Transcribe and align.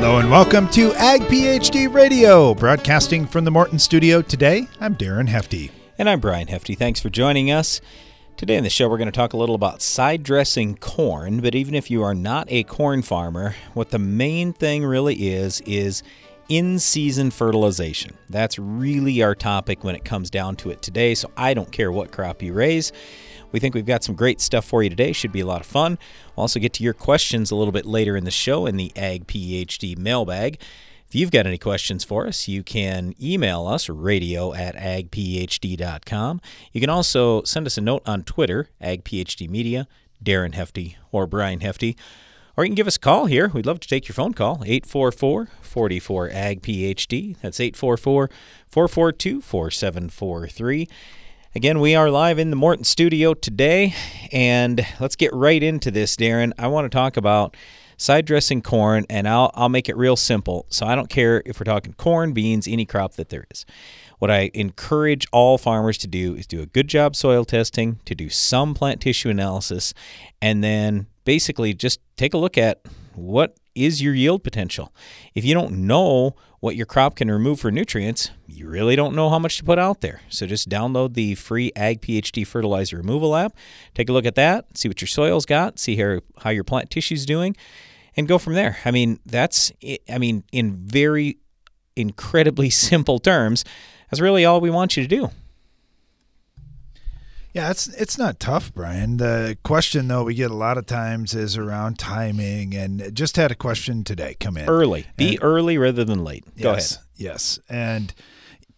Hello 0.00 0.18
and 0.18 0.30
welcome 0.30 0.68
to 0.68 0.94
Ag 0.94 1.22
PhD 1.22 1.92
Radio, 1.92 2.54
broadcasting 2.54 3.26
from 3.26 3.44
the 3.44 3.50
Morton 3.50 3.80
studio. 3.80 4.22
Today, 4.22 4.68
I'm 4.78 4.94
Darren 4.94 5.26
Hefty. 5.26 5.72
And 5.98 6.08
I'm 6.08 6.20
Brian 6.20 6.46
Hefty. 6.46 6.76
Thanks 6.76 7.00
for 7.00 7.10
joining 7.10 7.50
us. 7.50 7.80
Today 8.36 8.56
in 8.56 8.62
the 8.62 8.70
show, 8.70 8.88
we're 8.88 8.96
going 8.96 9.10
to 9.10 9.12
talk 9.12 9.32
a 9.32 9.36
little 9.36 9.56
about 9.56 9.82
side 9.82 10.22
dressing 10.22 10.76
corn. 10.76 11.40
But 11.40 11.56
even 11.56 11.74
if 11.74 11.90
you 11.90 12.04
are 12.04 12.14
not 12.14 12.46
a 12.48 12.62
corn 12.62 13.02
farmer, 13.02 13.56
what 13.74 13.90
the 13.90 13.98
main 13.98 14.52
thing 14.52 14.84
really 14.84 15.30
is, 15.30 15.60
is 15.62 16.04
in 16.48 16.78
season 16.78 17.32
fertilization. 17.32 18.16
That's 18.30 18.56
really 18.56 19.20
our 19.24 19.34
topic 19.34 19.82
when 19.82 19.96
it 19.96 20.04
comes 20.04 20.30
down 20.30 20.54
to 20.58 20.70
it 20.70 20.80
today. 20.80 21.16
So 21.16 21.28
I 21.36 21.54
don't 21.54 21.72
care 21.72 21.90
what 21.90 22.12
crop 22.12 22.40
you 22.40 22.52
raise. 22.52 22.92
We 23.52 23.60
think 23.60 23.74
we've 23.74 23.86
got 23.86 24.04
some 24.04 24.14
great 24.14 24.40
stuff 24.40 24.64
for 24.64 24.82
you 24.82 24.90
today. 24.90 25.12
Should 25.12 25.32
be 25.32 25.40
a 25.40 25.46
lot 25.46 25.60
of 25.60 25.66
fun. 25.66 25.98
We'll 26.36 26.42
also 26.42 26.60
get 26.60 26.72
to 26.74 26.84
your 26.84 26.94
questions 26.94 27.50
a 27.50 27.56
little 27.56 27.72
bit 27.72 27.86
later 27.86 28.16
in 28.16 28.24
the 28.24 28.30
show 28.30 28.66
in 28.66 28.76
the 28.76 28.92
Ag 28.96 29.26
PhD 29.26 29.96
mailbag. 29.96 30.60
If 31.08 31.14
you've 31.14 31.30
got 31.30 31.46
any 31.46 31.56
questions 31.56 32.04
for 32.04 32.26
us, 32.26 32.48
you 32.48 32.62
can 32.62 33.14
email 33.20 33.66
us 33.66 33.88
radio 33.88 34.52
at 34.52 34.76
agphd.com. 34.76 36.40
You 36.72 36.80
can 36.82 36.90
also 36.90 37.42
send 37.44 37.66
us 37.66 37.78
a 37.78 37.80
note 37.80 38.02
on 38.06 38.24
Twitter, 38.24 38.68
agphdmedia, 38.82 39.86
Darren 40.22 40.54
Hefty 40.54 40.98
or 41.10 41.26
Brian 41.26 41.60
Hefty. 41.60 41.96
Or 42.58 42.64
you 42.64 42.70
can 42.70 42.74
give 42.74 42.88
us 42.88 42.96
a 42.96 43.00
call 43.00 43.26
here. 43.26 43.48
We'd 43.48 43.66
love 43.66 43.80
to 43.80 43.88
take 43.88 44.08
your 44.08 44.14
phone 44.14 44.34
call, 44.34 44.62
844 44.66 45.48
44 45.62 46.28
AG 46.30 46.60
PhD. 46.60 47.36
That's 47.40 47.60
844 47.60 48.28
442 48.66 49.40
4743. 49.40 50.88
Again, 51.58 51.80
we 51.80 51.96
are 51.96 52.08
live 52.08 52.38
in 52.38 52.50
the 52.50 52.56
Morton 52.56 52.84
studio 52.84 53.34
today, 53.34 53.92
and 54.30 54.86
let's 55.00 55.16
get 55.16 55.34
right 55.34 55.60
into 55.60 55.90
this, 55.90 56.14
Darren. 56.14 56.52
I 56.56 56.68
want 56.68 56.84
to 56.84 56.88
talk 56.88 57.16
about 57.16 57.56
side 57.96 58.26
dressing 58.26 58.62
corn, 58.62 59.04
and 59.10 59.28
I'll, 59.28 59.50
I'll 59.54 59.68
make 59.68 59.88
it 59.88 59.96
real 59.96 60.14
simple. 60.14 60.66
So 60.68 60.86
I 60.86 60.94
don't 60.94 61.10
care 61.10 61.42
if 61.44 61.58
we're 61.58 61.64
talking 61.64 61.94
corn, 61.94 62.32
beans, 62.32 62.68
any 62.68 62.86
crop 62.86 63.14
that 63.14 63.30
there 63.30 63.44
is. 63.50 63.66
What 64.20 64.30
I 64.30 64.52
encourage 64.54 65.26
all 65.32 65.58
farmers 65.58 65.98
to 65.98 66.06
do 66.06 66.36
is 66.36 66.46
do 66.46 66.62
a 66.62 66.66
good 66.66 66.86
job 66.86 67.16
soil 67.16 67.44
testing, 67.44 67.98
to 68.04 68.14
do 68.14 68.30
some 68.30 68.72
plant 68.72 69.00
tissue 69.00 69.28
analysis, 69.28 69.94
and 70.40 70.62
then 70.62 71.08
basically 71.24 71.74
just 71.74 71.98
take 72.16 72.34
a 72.34 72.38
look 72.38 72.56
at 72.56 72.82
what 73.16 73.56
is 73.74 74.00
your 74.00 74.14
yield 74.14 74.44
potential. 74.44 74.94
If 75.34 75.44
you 75.44 75.54
don't 75.54 75.72
know 75.72 76.36
what 76.60 76.74
your 76.74 76.86
crop 76.86 77.16
can 77.16 77.30
remove 77.30 77.60
for 77.60 77.70
nutrients, 77.70 78.30
you 78.46 78.68
really 78.68 78.96
don't 78.96 79.14
know 79.14 79.30
how 79.30 79.38
much 79.38 79.58
to 79.58 79.64
put 79.64 79.78
out 79.78 80.00
there. 80.00 80.22
So 80.28 80.46
just 80.46 80.68
download 80.68 81.14
the 81.14 81.36
free 81.36 81.70
Ag 81.76 82.00
PhD 82.00 82.46
fertilizer 82.46 82.96
removal 82.96 83.36
app, 83.36 83.56
take 83.94 84.08
a 84.08 84.12
look 84.12 84.26
at 84.26 84.34
that, 84.34 84.76
see 84.76 84.88
what 84.88 85.00
your 85.00 85.08
soil's 85.08 85.46
got, 85.46 85.78
see 85.78 85.96
how, 85.96 86.20
how 86.38 86.50
your 86.50 86.64
plant 86.64 86.90
tissue's 86.90 87.24
doing, 87.24 87.56
and 88.16 88.26
go 88.26 88.38
from 88.38 88.54
there. 88.54 88.78
I 88.84 88.90
mean, 88.90 89.20
that's, 89.24 89.70
I 90.08 90.18
mean, 90.18 90.42
in 90.50 90.74
very 90.74 91.38
incredibly 91.94 92.70
simple 92.70 93.18
terms, 93.18 93.64
that's 94.10 94.20
really 94.20 94.44
all 94.44 94.60
we 94.60 94.70
want 94.70 94.96
you 94.96 95.02
to 95.04 95.08
do. 95.08 95.30
Yeah, 97.58 97.72
it's 97.72 97.88
it's 97.88 98.16
not 98.16 98.38
tough, 98.38 98.72
Brian. 98.72 99.16
The 99.16 99.58
question 99.64 100.06
though 100.06 100.22
we 100.22 100.34
get 100.34 100.52
a 100.52 100.54
lot 100.54 100.78
of 100.78 100.86
times 100.86 101.34
is 101.34 101.56
around 101.56 101.98
timing, 101.98 102.72
and 102.72 103.12
just 103.12 103.34
had 103.34 103.50
a 103.50 103.56
question 103.56 104.04
today 104.04 104.36
come 104.38 104.56
in 104.56 104.68
early. 104.68 105.06
Be 105.16 105.30
and, 105.30 105.42
early 105.42 105.76
rather 105.76 106.04
than 106.04 106.22
late. 106.22 106.44
Go 106.56 106.74
yes, 106.74 106.92
ahead. 106.92 107.04
Yes, 107.16 107.58
and 107.68 108.14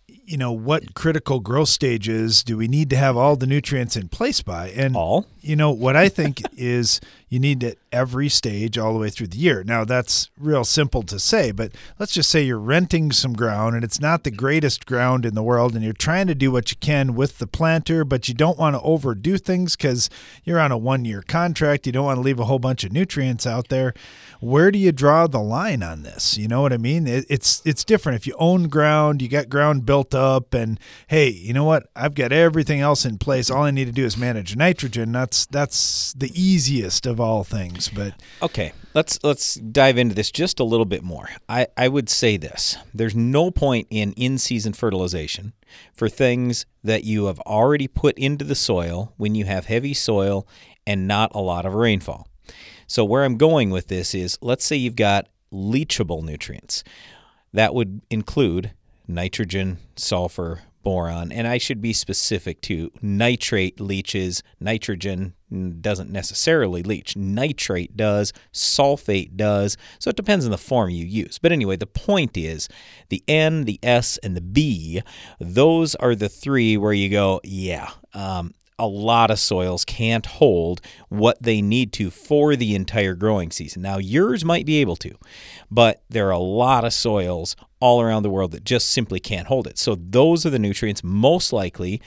you 0.09 0.39
know 0.39 0.53
what 0.53 0.95
critical 0.95 1.41
growth 1.41 1.69
stages 1.69 2.43
do 2.43 2.57
we 2.57 2.69
need 2.69 2.89
to 2.89 2.97
have 2.97 3.19
all 3.19 3.37
the 3.37 3.47
nutrients 3.47 3.97
in 3.97 4.09
place 4.09 4.41
by? 4.41 4.71
And 4.71 4.97
all 4.97 5.27
you 5.43 5.57
know 5.57 5.71
what 5.71 5.97
I 5.97 6.09
think 6.09 6.43
is 6.57 7.01
you 7.29 7.39
need 7.39 7.63
it 7.63 7.79
every 7.93 8.29
stage 8.29 8.77
all 8.77 8.93
the 8.93 8.99
way 8.99 9.09
through 9.09 9.29
the 9.29 9.39
year. 9.39 9.63
Now 9.63 9.85
that's 9.85 10.31
real 10.39 10.65
simple 10.65 11.03
to 11.05 11.19
say, 11.19 11.53
but 11.53 11.73
let's 11.99 12.13
just 12.13 12.29
say 12.29 12.43
you're 12.43 12.59
renting 12.59 13.13
some 13.13 13.35
ground 13.35 13.77
and 13.77 13.85
it's 13.85 14.01
not 14.01 14.25
the 14.25 14.31
greatest 14.31 14.85
ground 14.85 15.25
in 15.25 15.35
the 15.35 15.43
world 15.43 15.75
and 15.75 15.85
you're 15.85 15.93
trying 15.93 16.27
to 16.27 16.35
do 16.35 16.51
what 16.51 16.71
you 16.71 16.77
can 16.79 17.15
with 17.15 17.39
the 17.39 17.47
planter, 17.47 18.05
but 18.05 18.29
you 18.29 18.35
don't 18.35 18.59
want 18.59 18.75
to 18.75 18.83
overdo 18.83 19.39
things 19.39 19.77
cuz 19.77 20.11
you're 20.45 20.59
on 20.59 20.73
a 20.73 20.79
1-year 20.79 21.23
contract, 21.23 21.87
you 21.87 21.93
don't 21.93 22.05
want 22.05 22.17
to 22.17 22.23
leave 22.23 22.41
a 22.41 22.47
whole 22.47 22.59
bunch 22.59 22.83
of 22.83 22.93
nutrients 22.93 23.47
out 23.47 23.69
there. 23.69 23.95
Where 24.41 24.71
do 24.71 24.79
you 24.79 24.91
draw 24.91 25.27
the 25.27 25.41
line 25.41 25.83
on 25.83 26.03
this? 26.03 26.37
You 26.37 26.49
know 26.49 26.63
what 26.63 26.73
I 26.73 26.79
mean? 26.79 27.07
It, 27.07 27.27
it's 27.29 27.63
it's 27.65 27.85
different 27.85 28.17
if 28.17 28.27
you 28.27 28.35
own 28.39 28.69
ground, 28.69 29.23
you 29.23 29.29
got 29.29 29.49
ground 29.49 29.87
built 29.87 30.15
up 30.15 30.53
and 30.55 30.81
hey, 31.09 31.29
you 31.29 31.53
know 31.53 31.65
what? 31.65 31.89
I've 31.95 32.15
got 32.15 32.33
everything 32.33 32.81
else 32.81 33.05
in 33.05 33.19
place. 33.19 33.51
All 33.51 33.65
I 33.65 33.71
need 33.71 33.85
to 33.85 33.93
do 33.93 34.05
is 34.05 34.17
manage 34.17 34.57
nitrogen. 34.57 35.13
That's 35.31 35.47
that's 35.47 36.13
the 36.15 36.33
easiest 36.35 37.07
of 37.07 37.21
all 37.21 37.45
things. 37.45 37.89
But 37.89 38.15
okay, 38.43 38.73
let's 38.95 39.17
let's 39.23 39.55
dive 39.55 39.97
into 39.97 40.13
this 40.13 40.33
just 40.33 40.59
a 40.59 40.65
little 40.65 40.85
bit 40.85 41.05
more. 41.05 41.29
I, 41.49 41.69
I 41.77 41.87
would 41.87 42.09
say 42.09 42.37
this: 42.37 42.77
there's 42.93 43.15
no 43.15 43.53
point 43.53 43.87
in 43.91 44.13
in-season 44.15 44.73
fertilization 44.73 45.53
for 45.95 46.09
things 46.09 46.67
that 46.83 47.05
you 47.05 47.27
have 47.27 47.39
already 47.43 47.87
put 47.87 48.19
into 48.19 48.45
the 48.45 48.57
soil 48.57 49.15
when 49.19 49.37
you 49.37 49.45
have 49.45 49.67
heavy 49.67 49.95
soil 49.95 50.49
and 50.85 51.07
not 51.07 51.31
a 51.33 51.41
lot 51.41 51.65
of 51.65 51.75
rainfall. 51.75 52.27
So 52.89 53.05
where 53.05 53.23
I'm 53.23 53.37
going 53.37 53.71
with 53.71 53.87
this 53.87 54.17
is, 54.17 54.37
let's 54.43 54.65
say 54.65 54.75
you've 54.75 54.97
got 54.97 55.29
leachable 55.53 56.25
nutrients. 56.25 56.83
That 57.53 57.73
would 57.73 58.01
include 58.11 58.73
nitrogen, 59.07 59.79
sulfur, 59.95 60.63
boron, 60.83 61.33
and 61.33 61.47
I 61.47 61.59
should 61.59 61.81
be 61.81 61.93
specific 61.93 62.61
to 62.63 62.91
nitrate 63.03 63.81
leaches, 63.81 64.43
nitrogen 64.59 65.35
doesn't 65.81 66.11
necessarily 66.11 66.83
leach. 66.83 67.17
Nitrate 67.17 67.97
does, 67.97 68.33
sulfate 68.53 69.37
does, 69.37 69.77
so 69.99 70.11
it 70.11 70.17
depends 70.17 70.45
on 70.45 70.51
the 70.51 70.59
form 70.59 70.91
you 70.91 71.05
use. 71.05 71.39
But 71.39 71.53
anyway, 71.53 71.77
the 71.77 71.87
point 71.87 72.37
is 72.37 72.69
the 73.09 73.23
N, 73.27 73.65
the 73.65 73.81
S, 73.83 74.19
and 74.19 74.37
the 74.37 74.41
B, 74.41 75.03
those 75.41 75.95
are 75.97 76.15
the 76.15 76.29
three 76.29 76.77
where 76.77 76.93
you 76.93 77.09
go, 77.09 77.41
yeah, 77.43 77.91
um, 78.15 78.55
a 78.79 78.87
lot 78.87 79.31
of 79.31 79.39
soils 79.39 79.85
can't 79.85 80.25
hold 80.25 80.81
what 81.11 81.43
they 81.43 81.61
need 81.61 81.93
to 81.93 82.11
for 82.11 82.57
the 82.57 82.75
entire 82.75 83.15
growing 83.15 83.51
season. 83.51 83.83
Now, 83.83 83.99
yours 83.99 84.43
might 84.43 84.65
be 84.65 84.81
able 84.81 84.97
to, 84.97 85.15
but 85.71 86.03
there 86.09 86.29
are 86.29 86.33
a 86.33 86.39
lot 86.39 86.85
of 86.85 86.95
soils 86.95 87.57
all 87.81 88.01
around 88.01 88.23
the 88.23 88.31
world 88.31 88.53
that 88.53 88.65
just 88.65 88.89
simply 88.89 89.21
can't 89.21 89.49
hold 89.49 89.67
it. 89.67 89.79
So, 89.79 89.95
those 89.95 90.47
are 90.47 90.51
the 90.51 90.59
nutrients 90.59 91.03
most 91.03 91.53
likely 91.53 92.01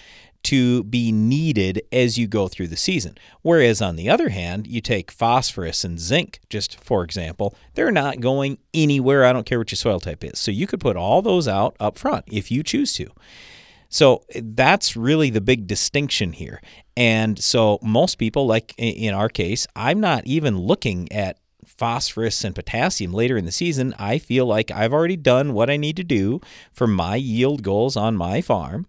to 0.44 0.84
be 0.84 1.12
needed 1.12 1.82
as 1.92 2.18
you 2.18 2.28
go 2.28 2.50
through 2.50 2.68
the 2.68 2.78
season. 2.78 3.18
Whereas, 3.42 3.82
on 3.82 3.96
the 3.96 4.10
other 4.10 4.30
hand, 4.30 4.68
you 4.68 4.82
take 4.82 5.12
phosphorus 5.12 5.84
and 5.84 6.00
zinc, 6.00 6.40
just 6.50 6.80
for 6.80 7.04
example, 7.04 7.56
they're 7.76 7.92
not 7.92 8.20
going 8.20 8.58
anywhere. 8.74 9.26
I 9.26 9.34
don't 9.34 9.46
care 9.46 9.58
what 9.60 9.72
your 9.72 9.78
soil 9.78 10.00
type 10.00 10.24
is. 10.24 10.40
So, 10.40 10.52
you 10.52 10.68
could 10.68 10.80
put 10.80 10.98
all 10.98 11.22
those 11.22 11.48
out 11.48 11.76
up 11.80 11.98
front 11.98 12.26
if 12.28 12.52
you 12.52 12.64
choose 12.64 12.94
to. 12.94 13.12
So 13.94 14.24
that's 14.34 14.98
really 14.98 15.30
the 15.30 15.40
big 15.40 15.68
distinction 15.68 16.34
here. 16.34 16.64
And 16.98 17.38
so 17.38 17.78
most 17.84 18.16
people, 18.16 18.48
like 18.48 18.74
in 18.76 19.14
our 19.14 19.30
case, 19.30 19.68
I'm 19.76 20.00
not 20.00 20.26
even 20.26 20.58
looking 20.58 21.12
at 21.12 21.38
phosphorus 21.84 22.46
and 22.46 22.56
potassium 22.56 23.12
later 23.12 23.36
in 23.36 23.44
the 23.44 23.52
season. 23.52 23.94
I 24.00 24.18
feel 24.18 24.46
like 24.46 24.72
I've 24.72 24.94
already 24.94 25.18
done 25.18 25.54
what 25.54 25.70
I 25.70 25.76
need 25.76 25.98
to 25.98 26.04
do 26.06 26.40
for 26.72 26.88
my 26.88 27.18
yield 27.18 27.62
goals 27.62 27.98
on 27.98 28.16
my 28.16 28.40
farm. 28.40 28.86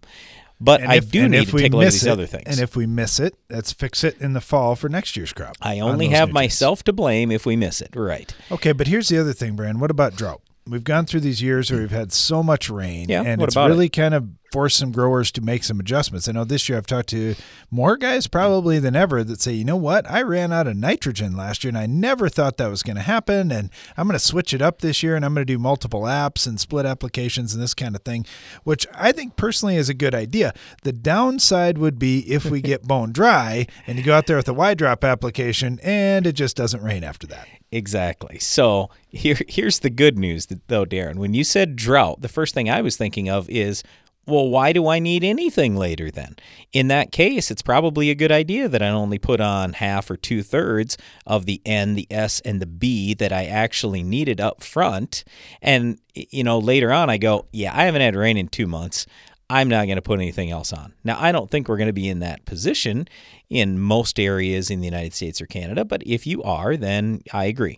But 0.61 0.81
I 0.81 0.99
do 0.99 1.27
need 1.27 1.47
to 1.47 1.57
take 1.57 1.73
a 1.73 1.75
look 1.75 1.87
at 1.87 1.91
these 1.91 2.05
it, 2.05 2.09
other 2.09 2.25
things. 2.25 2.45
And 2.47 2.61
if 2.61 2.77
we 2.77 2.85
miss 2.85 3.19
it, 3.19 3.35
let's 3.49 3.73
fix 3.73 4.05
it 4.05 4.21
in 4.21 4.31
the 4.31 4.39
fall 4.39 4.77
for 4.77 4.87
next 4.87 5.17
year's 5.17 5.33
crop. 5.33 5.57
I 5.61 5.81
only 5.81 6.07
have 6.07 6.29
nutrients. 6.29 6.33
myself 6.33 6.83
to 6.83 6.93
blame 6.93 7.33
if 7.33 7.45
we 7.45 7.57
miss 7.57 7.81
it. 7.81 7.89
Right. 7.93 8.33
Okay, 8.49 8.71
but 8.71 8.87
here's 8.87 9.09
the 9.09 9.17
other 9.17 9.33
thing, 9.33 9.57
Brian. 9.57 9.81
What 9.81 9.91
about 9.91 10.15
drought? 10.15 10.39
We've 10.65 10.85
gone 10.85 11.05
through 11.05 11.19
these 11.19 11.41
years 11.41 11.69
where 11.69 11.81
we've 11.81 11.91
had 11.91 12.13
so 12.13 12.41
much 12.41 12.69
rain, 12.69 13.09
yeah, 13.09 13.23
and 13.23 13.41
it's 13.41 13.57
really 13.57 13.87
it? 13.87 13.93
kind 13.93 14.13
of 14.13 14.29
forced 14.55 14.77
some 14.77 14.93
growers 14.93 15.33
to 15.33 15.41
make 15.41 15.65
some 15.65 15.81
adjustments. 15.81 16.29
I 16.29 16.31
know 16.31 16.45
this 16.45 16.69
year 16.69 16.77
I've 16.77 16.87
talked 16.87 17.09
to 17.09 17.35
more 17.69 17.97
guys 17.97 18.25
probably 18.25 18.79
than 18.79 18.95
ever 18.95 19.21
that 19.21 19.41
say, 19.41 19.51
you 19.51 19.65
know 19.65 19.75
what, 19.75 20.09
I 20.09 20.21
ran 20.21 20.53
out 20.53 20.65
of 20.65 20.77
nitrogen 20.77 21.35
last 21.35 21.65
year 21.65 21.71
and 21.71 21.77
I 21.77 21.87
never 21.87 22.29
thought 22.29 22.55
that 22.55 22.69
was 22.69 22.81
going 22.81 22.95
to 22.95 23.01
happen. 23.01 23.51
And 23.51 23.69
I'm 23.97 24.07
going 24.07 24.17
to 24.17 24.25
switch 24.25 24.53
it 24.53 24.61
up 24.61 24.79
this 24.79 25.03
year 25.03 25.17
and 25.17 25.25
I'm 25.25 25.33
going 25.33 25.45
to 25.45 25.53
do 25.53 25.59
multiple 25.59 26.03
apps 26.03 26.47
and 26.47 26.57
split 26.57 26.85
applications 26.85 27.53
and 27.53 27.61
this 27.61 27.73
kind 27.73 27.97
of 27.97 28.03
thing, 28.03 28.25
which 28.63 28.87
I 28.95 29.11
think 29.11 29.35
personally 29.35 29.75
is 29.75 29.89
a 29.89 29.93
good 29.93 30.15
idea. 30.15 30.53
The 30.83 30.93
downside 30.93 31.77
would 31.77 31.99
be 31.99 32.19
if 32.19 32.45
we 32.45 32.61
get 32.61 32.83
bone 32.87 33.11
dry 33.11 33.67
and 33.85 33.97
you 33.97 34.05
go 34.05 34.15
out 34.15 34.25
there 34.25 34.37
with 34.37 34.47
a 34.47 34.53
Y 34.53 34.73
drop 34.73 35.03
application 35.03 35.81
and 35.83 36.25
it 36.25 36.31
just 36.31 36.55
doesn't 36.55 36.81
rain 36.81 37.03
after 37.03 37.27
that. 37.27 37.45
Exactly. 37.73 38.39
So 38.39 38.89
here, 39.09 39.35
here's 39.49 39.79
the 39.79 39.89
good 39.89 40.17
news, 40.17 40.47
though, 40.67 40.85
Darren. 40.85 41.15
When 41.15 41.33
you 41.33 41.43
said 41.43 41.75
drought, 41.75 42.21
the 42.21 42.29
first 42.29 42.53
thing 42.53 42.69
I 42.69 42.81
was 42.81 42.95
thinking 42.95 43.27
of 43.27 43.49
is 43.49 43.83
well, 44.27 44.49
why 44.49 44.73
do 44.73 44.87
I 44.87 44.99
need 44.99 45.23
anything 45.23 45.75
later 45.75 46.09
then? 46.09 46.35
In 46.73 46.87
that 46.87 47.11
case, 47.11 47.51
it's 47.51 47.61
probably 47.61 48.09
a 48.09 48.15
good 48.15 48.31
idea 48.31 48.67
that 48.67 48.81
I 48.81 48.89
only 48.89 49.19
put 49.19 49.39
on 49.39 49.73
half 49.73 50.09
or 50.09 50.17
two 50.17 50.41
thirds 50.41 50.97
of 51.27 51.45
the 51.45 51.61
N, 51.65 51.95
the 51.95 52.07
S, 52.09 52.39
and 52.41 52.61
the 52.61 52.65
B 52.65 53.13
that 53.13 53.31
I 53.31 53.45
actually 53.45 54.03
needed 54.03 54.41
up 54.41 54.63
front. 54.63 55.23
And, 55.61 55.99
you 56.13 56.43
know, 56.43 56.57
later 56.57 56.91
on 56.91 57.09
I 57.09 57.17
go, 57.17 57.47
yeah, 57.51 57.75
I 57.75 57.83
haven't 57.83 58.01
had 58.01 58.15
rain 58.15 58.37
in 58.37 58.47
two 58.47 58.67
months. 58.67 59.05
I'm 59.47 59.69
not 59.69 59.85
going 59.85 59.97
to 59.97 60.01
put 60.01 60.19
anything 60.19 60.49
else 60.49 60.73
on. 60.73 60.93
Now, 61.03 61.21
I 61.21 61.31
don't 61.31 61.51
think 61.51 61.67
we're 61.67 61.77
going 61.77 61.85
to 61.87 61.93
be 61.93 62.09
in 62.09 62.19
that 62.19 62.45
position 62.45 63.07
in 63.47 63.77
most 63.77 64.19
areas 64.19 64.71
in 64.71 64.79
the 64.79 64.85
United 64.85 65.13
States 65.13 65.39
or 65.39 65.45
Canada, 65.45 65.85
but 65.85 66.01
if 66.03 66.25
you 66.25 66.41
are, 66.41 66.75
then 66.75 67.21
I 67.31 67.45
agree. 67.45 67.77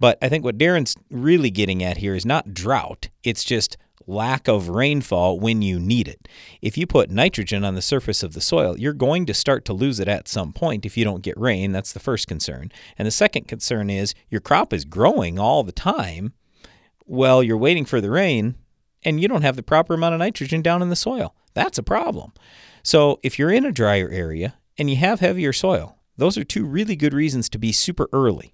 But 0.00 0.18
I 0.20 0.28
think 0.28 0.44
what 0.44 0.58
Darren's 0.58 0.96
really 1.10 1.50
getting 1.50 1.84
at 1.84 1.98
here 1.98 2.16
is 2.16 2.26
not 2.26 2.52
drought, 2.52 3.10
it's 3.22 3.44
just 3.44 3.76
lack 4.06 4.48
of 4.48 4.68
rainfall 4.68 5.38
when 5.38 5.62
you 5.62 5.78
need 5.78 6.08
it. 6.08 6.28
If 6.60 6.76
you 6.76 6.86
put 6.86 7.10
nitrogen 7.10 7.64
on 7.64 7.74
the 7.74 7.82
surface 7.82 8.22
of 8.22 8.34
the 8.34 8.40
soil, 8.40 8.78
you're 8.78 8.92
going 8.92 9.26
to 9.26 9.34
start 9.34 9.64
to 9.66 9.72
lose 9.72 10.00
it 10.00 10.08
at 10.08 10.28
some 10.28 10.52
point 10.52 10.84
if 10.84 10.96
you 10.96 11.04
don't 11.04 11.22
get 11.22 11.38
rain. 11.38 11.72
That's 11.72 11.92
the 11.92 12.00
first 12.00 12.26
concern. 12.26 12.70
And 12.98 13.06
the 13.06 13.12
second 13.12 13.48
concern 13.48 13.90
is 13.90 14.14
your 14.28 14.40
crop 14.40 14.72
is 14.72 14.84
growing 14.84 15.38
all 15.38 15.62
the 15.62 15.72
time. 15.72 16.32
Well, 17.06 17.42
you're 17.42 17.56
waiting 17.56 17.84
for 17.84 18.00
the 18.00 18.10
rain 18.10 18.56
and 19.04 19.20
you 19.20 19.28
don't 19.28 19.42
have 19.42 19.56
the 19.56 19.62
proper 19.62 19.94
amount 19.94 20.14
of 20.14 20.20
nitrogen 20.20 20.62
down 20.62 20.82
in 20.82 20.88
the 20.88 20.96
soil. 20.96 21.34
That's 21.54 21.78
a 21.78 21.82
problem. 21.82 22.32
So, 22.82 23.20
if 23.22 23.38
you're 23.38 23.52
in 23.52 23.64
a 23.64 23.72
drier 23.72 24.08
area 24.10 24.56
and 24.76 24.90
you 24.90 24.96
have 24.96 25.20
heavier 25.20 25.52
soil, 25.52 25.98
those 26.16 26.36
are 26.36 26.44
two 26.44 26.64
really 26.64 26.96
good 26.96 27.14
reasons 27.14 27.48
to 27.50 27.58
be 27.58 27.72
super 27.72 28.08
early. 28.12 28.52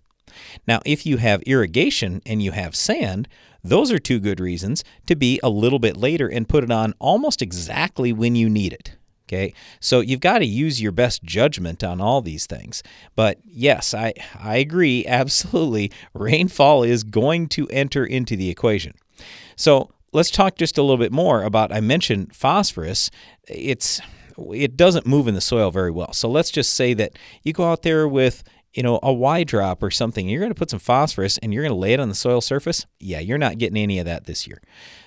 Now, 0.66 0.80
if 0.84 1.06
you 1.06 1.18
have 1.18 1.42
irrigation 1.42 2.22
and 2.26 2.42
you 2.42 2.52
have 2.52 2.74
sand, 2.76 3.28
those 3.62 3.92
are 3.92 3.98
two 3.98 4.20
good 4.20 4.40
reasons 4.40 4.84
to 5.06 5.14
be 5.14 5.40
a 5.42 5.50
little 5.50 5.78
bit 5.78 5.96
later 5.96 6.28
and 6.28 6.48
put 6.48 6.64
it 6.64 6.70
on 6.70 6.94
almost 6.98 7.42
exactly 7.42 8.12
when 8.12 8.34
you 8.34 8.48
need 8.48 8.72
it. 8.72 8.96
Okay, 9.28 9.54
so 9.78 10.00
you've 10.00 10.18
got 10.18 10.38
to 10.38 10.44
use 10.44 10.82
your 10.82 10.90
best 10.90 11.22
judgment 11.22 11.84
on 11.84 12.00
all 12.00 12.20
these 12.20 12.46
things. 12.46 12.82
But 13.14 13.38
yes, 13.44 13.94
I, 13.94 14.12
I 14.36 14.56
agree 14.56 15.06
absolutely. 15.08 15.92
Rainfall 16.14 16.82
is 16.82 17.04
going 17.04 17.46
to 17.50 17.68
enter 17.68 18.04
into 18.04 18.34
the 18.36 18.50
equation. 18.50 18.94
So 19.54 19.90
let's 20.12 20.32
talk 20.32 20.56
just 20.56 20.78
a 20.78 20.82
little 20.82 20.96
bit 20.96 21.12
more 21.12 21.44
about 21.44 21.72
I 21.72 21.80
mentioned 21.80 22.34
phosphorus. 22.34 23.10
It's 23.46 24.00
it 24.52 24.76
doesn't 24.76 25.06
move 25.06 25.28
in 25.28 25.34
the 25.34 25.40
soil 25.40 25.70
very 25.70 25.90
well. 25.90 26.12
So 26.12 26.28
let's 26.28 26.50
just 26.50 26.72
say 26.72 26.94
that 26.94 27.12
you 27.44 27.52
go 27.52 27.70
out 27.70 27.82
there 27.82 28.08
with 28.08 28.42
you 28.74 28.82
know 28.82 29.00
a 29.02 29.12
Y 29.12 29.44
drop 29.44 29.82
or 29.82 29.90
something. 29.90 30.28
You're 30.28 30.40
going 30.40 30.52
to 30.52 30.58
put 30.58 30.70
some 30.70 30.78
phosphorus 30.78 31.38
and 31.38 31.52
you're 31.52 31.62
going 31.62 31.74
to 31.74 31.78
lay 31.78 31.92
it 31.92 32.00
on 32.00 32.08
the 32.08 32.14
soil 32.14 32.40
surface. 32.40 32.86
Yeah, 32.98 33.18
you're 33.18 33.38
not 33.38 33.58
getting 33.58 33.76
any 33.76 33.98
of 33.98 34.06
that 34.06 34.26
this 34.26 34.46
year. 34.46 34.60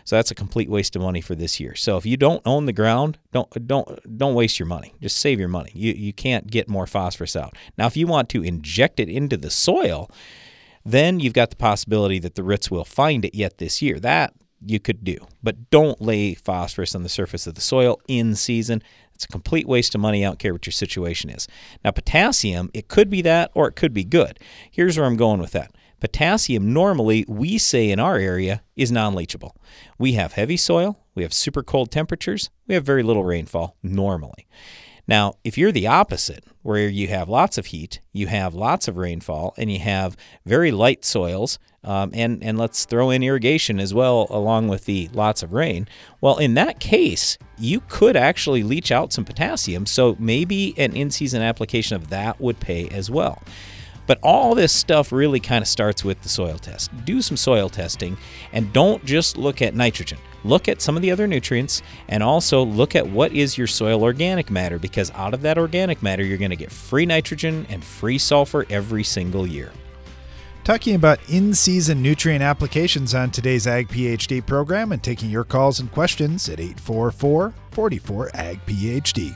So 0.04 0.16
that's 0.16 0.32
a 0.32 0.36
complete 0.36 0.70
waste 0.70 0.96
of 0.96 1.02
money 1.02 1.22
for 1.22 1.36
this 1.36 1.60
year. 1.60 1.76
So 1.76 1.98
if 1.98 2.06
you 2.06 2.18
don't 2.18 2.42
own 2.46 2.66
the 2.66 2.74
ground, 2.74 3.20
don't 3.32 3.68
don't 3.68 4.18
don't 4.18 4.36
waste 4.36 4.60
your 4.60 4.68
money. 4.68 4.94
Just 5.02 5.18
save 5.18 5.40
your 5.40 5.50
money. 5.50 5.72
You 5.74 5.94
you 5.94 6.14
can't 6.14 6.48
get 6.48 6.68
more 6.68 6.88
phosphorus 6.88 7.36
out. 7.36 7.56
Now 7.78 7.88
if 7.88 7.96
you 7.96 8.08
want 8.08 8.30
to 8.30 8.44
inject 8.44 9.00
it 9.00 9.10
into 9.10 9.38
the 9.38 9.50
soil, 9.50 10.10
then 10.86 11.20
you've 11.20 11.34
got 11.34 11.50
the 11.50 11.56
possibility 11.56 12.20
that 12.20 12.36
the 12.36 12.44
roots 12.44 12.70
will 12.70 12.86
find 12.86 13.24
it 13.24 13.36
yet 13.36 13.58
this 13.60 13.82
year. 13.82 14.00
That 14.00 14.34
you 14.66 14.80
could 14.80 15.04
do. 15.04 15.18
But 15.42 15.70
don't 15.70 16.02
lay 16.02 16.34
phosphorus 16.34 16.96
on 16.96 17.04
the 17.04 17.10
surface 17.10 17.48
of 17.48 17.56
the 17.56 17.62
soil 17.62 18.00
in 18.08 18.36
season. 18.36 18.82
It's 19.24 19.30
a 19.30 19.32
complete 19.32 19.68
waste 19.68 19.96
of 19.96 20.02
money. 20.02 20.26
I 20.26 20.28
don't 20.28 20.40
care 20.40 20.52
what 20.52 20.66
your 20.66 20.72
situation 20.72 21.30
is. 21.30 21.48
Now, 21.82 21.92
potassium, 21.92 22.70
it 22.74 22.90
could 22.90 23.10
be 23.10 23.22
that 23.22 23.52
or 23.54 23.70
it 23.70 23.76
could 23.78 23.94
be 23.94 24.04
good. 24.04 24.38
Here's 24.70 24.98
where 24.98 25.06
I'm 25.06 25.16
going 25.16 25.40
with 25.40 25.52
that. 25.52 25.72
Potassium, 26.02 26.74
normally, 26.74 27.24
we 27.30 27.58
say 27.58 27.90
in 27.90 28.02
our 28.02 28.18
area, 28.18 28.62
is 28.76 28.92
non 28.92 29.16
leachable. 29.16 29.52
We 29.98 30.14
have 30.14 30.34
heavy 30.34 30.58
soil, 30.58 31.00
we 31.16 31.24
have 31.24 31.34
super 31.34 31.64
cold 31.64 31.90
temperatures, 31.90 32.50
we 32.68 32.76
have 32.76 32.86
very 32.86 33.02
little 33.02 33.24
rainfall 33.24 33.78
normally. 33.82 34.46
Now, 35.08 35.34
if 35.44 35.58
you're 35.58 35.72
the 35.72 35.88
opposite, 35.88 36.46
where 36.62 36.88
you 36.88 37.10
have 37.10 37.28
lots 37.28 37.58
of 37.58 37.68
heat, 37.68 38.00
you 38.14 38.28
have 38.28 38.56
lots 38.56 38.88
of 38.88 38.96
rainfall, 38.96 39.54
and 39.58 39.70
you 39.70 39.80
have 39.80 40.16
very 40.46 40.72
light 40.72 41.04
soils, 41.04 41.60
um, 41.84 42.12
and 42.14 42.42
and 42.42 42.58
let's 42.58 42.86
throw 42.86 43.10
in 43.10 43.22
irrigation 43.22 43.80
as 43.80 43.94
well, 43.94 44.28
along 44.30 44.70
with 44.70 44.86
the 44.86 45.10
lots 45.14 45.44
of 45.44 45.52
rain. 45.52 45.88
Well, 46.22 46.38
in 46.38 46.54
that 46.54 46.80
case, 46.80 47.38
you 47.58 47.82
could 47.90 48.16
actually 48.16 48.64
leach 48.64 48.92
out 48.92 49.12
some 49.12 49.26
potassium. 49.26 49.86
So 49.86 50.16
maybe 50.20 50.74
an 50.78 50.96
in-season 50.96 51.42
application 51.42 51.98
of 51.98 52.10
that 52.10 52.40
would 52.40 52.62
pay 52.62 52.88
as 52.88 53.12
well. 53.12 53.44
But 54.06 54.20
all 54.22 54.54
this 54.56 54.74
stuff 54.74 55.12
really 55.12 55.40
kind 55.40 55.62
of 55.62 55.68
starts 55.68 56.04
with 56.04 56.22
the 56.22 56.30
soil 56.30 56.58
test. 56.58 56.92
Do 57.06 57.22
some 57.22 57.38
soil 57.38 57.70
testing 57.70 58.18
and 58.52 58.72
don't 58.74 59.04
just 59.06 59.38
look 59.38 59.62
at 59.62 59.76
nitrogen. 59.76 60.18
Look 60.44 60.68
at 60.68 60.82
some 60.82 60.96
of 60.96 61.02
the 61.02 61.12
other 61.12 61.26
nutrients 61.26 61.82
and 62.10 62.22
also 62.22 62.64
look 62.64 62.96
at 62.96 63.08
what 63.08 63.32
is 63.32 63.58
your 63.58 63.68
soil 63.68 64.04
organic 64.04 64.52
matter 64.52 64.78
because 64.78 65.10
out 65.12 65.34
of 65.34 65.42
that 65.44 65.58
organic 65.58 66.04
matter, 66.04 66.24
you're 66.24 66.38
going 66.38 66.50
to 66.50 66.58
get 66.58 66.72
free 66.72 67.06
nitrogen 67.06 67.66
and 67.70 67.84
free 67.84 68.18
sulfur 68.18 68.66
every 68.70 69.04
single 69.04 69.48
year. 69.48 69.72
Talking 70.64 70.96
about 70.96 71.20
in 71.30 71.54
season 71.54 72.02
nutrient 72.02 72.42
applications 72.42 73.14
on 73.14 73.32
today's 73.32 73.68
Ag 73.68 73.90
PhD 73.90 74.46
program 74.46 74.94
and 74.94 75.04
taking 75.04 75.30
your 75.30 75.44
calls 75.44 75.82
and 75.82 75.92
questions 75.92 76.48
at 76.48 76.60
844 76.60 77.54
44 77.72 78.32
Ag 78.34 78.66
PhD. 78.66 79.36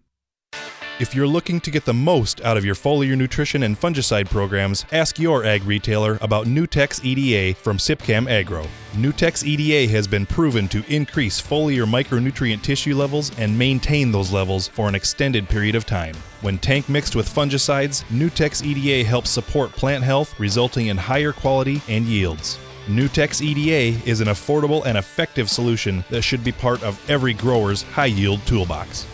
If 1.01 1.15
you're 1.15 1.25
looking 1.25 1.59
to 1.61 1.71
get 1.71 1.85
the 1.85 1.95
most 1.95 2.41
out 2.41 2.57
of 2.57 2.63
your 2.63 2.75
foliar 2.75 3.17
nutrition 3.17 3.63
and 3.63 3.75
fungicide 3.75 4.29
programs, 4.29 4.85
ask 4.91 5.17
your 5.17 5.43
ag 5.43 5.63
retailer 5.63 6.19
about 6.21 6.45
Nutex 6.45 7.03
EDA 7.03 7.57
from 7.57 7.79
Sipcam 7.79 8.29
Agro. 8.29 8.67
Nutex 8.93 9.43
EDA 9.43 9.91
has 9.91 10.05
been 10.05 10.27
proven 10.27 10.67
to 10.67 10.85
increase 10.87 11.41
foliar 11.41 11.89
micronutrient 11.89 12.61
tissue 12.61 12.95
levels 12.95 13.31
and 13.39 13.57
maintain 13.57 14.11
those 14.11 14.31
levels 14.31 14.67
for 14.67 14.87
an 14.87 14.93
extended 14.93 15.49
period 15.49 15.73
of 15.73 15.87
time. 15.87 16.13
When 16.41 16.59
tank 16.59 16.87
mixed 16.87 17.15
with 17.15 17.27
fungicides, 17.27 18.03
Nutex 18.11 18.63
EDA 18.63 19.03
helps 19.03 19.31
support 19.31 19.71
plant 19.71 20.03
health, 20.03 20.39
resulting 20.39 20.85
in 20.85 20.97
higher 20.97 21.33
quality 21.33 21.81
and 21.87 22.05
yields. 22.05 22.59
Nutex 22.85 23.41
EDA 23.41 24.07
is 24.07 24.21
an 24.21 24.27
affordable 24.27 24.85
and 24.85 24.99
effective 24.99 25.49
solution 25.49 26.03
that 26.11 26.21
should 26.21 26.43
be 26.43 26.51
part 26.51 26.83
of 26.83 27.03
every 27.09 27.33
grower's 27.33 27.81
high 27.81 28.05
yield 28.05 28.45
toolbox. 28.45 29.07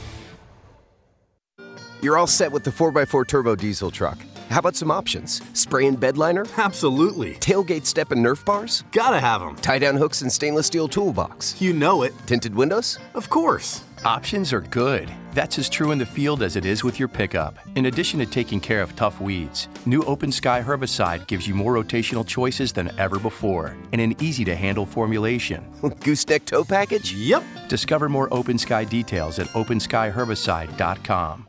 You're 2.08 2.18
all 2.18 2.26
set 2.26 2.54
with 2.54 2.64
the 2.64 2.72
4x4 2.72 3.28
turbo 3.28 3.54
diesel 3.54 3.92
truck. 3.92 4.18
How 4.50 4.60
about 4.60 4.78
some 4.78 4.92
options? 4.92 5.42
Spray 5.52 5.88
and 5.88 6.00
bed 6.00 6.18
liner? 6.18 6.46
Absolutely. 6.56 7.34
Tailgate 7.34 7.86
step 7.86 8.14
and 8.14 8.26
Nerf 8.26 8.46
bars? 8.46 8.86
Gotta 8.94 9.20
have 9.20 9.42
them. 9.42 9.58
Tie 9.58 9.80
down 9.80 9.98
hooks 9.98 10.22
and 10.22 10.32
stainless 10.32 10.68
steel 10.68 10.88
toolbox? 10.88 11.62
You 11.62 11.74
know 11.74 12.04
it. 12.04 12.14
Tinted 12.26 12.56
windows? 12.56 12.98
Of 13.14 13.30
course. 13.30 13.84
Options 14.06 14.54
are 14.54 14.62
good. 14.62 15.12
That's 15.34 15.60
as 15.60 15.68
true 15.68 15.92
in 15.92 15.98
the 15.98 16.06
field 16.06 16.44
as 16.44 16.56
it 16.56 16.66
is 16.66 16.82
with 16.82 16.98
your 16.98 17.10
pickup. 17.10 17.58
In 17.76 17.88
addition 17.88 18.22
to 18.22 18.26
taking 18.26 18.62
care 18.62 18.82
of 18.82 18.96
tough 18.96 19.20
weeds, 19.20 19.68
new 19.86 20.02
Open 20.04 20.32
Sky 20.32 20.64
herbicide 20.64 21.28
gives 21.28 21.46
you 21.46 21.56
more 21.56 21.74
rotational 21.74 22.26
choices 22.26 22.72
than 22.72 22.90
ever 22.98 23.20
before 23.20 23.76
and 23.92 24.00
an 24.00 24.16
easy 24.24 24.46
to 24.46 24.56
handle 24.56 24.86
formulation. 24.86 25.62
Gooseneck 25.82 26.46
tow 26.46 26.64
package? 26.64 27.12
Yep. 27.12 27.44
Discover 27.68 28.08
more 28.08 28.34
Open 28.34 28.58
Sky 28.58 28.86
details 28.86 29.40
at 29.40 29.48
openskyherbicide.com. 29.48 31.47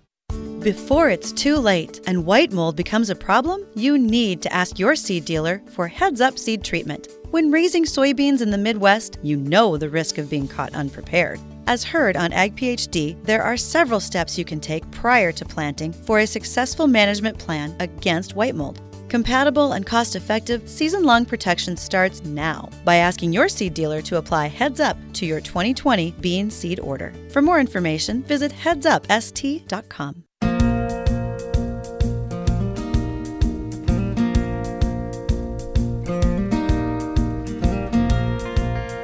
Before 0.61 1.09
it's 1.09 1.31
too 1.31 1.57
late 1.57 2.01
and 2.09 2.27
white 2.27 2.51
mold 2.51 2.75
becomes 2.75 3.11
a 3.11 3.15
problem, 3.15 3.65
you 3.77 3.97
need 3.97 4.43
to 4.43 4.53
ask 4.53 4.77
your 4.77 4.97
seed 4.97 5.25
dealer 5.25 5.63
for 5.71 5.87
Heads 5.87 6.21
Up 6.21 6.37
seed 6.37 6.65
treatment. 6.65 7.07
When 7.31 7.53
raising 7.53 7.85
soybeans 7.85 8.43
in 8.43 8.51
the 8.51 8.59
Midwest, 8.59 9.19
you 9.23 9.37
know 9.37 9.77
the 9.77 9.89
risk 9.89 10.19
of 10.19 10.29
being 10.29 10.49
caught 10.49 10.75
unprepared. 10.75 11.39
As 11.69 11.85
heard 11.85 12.17
on 12.17 12.33
Ag 12.33 12.57
PhD, 12.57 13.23
there 13.25 13.43
are 13.43 13.57
several 13.57 14.01
steps 14.01 14.37
you 14.37 14.45
can 14.45 14.59
take 14.59 14.91
prior 14.91 15.31
to 15.31 15.45
planting 15.45 15.93
for 15.93 16.19
a 16.19 16.27
successful 16.27 16.89
management 16.89 17.39
plan 17.39 17.77
against 17.79 18.35
white 18.35 18.57
mold. 18.57 18.83
Compatible 19.09 19.75
and 19.75 19.87
cost 19.87 20.17
effective 20.17 20.69
season 20.69 21.05
long 21.05 21.25
protection 21.25 21.77
starts 21.77 22.25
now 22.25 22.69
by 22.85 22.97
asking 22.97 23.33
your 23.33 23.49
seed 23.49 23.75
dealer 23.75 24.03
to 24.03 24.17
apply 24.17 24.49
Heads 24.49 24.81
Up 24.81 24.97
to 25.15 25.25
your 25.25 25.41
2020 25.41 26.11
bean 26.21 26.51
seed 26.51 26.81
order. 26.81 27.15
For 27.31 27.41
more 27.41 27.61
information, 27.61 28.25
visit 28.25 28.51
headsupst.com. 28.51 30.25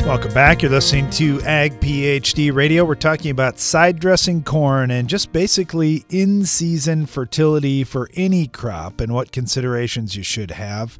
Welcome 0.06 0.34
back. 0.34 0.60
You're 0.60 0.70
listening 0.70 1.08
to 1.12 1.40
Ag 1.44 1.80
PhD 1.80 2.54
Radio. 2.54 2.84
We're 2.84 2.94
talking 2.94 3.30
about 3.30 3.58
side 3.58 3.98
dressing 3.98 4.44
corn 4.44 4.90
and 4.90 5.08
just 5.08 5.32
basically 5.32 6.04
in 6.10 6.44
season 6.44 7.06
fertility 7.06 7.84
for 7.84 8.10
any 8.14 8.46
crop 8.46 9.00
and 9.00 9.14
what 9.14 9.32
considerations 9.32 10.14
you 10.14 10.22
should 10.22 10.50
have. 10.50 10.98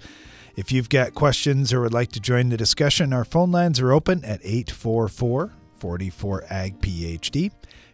If 0.57 0.73
you've 0.73 0.89
got 0.89 1.13
questions 1.13 1.71
or 1.71 1.83
would 1.83 1.93
like 1.93 2.13
to 2.13 2.21
join 2.21 2.49
the 2.49 2.57
discussion, 2.57 3.13
our 3.13 3.27
phone 3.27 3.53
lines 3.53 3.79
are 3.79 3.93
open 3.93 4.25
at 4.25 4.41
844 4.43 5.53
40 5.77 6.11
for 6.11 6.45
Ag 6.49 6.81
PhD. 6.81 7.43
You 7.43 7.51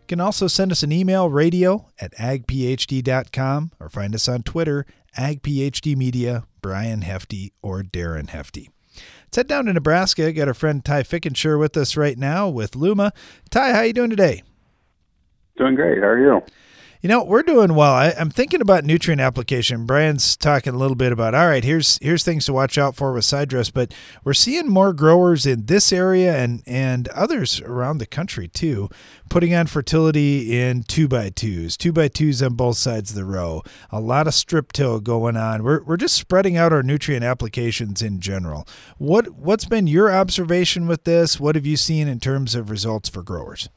can 0.06 0.20
also 0.20 0.46
send 0.46 0.70
us 0.70 0.84
an 0.84 0.92
email, 0.92 1.28
radio 1.28 1.88
at 2.00 2.14
agphd.com, 2.14 3.72
or 3.80 3.88
find 3.88 4.14
us 4.14 4.28
on 4.28 4.44
Twitter, 4.44 4.86
Ag 5.16 5.42
PhD 5.42 5.96
Media, 5.96 6.44
Brian 6.62 7.02
Hefty, 7.02 7.52
or 7.62 7.82
Darren 7.82 8.28
Hefty. 8.28 8.70
Let's 9.30 9.36
head 9.36 9.46
down 9.46 9.66
to 9.66 9.72
Nebraska. 9.72 10.32
Got 10.32 10.48
our 10.48 10.54
friend 10.54 10.84
Ty 10.84 11.04
Fickenshire 11.04 11.56
with 11.56 11.76
us 11.76 11.96
right 11.96 12.18
now 12.18 12.48
with 12.48 12.74
Luma. 12.74 13.12
Ty, 13.48 13.72
how 13.74 13.82
you 13.82 13.92
doing 13.92 14.10
today? 14.10 14.42
Doing 15.56 15.76
great. 15.76 15.98
How 15.98 16.08
are 16.08 16.18
you? 16.18 16.42
You 17.02 17.08
know, 17.08 17.24
we're 17.24 17.42
doing 17.42 17.74
well. 17.74 17.94
I, 17.94 18.08
am 18.08 18.28
thinking 18.28 18.60
about 18.60 18.84
nutrient 18.84 19.22
application. 19.22 19.86
Brian's 19.86 20.36
talking 20.36 20.74
a 20.74 20.76
little 20.76 20.94
bit 20.94 21.12
about 21.12 21.34
all 21.34 21.46
right, 21.46 21.64
here's 21.64 21.98
here's 22.02 22.22
things 22.22 22.44
to 22.44 22.52
watch 22.52 22.76
out 22.76 22.94
for 22.94 23.14
with 23.14 23.24
side 23.24 23.48
dress, 23.48 23.70
but 23.70 23.94
we're 24.22 24.34
seeing 24.34 24.68
more 24.68 24.92
growers 24.92 25.46
in 25.46 25.64
this 25.64 25.94
area 25.94 26.36
and 26.36 26.62
and 26.66 27.08
others 27.08 27.58
around 27.62 27.98
the 27.98 28.06
country 28.06 28.48
too, 28.48 28.90
putting 29.30 29.54
on 29.54 29.66
fertility 29.66 30.60
in 30.60 30.82
two 30.82 31.08
by 31.08 31.30
twos, 31.30 31.78
two 31.78 31.90
by 31.90 32.08
twos 32.08 32.42
on 32.42 32.52
both 32.52 32.76
sides 32.76 33.12
of 33.12 33.16
the 33.16 33.24
row. 33.24 33.62
A 33.90 33.98
lot 33.98 34.26
of 34.26 34.34
strip 34.34 34.70
till 34.70 35.00
going 35.00 35.38
on. 35.38 35.62
We're 35.62 35.82
we're 35.82 35.96
just 35.96 36.16
spreading 36.16 36.58
out 36.58 36.70
our 36.70 36.82
nutrient 36.82 37.24
applications 37.24 38.02
in 38.02 38.20
general. 38.20 38.68
What 38.98 39.38
what's 39.38 39.64
been 39.64 39.86
your 39.86 40.12
observation 40.12 40.86
with 40.86 41.04
this? 41.04 41.40
What 41.40 41.54
have 41.54 41.64
you 41.64 41.78
seen 41.78 42.08
in 42.08 42.20
terms 42.20 42.54
of 42.54 42.68
results 42.68 43.08
for 43.08 43.22
growers? 43.22 43.70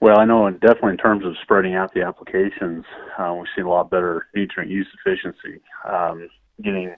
Well, 0.00 0.18
I 0.20 0.24
know, 0.26 0.46
and 0.46 0.60
definitely 0.60 0.92
in 0.92 0.98
terms 0.98 1.24
of 1.24 1.34
spreading 1.42 1.74
out 1.74 1.94
the 1.94 2.02
applications, 2.02 2.84
uh, 3.18 3.34
we've 3.34 3.48
seen 3.56 3.64
a 3.64 3.70
lot 3.70 3.90
better 3.90 4.26
nutrient 4.34 4.70
use 4.70 4.86
efficiency. 4.94 5.60
Um, 5.88 6.28
getting, 6.62 6.94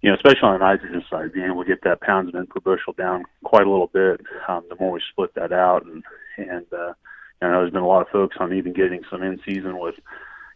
you 0.00 0.10
know, 0.10 0.16
especially 0.16 0.48
on 0.48 0.58
the 0.58 0.64
nitrogen 0.64 1.04
side, 1.10 1.32
being 1.32 1.46
able 1.46 1.62
to 1.62 1.68
get 1.68 1.84
that 1.84 2.00
pounds 2.00 2.30
in 2.34 2.46
per 2.46 2.60
bushel 2.60 2.94
down 2.94 3.24
quite 3.44 3.66
a 3.66 3.70
little 3.70 3.88
bit. 3.92 4.20
Um, 4.48 4.64
the 4.70 4.76
more 4.80 4.92
we 4.92 5.02
split 5.10 5.34
that 5.34 5.52
out, 5.52 5.84
and 5.84 6.02
and 6.38 6.66
uh, 6.72 6.94
you 7.42 7.48
know, 7.48 7.60
there's 7.60 7.72
been 7.72 7.82
a 7.82 7.86
lot 7.86 8.02
of 8.02 8.08
folks 8.08 8.36
on 8.40 8.54
even 8.54 8.72
getting 8.72 9.02
some 9.10 9.22
in 9.22 9.38
season 9.46 9.78
with, 9.78 9.96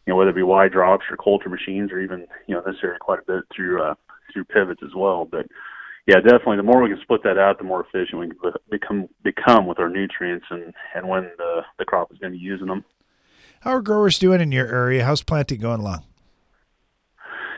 you 0.06 0.12
know, 0.12 0.16
whether 0.16 0.30
it 0.30 0.36
be 0.36 0.42
Y 0.42 0.68
drops 0.68 1.04
or 1.10 1.16
Coulter 1.16 1.50
machines, 1.50 1.92
or 1.92 2.00
even 2.00 2.26
you 2.46 2.54
know 2.54 2.62
this 2.64 2.76
area 2.82 2.98
quite 2.98 3.20
a 3.20 3.32
bit 3.32 3.44
through 3.54 3.82
uh, 3.82 3.94
through 4.32 4.44
pivots 4.44 4.82
as 4.82 4.94
well. 4.96 5.26
But 5.26 5.46
yeah, 6.06 6.20
definitely. 6.20 6.56
The 6.56 6.62
more 6.62 6.82
we 6.82 6.90
can 6.90 7.00
split 7.02 7.22
that 7.24 7.36
out, 7.36 7.58
the 7.58 7.64
more 7.64 7.84
efficient 7.84 8.20
we 8.20 8.28
can 8.28 8.52
become 8.70 9.08
become 9.24 9.66
with 9.66 9.80
our 9.80 9.88
nutrients 9.88 10.46
and 10.50 10.72
and 10.94 11.08
when 11.08 11.24
the 11.36 11.62
the 11.78 11.84
crop 11.84 12.12
is 12.12 12.18
going 12.18 12.32
to 12.32 12.38
be 12.38 12.44
using 12.44 12.68
them. 12.68 12.84
How 13.60 13.72
are 13.72 13.82
growers 13.82 14.18
doing 14.18 14.40
in 14.40 14.52
your 14.52 14.68
area? 14.68 15.04
How's 15.04 15.22
planting 15.22 15.60
going 15.60 15.80
along? 15.80 16.04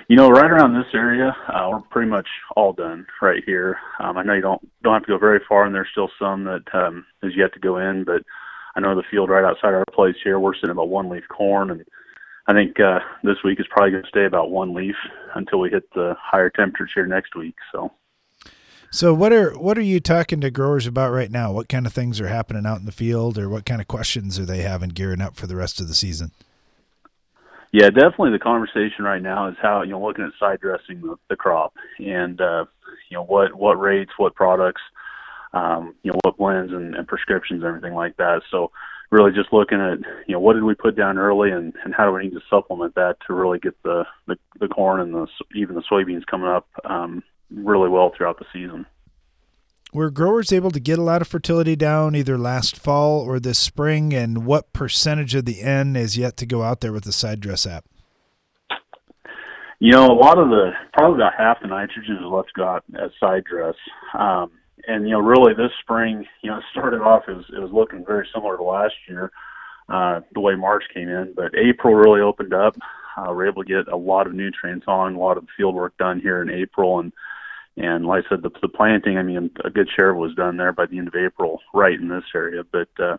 You 0.09 0.17
know, 0.17 0.31
right 0.31 0.51
around 0.51 0.73
this 0.73 0.87
area, 0.95 1.37
uh, 1.49 1.69
we're 1.71 1.81
pretty 1.91 2.09
much 2.09 2.27
all 2.57 2.73
done 2.73 3.07
right 3.21 3.43
here. 3.45 3.77
Um, 4.01 4.17
I 4.17 4.23
know 4.23 4.33
you 4.33 4.41
don't 4.41 4.67
don't 4.83 4.95
have 4.95 5.03
to 5.03 5.09
go 5.09 5.19
very 5.19 5.41
far, 5.47 5.67
and 5.67 5.75
there's 5.75 5.89
still 5.93 6.11
some 6.19 6.45
that 6.45 6.65
um, 6.73 7.05
is 7.23 7.37
yet 7.37 7.53
to 7.53 7.61
go 7.61 7.77
in. 7.77 8.05
But 8.05 8.23
I 8.75 8.81
know 8.81 8.95
the 8.95 9.03
field 9.11 9.29
right 9.29 9.45
outside 9.45 9.75
our 9.75 9.85
place 9.93 10.17
here, 10.25 10.41
we're 10.41 10.55
sitting 10.55 10.71
about 10.71 10.89
one 10.89 11.11
leaf 11.11 11.25
corn, 11.29 11.71
and 11.71 11.85
I 12.47 12.55
think 12.55 12.81
uh, 12.81 13.01
this 13.23 13.37
week 13.45 13.61
is 13.61 13.67
probably 13.69 13.91
going 13.91 14.05
to 14.05 14.09
stay 14.09 14.25
about 14.25 14.51
one 14.51 14.73
leaf 14.73 14.97
until 15.35 15.61
we 15.61 15.69
hit 15.69 15.85
the 15.95 16.17
higher 16.19 16.49
temperatures 16.49 16.93
here 16.95 17.07
next 17.07 17.37
week. 17.37 17.57
So. 17.73 17.93
So 18.91 19.13
what 19.13 19.33
are 19.33 19.51
what 19.53 19.77
are 19.77 19.83
you 19.83 20.01
talking 20.01 20.41
to 20.41 20.51
growers 20.51 20.87
about 20.87 21.13
right 21.13 21.31
now? 21.31 21.53
What 21.53 21.69
kind 21.69 21.87
of 21.87 21.93
things 21.93 22.21
are 22.21 22.29
happening 22.29 22.65
out 22.65 22.79
in 22.79 22.87
the 22.87 22.93
field, 22.93 23.39
or 23.39 23.49
what 23.49 23.67
kind 23.67 23.81
of 23.81 23.89
questions 23.89 24.39
are 24.39 24.47
they 24.47 24.63
having 24.63 24.91
gearing 24.91 25.21
up 25.21 25.37
for 25.37 25.47
the 25.47 25.57
rest 25.57 25.81
of 25.81 25.89
the 25.89 25.95
season? 25.95 26.31
Yeah, 27.71 27.91
definitely. 27.91 28.31
The 28.31 28.39
conversation 28.39 29.05
right 29.05 29.21
now 29.21 29.49
is 29.49 29.57
how 29.61 29.83
you 29.83 29.91
know 29.91 30.01
looking 30.01 30.25
at 30.25 30.33
side 30.41 30.61
dressing 30.61 31.03
the, 31.03 31.17
the 31.29 31.37
crop, 31.37 31.75
and 31.99 32.41
uh, 32.41 32.65
you 33.11 33.17
know 33.17 33.25
what 33.25 33.55
what 33.55 33.79
rates, 33.79 34.13
what 34.17 34.35
products, 34.35 34.81
um, 35.53 35.95
you 36.03 36.11
know 36.11 36.19
what 36.25 36.39
blends 36.39 36.73
and, 36.73 36.95
and 36.95 37.07
prescriptions, 37.07 37.65
everything 37.65 37.95
like 37.95 38.17
that. 38.17 38.41
So 38.51 38.71
really 39.11 39.33
just 39.33 39.53
looking 39.53 39.81
at 39.81 39.99
you 40.27 40.33
know 40.33 40.41
what 40.41 40.55
did 40.55 40.65
we 40.65 40.75
put 40.75 40.97
down 40.97 41.19
early, 41.19 41.51
and, 41.51 41.75
and 41.85 41.95
how 41.95 42.07
do 42.07 42.13
we 42.13 42.23
need 42.23 42.33
to 42.35 42.41
supplement 42.49 42.95
that 42.95 43.19
to 43.27 43.35
really 43.35 43.59
get 43.59 43.75
the 43.83 44.05
the, 44.27 44.39
the 44.61 44.69
corn 44.69 45.01
and 45.01 45.13
the 45.13 45.27
even 45.55 45.75
the 45.75 45.83
soybeans 45.93 46.25
coming 46.25 46.49
up 46.49 46.67
um, 46.85 47.23
really 47.51 47.89
well 47.89 48.13
throughout 48.17 48.39
the 48.39 48.47
season. 48.53 48.87
Were 49.93 50.11
growers 50.11 50.53
able 50.53 50.71
to 50.73 50.81
get 50.81 50.99
a 50.99 51.03
lot 51.03 51.23
of 51.23 51.29
fertility 51.29 51.75
down 51.75 52.15
either 52.15 52.37
last 52.37 52.77
fall 52.77 53.21
or 53.21 53.41
this 53.41 53.59
spring? 53.59 54.13
And 54.13 54.45
what 54.45 54.73
percentage 54.75 55.35
of 55.35 55.47
the 55.47 55.63
N 55.63 55.97
is 55.97 56.19
yet 56.19 56.37
to 56.39 56.47
go 56.47 56.63
out 56.63 56.81
there 56.81 56.93
with 56.93 57.05
the 57.05 57.13
side 57.13 57.41
dress 57.41 57.67
app? 57.67 57.87
You 59.81 59.93
know, 59.93 60.07
a 60.07 60.13
lot 60.13 60.39
of 60.39 60.49
the 60.49 60.73
probably 60.93 61.19
about 61.19 61.35
half 61.39 61.63
the 61.63 61.69
nitrogen 61.69 62.17
is 62.17 62.25
left 62.31 62.53
got 62.55 62.85
as 63.01 63.11
side 63.19 63.45
dress. 63.45 63.77
Um, 64.19 64.51
and 64.87 65.05
you 65.05 65.13
know, 65.13 65.21
really 65.21 65.55
this 65.55 65.71
spring, 65.81 66.27
you 66.43 66.51
know, 66.51 66.59
it 66.59 66.65
started 66.71 67.01
off 67.01 67.23
as 67.29 67.45
it 67.57 67.61
was 67.61 67.71
looking 67.73 68.05
very 68.05 68.29
similar 68.35 68.57
to 68.57 68.63
last 68.63 68.95
year, 69.09 69.31
uh, 69.89 70.21
the 70.35 70.41
way 70.41 70.55
March 70.55 70.85
came 70.93 71.09
in. 71.09 71.33
But 71.35 71.55
April 71.57 71.95
really 71.95 72.21
opened 72.21 72.53
up. 72.53 72.77
Uh, 73.17 73.33
we're 73.33 73.49
able 73.49 73.65
to 73.65 73.69
get 73.69 73.93
a 73.93 73.97
lot 73.97 74.27
of 74.27 74.35
nutrients 74.35 74.87
on, 74.87 75.15
a 75.15 75.19
lot 75.19 75.39
of 75.39 75.47
field 75.57 75.75
work 75.75 75.97
done 75.97 76.21
here 76.21 76.43
in 76.43 76.51
April, 76.51 77.01
and 77.01 77.13
and 77.79 78.07
like 78.07 78.25
I 78.27 78.29
said, 78.31 78.43
the, 78.43 78.51
the 78.61 78.69
planting, 78.69 79.19
I 79.19 79.23
mean, 79.23 79.51
a 79.65 79.71
good 79.71 79.89
share 79.95 80.15
was 80.15 80.35
done 80.35 80.57
there 80.57 80.73
by 80.73 80.87
the 80.87 80.99
end 80.99 81.09
of 81.09 81.15
April, 81.15 81.61
right 81.73 81.99
in 81.99 82.09
this 82.09 82.25
area. 82.35 82.63
But 82.71 82.89
uh, 82.99 83.17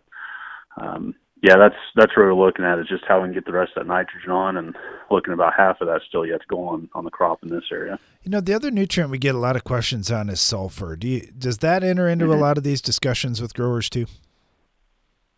um, 0.80 1.14
yeah, 1.42 1.54
that's 1.56 1.76
that's 1.96 2.10
what 2.16 2.24
we're 2.24 2.34
looking 2.34 2.64
at 2.64 2.78
is 2.78 2.86
just 2.86 3.04
how 3.08 3.20
we 3.20 3.28
can 3.28 3.34
get 3.34 3.46
the 3.46 3.52
rest 3.52 3.72
of 3.76 3.86
that 3.86 3.92
nitrogen 3.92 4.30
on, 4.30 4.56
and 4.58 4.76
looking 5.10 5.32
about 5.32 5.54
half 5.56 5.80
of 5.80 5.88
that 5.88 6.02
still 6.06 6.26
yet 6.26 6.40
to 6.40 6.46
go 6.48 6.68
on 6.68 6.88
on 6.94 7.04
the 7.04 7.10
crop 7.10 7.42
in 7.42 7.48
this 7.48 7.64
area. 7.72 7.98
You 8.22 8.30
know, 8.30 8.40
the 8.40 8.52
other 8.52 8.70
nutrient 8.70 9.10
we 9.10 9.18
get 9.18 9.34
a 9.34 9.38
lot 9.38 9.56
of 9.56 9.64
questions 9.64 10.10
on 10.10 10.28
is 10.28 10.40
sulfur. 10.40 10.96
Do 10.96 11.08
you, 11.08 11.20
does 11.36 11.58
that 11.58 11.82
enter 11.82 12.08
into 12.08 12.26
mm-hmm. 12.26 12.34
a 12.34 12.36
lot 12.36 12.58
of 12.58 12.64
these 12.64 12.82
discussions 12.82 13.40
with 13.40 13.54
growers 13.54 13.88
too? 13.88 14.06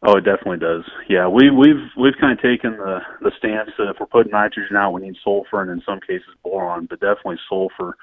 Oh, 0.04 0.16
it 0.16 0.24
definitely 0.24 0.58
does. 0.58 0.82
Yeah, 1.08 1.28
we 1.28 1.50
we've 1.50 1.86
we've 1.96 2.18
kind 2.20 2.36
of 2.36 2.42
taken 2.42 2.72
the 2.72 2.98
the 3.20 3.30
stance 3.38 3.70
that 3.78 3.90
if 3.90 3.96
we're 4.00 4.06
putting 4.06 4.32
nitrogen 4.32 4.76
out, 4.76 4.92
we 4.92 5.02
need 5.02 5.16
sulfur, 5.22 5.62
and 5.62 5.70
in 5.70 5.82
some 5.86 6.00
cases 6.00 6.34
boron, 6.42 6.86
but 6.86 6.98
definitely 6.98 7.38
sulfur 7.48 7.96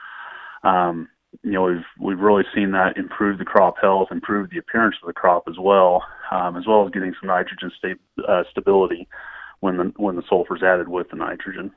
um, 0.63 1.09
you 1.43 1.51
know, 1.51 1.63
we've 1.63 1.85
we've 1.99 2.19
really 2.19 2.43
seen 2.53 2.71
that 2.71 2.97
improve 2.97 3.37
the 3.37 3.45
crop 3.45 3.75
health, 3.81 4.09
improve 4.11 4.49
the 4.49 4.57
appearance 4.57 4.95
of 5.01 5.07
the 5.07 5.13
crop 5.13 5.43
as 5.47 5.57
well, 5.59 6.03
um, 6.31 6.57
as 6.57 6.65
well 6.67 6.85
as 6.85 6.91
getting 6.91 7.13
some 7.19 7.27
nitrogen 7.27 7.71
sta- 7.77 8.27
uh, 8.27 8.43
stability 8.51 9.07
when 9.59 9.77
the 9.77 9.93
when 9.97 10.15
the 10.15 10.23
sulfur 10.27 10.55
is 10.55 10.63
added 10.63 10.87
with 10.87 11.09
the 11.09 11.15
nitrogen. 11.15 11.71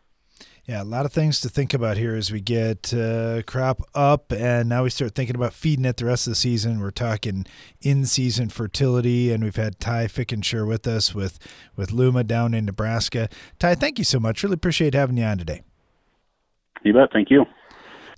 Yeah, 0.65 0.81
a 0.81 0.85
lot 0.85 1.07
of 1.07 1.13
things 1.13 1.41
to 1.41 1.49
think 1.49 1.75
about 1.75 1.97
here 1.97 2.15
as 2.15 2.31
we 2.31 2.41
get 2.41 2.95
uh, 2.95 3.43
crop 3.49 3.83
up, 3.97 4.33
and 4.33 4.69
now 4.69 4.85
we 4.85 4.91
start 4.91 5.13
thinking 5.13 5.35
about 5.35 5.53
feeding 5.53 5.85
it 5.85 5.97
the 5.97 6.05
rest 6.05 6.29
of 6.29 6.31
the 6.31 6.37
season. 6.37 6.79
We're 6.79 6.93
talking 6.93 7.47
in-season 7.81 8.49
fertility, 8.51 9.33
and 9.33 9.43
we've 9.43 9.57
had 9.57 9.81
Ty 9.81 10.07
Fickenshire 10.07 10.65
with 10.65 10.87
us 10.87 11.17
with 11.17 11.41
with 11.75 11.91
Luma 11.91 12.23
down 12.23 12.55
in 12.55 12.65
Nebraska. 12.65 13.29
Ty, 13.59 13.75
thank 13.75 13.99
you 13.99 14.05
so 14.05 14.21
much. 14.21 14.43
Really 14.45 14.55
appreciate 14.55 14.95
having 14.95 15.17
you 15.17 15.25
on 15.25 15.39
today. 15.39 15.63
You 16.85 16.93
bet. 16.93 17.13
Thank 17.13 17.31
you. 17.31 17.45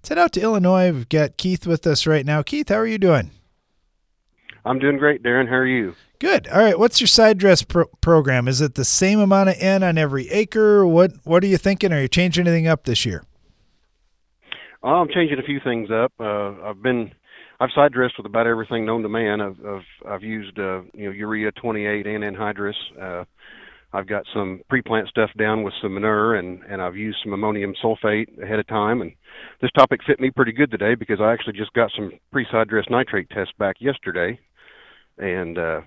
Let's 0.05 0.11
head 0.11 0.19
out 0.19 0.33
to 0.33 0.43
Illinois. 0.43 0.93
We've 0.93 1.09
got 1.09 1.39
Keith 1.39 1.67
with 1.67 1.87
us 1.87 2.07
right 2.07 2.27
now. 2.27 2.43
Keith, 2.43 2.69
how 2.69 2.75
are 2.75 2.87
you 2.87 2.99
doing? 2.99 3.31
I'm 4.63 4.79
doing 4.79 4.99
great, 4.99 5.23
Darren. 5.23 5.49
How 5.49 5.55
are 5.55 5.67
you? 5.67 5.95
Good. 6.19 6.47
All 6.49 6.59
right. 6.59 6.79
What's 6.79 7.01
your 7.01 7.09
side 7.09 7.39
dress 7.39 7.63
pro- 7.63 7.87
program? 8.03 8.47
Is 8.47 8.61
it 8.61 8.75
the 8.75 8.85
same 8.85 9.19
amount 9.19 9.49
of 9.49 9.55
N 9.59 9.83
on 9.83 9.97
every 9.97 10.29
acre? 10.29 10.87
What 10.87 11.13
What 11.25 11.43
are 11.43 11.47
you 11.47 11.57
thinking? 11.57 11.91
Are 11.91 12.03
you 12.03 12.09
changing 12.09 12.47
anything 12.47 12.67
up 12.67 12.85
this 12.85 13.07
year? 13.07 13.25
Well, 14.83 14.93
I'm 14.93 15.09
changing 15.09 15.39
a 15.39 15.43
few 15.43 15.59
things 15.65 15.89
up. 15.91 16.13
Uh, 16.21 16.53
I've 16.63 16.83
been 16.83 17.11
I've 17.59 17.71
side 17.75 17.95
dressed 17.95 18.19
with 18.19 18.27
about 18.27 18.47
everything 18.47 18.85
known 18.85 19.01
to 19.05 19.09
man. 19.09 19.41
I've 19.41 19.57
I've, 19.65 20.07
I've 20.07 20.23
used 20.23 20.59
uh, 20.59 20.83
you 20.93 21.07
know 21.07 21.13
urea 21.13 21.51
28 21.53 22.07
and 22.07 22.25
anhydrous. 22.25 22.75
Uh, 23.01 23.25
I've 23.95 24.07
got 24.07 24.25
some 24.35 24.61
pre-plant 24.69 25.09
stuff 25.09 25.31
down 25.39 25.63
with 25.63 25.73
some 25.81 25.95
manure, 25.95 26.35
and 26.35 26.63
and 26.69 26.83
I've 26.83 26.97
used 26.97 27.21
some 27.25 27.33
ammonium 27.33 27.73
sulfate 27.83 28.43
ahead 28.43 28.59
of 28.59 28.67
time. 28.67 29.01
And 29.01 29.13
this 29.65 29.73
topic 29.73 30.01
fit 30.07 30.21
me 30.21 30.31
pretty 30.31 30.53
good 30.53 30.71
today 30.71 30.95
because 30.95 31.23
I 31.23 31.33
actually 31.33 31.55
just 31.55 31.73
got 31.73 31.91
some 31.97 32.13
pre-side 32.31 32.69
dress 32.69 32.85
nitrate 32.91 33.31
tests 33.31 33.55
back 33.59 33.77
yesterday, 33.81 34.39
and 35.17 35.57
uh, 35.57 35.81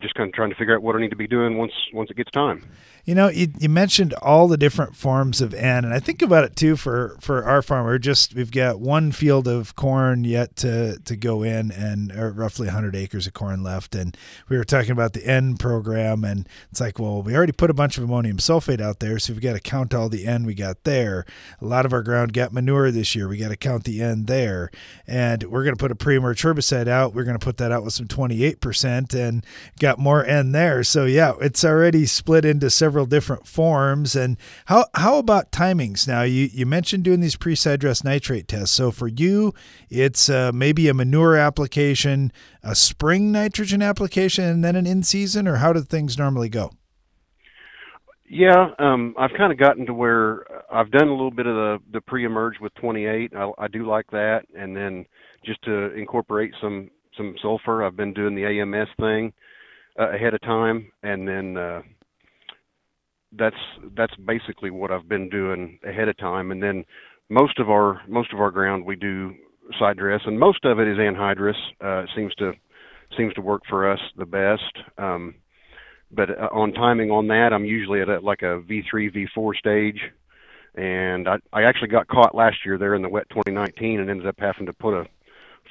just 0.00 0.14
kind 0.14 0.28
of 0.28 0.34
trying 0.34 0.50
to 0.50 0.56
figure 0.56 0.74
out 0.74 0.82
what 0.82 0.96
I 0.96 1.00
need 1.00 1.10
to 1.10 1.16
be 1.16 1.26
doing 1.26 1.56
once 1.56 1.72
once 1.92 2.10
it 2.10 2.16
gets 2.16 2.30
time. 2.30 2.64
You 3.04 3.14
know, 3.14 3.28
you, 3.28 3.48
you 3.58 3.68
mentioned 3.68 4.12
all 4.14 4.46
the 4.46 4.58
different 4.58 4.94
forms 4.94 5.40
of 5.40 5.54
N, 5.54 5.84
and 5.84 5.94
I 5.94 6.00
think 6.00 6.20
about 6.20 6.44
it 6.44 6.54
too 6.54 6.76
for 6.76 7.16
for 7.20 7.44
our 7.44 7.62
farm. 7.62 7.86
We're 7.86 7.98
just 7.98 8.34
we've 8.34 8.52
got 8.52 8.78
one 8.78 9.10
field 9.10 9.48
of 9.48 9.74
corn 9.74 10.24
yet 10.24 10.56
to 10.56 10.98
to 10.98 11.16
go 11.16 11.42
in, 11.42 11.70
and 11.70 12.14
roughly 12.36 12.66
100 12.66 12.94
acres 12.94 13.26
of 13.26 13.32
corn 13.32 13.62
left. 13.62 13.94
And 13.94 14.16
we 14.48 14.56
were 14.56 14.64
talking 14.64 14.90
about 14.90 15.14
the 15.14 15.24
N 15.26 15.56
program, 15.56 16.24
and 16.24 16.48
it's 16.70 16.80
like, 16.80 16.98
well, 16.98 17.22
we 17.22 17.34
already 17.34 17.52
put 17.52 17.70
a 17.70 17.74
bunch 17.74 17.96
of 17.96 18.04
ammonium 18.04 18.36
sulfate 18.36 18.80
out 18.80 19.00
there, 19.00 19.18
so 19.18 19.32
we've 19.32 19.42
got 19.42 19.54
to 19.54 19.60
count 19.60 19.94
all 19.94 20.08
the 20.08 20.26
N 20.26 20.44
we 20.44 20.54
got 20.54 20.84
there. 20.84 21.24
A 21.60 21.64
lot 21.64 21.86
of 21.86 21.92
our 21.92 22.02
ground 22.02 22.32
got 22.32 22.52
manure 22.52 22.90
this 22.90 23.14
year. 23.14 23.28
We 23.28 23.38
got 23.38 23.48
to 23.48 23.56
count 23.56 23.84
the 23.84 24.02
N 24.02 24.26
there, 24.26 24.70
and 25.06 25.44
we're 25.44 25.64
going 25.64 25.74
to 25.74 25.80
put 25.80 25.90
a 25.90 25.96
pre-emerge 25.96 26.42
herbicide 26.42 26.86
out. 26.86 27.14
We're 27.14 27.24
going 27.24 27.38
to 27.38 27.44
put 27.44 27.56
that 27.56 27.72
out 27.72 27.82
with 27.82 27.94
some 27.94 28.06
28%, 28.06 29.14
and 29.14 29.44
got 29.78 29.89
got 29.90 29.98
more 29.98 30.24
N 30.24 30.52
there. 30.52 30.84
So 30.84 31.04
yeah, 31.04 31.32
it's 31.40 31.64
already 31.64 32.06
split 32.06 32.44
into 32.44 32.70
several 32.70 33.06
different 33.06 33.46
forms. 33.46 34.14
And 34.14 34.36
how 34.66 34.86
how 34.94 35.18
about 35.18 35.50
timings? 35.50 36.06
Now 36.06 36.22
you 36.22 36.48
you 36.52 36.64
mentioned 36.64 37.02
doing 37.02 37.20
these 37.20 37.36
pre-side 37.36 37.80
dress 37.80 38.04
nitrate 38.04 38.46
tests. 38.46 38.74
So 38.74 38.92
for 38.92 39.08
you, 39.08 39.52
it's 39.88 40.28
uh, 40.28 40.52
maybe 40.54 40.88
a 40.88 40.94
manure 40.94 41.36
application, 41.36 42.32
a 42.62 42.74
spring 42.76 43.32
nitrogen 43.32 43.82
application, 43.82 44.44
and 44.44 44.62
then 44.62 44.76
an 44.76 44.86
in 44.86 45.02
season, 45.02 45.48
or 45.48 45.56
how 45.56 45.72
do 45.72 45.80
things 45.80 46.16
normally 46.16 46.48
go? 46.48 46.70
Yeah, 48.28 48.68
um, 48.78 49.16
I've 49.18 49.32
kind 49.36 49.52
of 49.52 49.58
gotten 49.58 49.86
to 49.86 49.94
where 49.94 50.44
I've 50.72 50.92
done 50.92 51.08
a 51.08 51.12
little 51.12 51.32
bit 51.32 51.46
of 51.46 51.56
the 51.56 51.78
the 51.94 52.00
pre-emerge 52.00 52.60
with 52.60 52.72
28. 52.74 53.32
I, 53.34 53.50
I 53.58 53.66
do 53.66 53.88
like 53.88 54.08
that, 54.12 54.42
and 54.54 54.76
then 54.76 55.04
just 55.44 55.60
to 55.64 55.92
incorporate 55.94 56.52
some 56.60 56.90
some 57.16 57.34
sulfur, 57.42 57.82
I've 57.82 57.96
been 57.96 58.14
doing 58.14 58.36
the 58.36 58.44
AMS 58.44 58.88
thing 59.00 59.32
uh, 60.00 60.10
ahead 60.12 60.34
of 60.34 60.40
time, 60.40 60.90
and 61.02 61.28
then 61.28 61.56
uh, 61.56 61.82
that's 63.32 63.56
that's 63.96 64.14
basically 64.16 64.70
what 64.70 64.90
I've 64.90 65.08
been 65.08 65.28
doing 65.28 65.78
ahead 65.84 66.08
of 66.08 66.16
time. 66.16 66.50
And 66.50 66.62
then 66.62 66.84
most 67.28 67.58
of 67.58 67.68
our 67.68 68.00
most 68.08 68.32
of 68.32 68.40
our 68.40 68.50
ground 68.50 68.84
we 68.84 68.96
do 68.96 69.34
side 69.78 69.98
dress, 69.98 70.20
and 70.24 70.38
most 70.38 70.64
of 70.64 70.78
it 70.78 70.88
is 70.88 70.98
anhydrous. 70.98 71.54
Uh, 71.82 72.04
it 72.04 72.10
seems 72.16 72.34
to 72.36 72.52
seems 73.16 73.34
to 73.34 73.40
work 73.40 73.62
for 73.68 73.90
us 73.90 74.00
the 74.16 74.26
best. 74.26 74.84
Um, 74.98 75.34
but 76.12 76.30
uh, 76.30 76.48
on 76.52 76.72
timing 76.72 77.10
on 77.10 77.28
that, 77.28 77.52
I'm 77.52 77.64
usually 77.64 78.00
at 78.00 78.08
a, 78.08 78.20
like 78.20 78.42
a 78.42 78.62
V3, 78.62 79.28
V4 79.36 79.56
stage. 79.56 80.00
And 80.76 81.28
I, 81.28 81.36
I 81.52 81.64
actually 81.64 81.88
got 81.88 82.08
caught 82.08 82.34
last 82.34 82.58
year 82.64 82.78
there 82.78 82.94
in 82.94 83.02
the 83.02 83.08
wet 83.08 83.28
2019 83.30 84.00
and 84.00 84.08
ended 84.08 84.26
up 84.26 84.36
having 84.38 84.66
to 84.66 84.72
put 84.72 84.94
a 84.94 85.06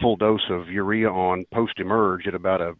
full 0.01 0.17
dose 0.17 0.45
of 0.49 0.67
urea 0.67 1.09
on 1.09 1.45
post 1.53 1.79
emerge 1.79 2.27
at 2.27 2.35
about 2.35 2.61
a 2.61 2.73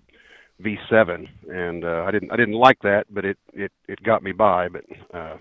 V7, 0.63 1.27
and 1.49 1.85
uh, 1.85 2.03
I 2.07 2.11
didn't 2.11 2.31
I 2.31 2.35
didn't 2.35 2.55
like 2.55 2.79
that, 2.83 3.05
but 3.09 3.25
it 3.25 3.37
it 3.53 3.71
it 3.87 4.03
got 4.03 4.23
me 4.23 4.31
by. 4.31 4.67
But 4.67 4.83
uh, 5.13 5.37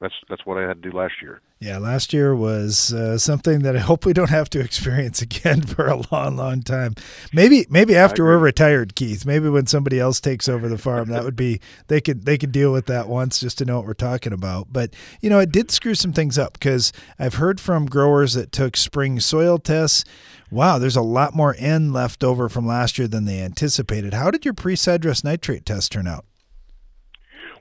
that's 0.00 0.14
that's 0.28 0.46
what 0.46 0.58
I 0.58 0.66
had 0.66 0.82
to 0.82 0.90
do 0.90 0.96
last 0.96 1.14
year. 1.20 1.40
Yeah, 1.58 1.78
last 1.78 2.12
year 2.12 2.36
was 2.36 2.92
uh, 2.92 3.16
something 3.16 3.60
that 3.60 3.74
I 3.74 3.78
hope 3.78 4.04
we 4.04 4.12
don't 4.12 4.28
have 4.28 4.50
to 4.50 4.60
experience 4.64 5.22
again 5.22 5.62
for 5.62 5.86
a 5.86 6.02
long, 6.12 6.36
long 6.36 6.60
time. 6.60 6.94
Maybe, 7.32 7.66
maybe 7.70 7.96
after 7.96 8.24
we're 8.24 8.36
retired, 8.36 8.94
Keith. 8.94 9.24
Maybe 9.24 9.48
when 9.48 9.66
somebody 9.66 9.98
else 9.98 10.20
takes 10.20 10.50
over 10.50 10.68
the 10.68 10.76
farm, 10.76 11.08
that 11.08 11.24
would 11.24 11.36
be 11.36 11.60
they 11.86 12.02
could 12.02 12.26
they 12.26 12.36
could 12.36 12.52
deal 12.52 12.72
with 12.72 12.86
that 12.86 13.08
once 13.08 13.40
just 13.40 13.56
to 13.58 13.64
know 13.64 13.78
what 13.78 13.86
we're 13.86 13.94
talking 13.94 14.34
about. 14.34 14.70
But 14.70 14.92
you 15.22 15.30
know, 15.30 15.38
it 15.38 15.50
did 15.50 15.70
screw 15.70 15.94
some 15.94 16.12
things 16.12 16.36
up 16.38 16.52
because 16.54 16.92
I've 17.18 17.36
heard 17.36 17.58
from 17.58 17.86
growers 17.86 18.34
that 18.34 18.52
took 18.52 18.76
spring 18.76 19.18
soil 19.18 19.56
tests. 19.56 20.04
Wow, 20.50 20.78
there's 20.78 20.96
a 20.96 21.02
lot 21.02 21.34
more 21.34 21.56
N 21.58 21.90
left 21.90 22.22
over 22.22 22.50
from 22.50 22.66
last 22.66 22.98
year 22.98 23.08
than 23.08 23.24
they 23.24 23.40
anticipated. 23.40 24.12
How 24.12 24.30
did 24.30 24.44
your 24.44 24.54
pre-side 24.54 25.00
dress 25.00 25.24
nitrate 25.24 25.64
test 25.64 25.90
turn 25.90 26.06
out? 26.06 26.26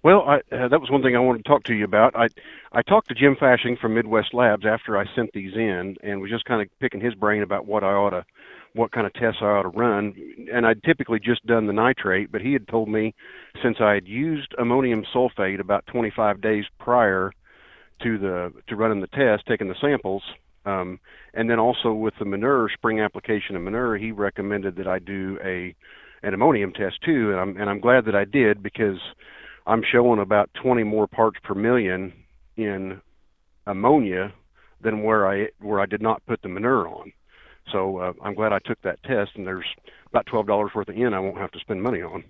Well, 0.06 0.22
I, 0.22 0.36
uh, 0.56 0.68
that 0.68 0.80
was 0.80 0.92
one 0.92 1.02
thing 1.02 1.16
I 1.16 1.20
wanted 1.20 1.44
to 1.44 1.50
talk 1.50 1.64
to 1.64 1.74
you 1.74 1.84
about. 1.84 2.16
I 2.16 2.28
I 2.76 2.82
talked 2.82 3.08
to 3.08 3.16
Jim 3.16 3.38
Fashing 3.40 3.78
from 3.80 3.94
Midwest 3.94 4.34
Labs 4.34 4.66
after 4.66 4.98
I 4.98 5.06
sent 5.16 5.32
these 5.32 5.54
in, 5.56 5.96
and 6.04 6.20
was 6.20 6.30
just 6.30 6.44
kind 6.44 6.62
of 6.62 6.68
picking 6.82 7.00
his 7.00 7.16
brain 7.16 7.42
about 7.42 7.66
what 7.66 7.86
I 7.86 7.94
ought 7.94 8.10
to, 8.10 8.26
what 8.74 8.92
kind 8.92 9.08
of 9.08 9.14
tests 9.14 9.40
I 9.42 9.46
ought 9.46 9.62
to 9.62 9.70
run. 9.70 10.14
And 10.52 10.68
I'd 10.68 10.84
typically 10.84 11.22
just 11.22 11.46
done 11.46 11.68
the 11.68 11.74
nitrate, 11.74 12.34
but 12.34 12.42
he 12.42 12.52
had 12.52 12.68
told 12.68 12.90
me 12.90 13.16
since 13.64 13.78
I 13.80 13.94
had 13.94 14.10
used 14.10 14.54
ammonium 14.60 15.06
sulfate 15.16 15.62
about 15.62 15.88
25 15.88 16.42
days 16.42 16.66
prior 16.78 17.32
to 18.04 18.18
the 18.18 18.52
to 18.68 18.76
running 18.76 19.00
the 19.00 19.08
test, 19.08 19.46
taking 19.48 19.70
the 19.70 19.76
samples, 19.80 20.24
um, 20.66 21.00
and 21.34 21.50
then 21.50 21.60
also 21.60 21.94
with 21.94 22.16
the 22.20 22.26
manure 22.26 22.68
spring 22.74 23.00
application 23.00 23.56
of 23.56 23.62
manure, 23.62 23.96
he 23.96 24.12
recommended 24.12 24.76
that 24.76 24.88
I 24.88 25.00
do 25.00 25.40
a 25.42 25.74
an 26.24 26.34
ammonium 26.34 26.74
test 26.74 27.02
too, 27.06 27.32
and 27.32 27.40
I'm 27.40 27.56
and 27.56 27.70
I'm 27.70 27.80
glad 27.80 28.04
that 28.04 28.16
I 28.16 28.26
did 28.26 28.62
because 28.62 29.00
I'm 29.66 29.82
showing 29.90 30.20
about 30.20 30.50
20 30.62 30.84
more 30.84 31.08
parts 31.08 31.40
per 31.42 31.54
million 31.54 32.12
in 32.58 33.02
ammonia 33.68 34.34
than 34.82 35.04
where 35.04 35.28
I 35.28 35.48
where 35.60 35.80
I 35.80 35.86
did 35.86 36.02
not 36.02 36.26
put 36.26 36.42
the 36.42 36.50
manure 36.50 36.88
on. 36.88 37.12
So 37.72 37.98
uh, 37.98 38.14
I'm 38.24 38.36
glad 38.36 38.54
I 38.54 38.60
took 38.60 38.82
that 38.84 39.02
test, 39.04 39.32
and 39.36 39.46
there's 39.46 39.66
about 40.10 40.26
twelve 40.28 40.48
dollars 40.48 40.72
worth 40.76 40.90
of 40.90 40.96
N 40.96 41.14
I 41.14 41.20
won't 41.20 41.38
have 41.38 41.52
to 41.52 41.60
spend 41.60 41.82
money 41.82 42.02
on. 42.02 42.24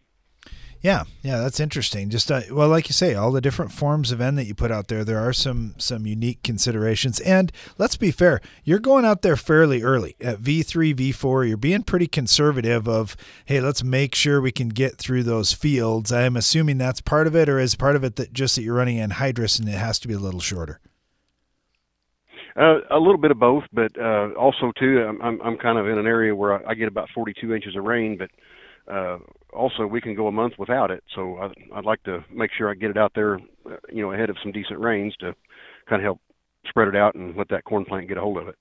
Yeah, 0.85 1.05
yeah, 1.23 1.39
that's 1.39 1.59
interesting. 1.59 2.11
Just 2.11 2.31
uh, 2.31 2.41
well, 2.51 2.69
like 2.69 2.87
you 2.87 2.93
say, 2.93 3.15
all 3.15 3.31
the 3.31 3.41
different 3.41 3.71
forms 3.71 4.11
of 4.11 4.21
N 4.21 4.35
that 4.35 4.45
you 4.45 4.53
put 4.53 4.69
out 4.69 4.87
there, 4.87 5.03
there 5.03 5.17
are 5.17 5.33
some 5.33 5.73
some 5.79 6.05
unique 6.05 6.43
considerations. 6.43 7.19
And 7.21 7.51
let's 7.79 7.97
be 7.97 8.11
fair, 8.11 8.39
you're 8.63 8.77
going 8.77 9.03
out 9.03 9.23
there 9.23 9.35
fairly 9.35 9.81
early 9.81 10.15
at 10.21 10.41
V3, 10.41 10.93
V4. 10.93 11.47
You're 11.47 11.57
being 11.57 11.81
pretty 11.81 12.05
conservative. 12.05 12.87
Of 12.87 13.17
hey, 13.45 13.61
let's 13.61 13.83
make 13.83 14.13
sure 14.13 14.39
we 14.39 14.51
can 14.51 14.69
get 14.69 14.97
through 14.97 15.23
those 15.23 15.53
fields. 15.53 16.11
I'm 16.11 16.37
assuming 16.37 16.77
that's 16.77 17.01
part 17.01 17.25
of 17.25 17.35
it, 17.35 17.49
or 17.49 17.57
is 17.57 17.73
part 17.73 17.95
of 17.95 18.03
it 18.03 18.15
that 18.17 18.31
just 18.31 18.55
that 18.55 18.61
you're 18.61 18.75
running 18.75 18.97
anhydrous 18.97 19.57
and 19.57 19.67
it 19.67 19.71
has 19.71 19.97
to 20.01 20.07
be 20.07 20.13
a 20.13 20.19
little 20.19 20.39
shorter. 20.39 20.81
Uh, 22.55 22.81
a 22.91 22.99
little 22.99 23.17
bit 23.17 23.31
of 23.31 23.39
both, 23.39 23.63
but 23.73 23.91
uh, 23.99 24.29
also 24.37 24.71
too, 24.77 25.03
I'm, 25.03 25.19
I'm 25.19 25.41
I'm 25.41 25.57
kind 25.57 25.79
of 25.79 25.87
in 25.87 25.97
an 25.97 26.05
area 26.05 26.35
where 26.35 26.53
I, 26.63 26.73
I 26.73 26.73
get 26.75 26.87
about 26.87 27.09
42 27.15 27.55
inches 27.55 27.75
of 27.75 27.85
rain, 27.85 28.19
but 28.19 28.29
uh, 28.87 29.17
also 29.55 29.85
we 29.87 30.01
can 30.01 30.15
go 30.15 30.27
a 30.27 30.31
month 30.31 30.53
without 30.57 30.91
it. 30.91 31.03
So 31.15 31.37
I, 31.37 31.77
I'd 31.77 31.85
like 31.85 32.03
to 32.03 32.23
make 32.31 32.51
sure 32.55 32.69
I 32.69 32.73
get 32.73 32.91
it 32.91 32.97
out 32.97 33.13
there, 33.15 33.35
uh, 33.65 33.77
you 33.91 34.01
know, 34.01 34.11
ahead 34.11 34.29
of 34.29 34.37
some 34.43 34.51
decent 34.51 34.79
rains 34.79 35.15
to 35.21 35.35
kind 35.89 36.01
of 36.01 36.03
help 36.03 36.21
spread 36.67 36.87
it 36.87 36.95
out 36.95 37.15
and 37.15 37.35
let 37.35 37.49
that 37.49 37.63
corn 37.63 37.85
plant 37.85 38.07
get 38.07 38.17
a 38.17 38.21
hold 38.21 38.37
of 38.37 38.47
it. 38.47 38.55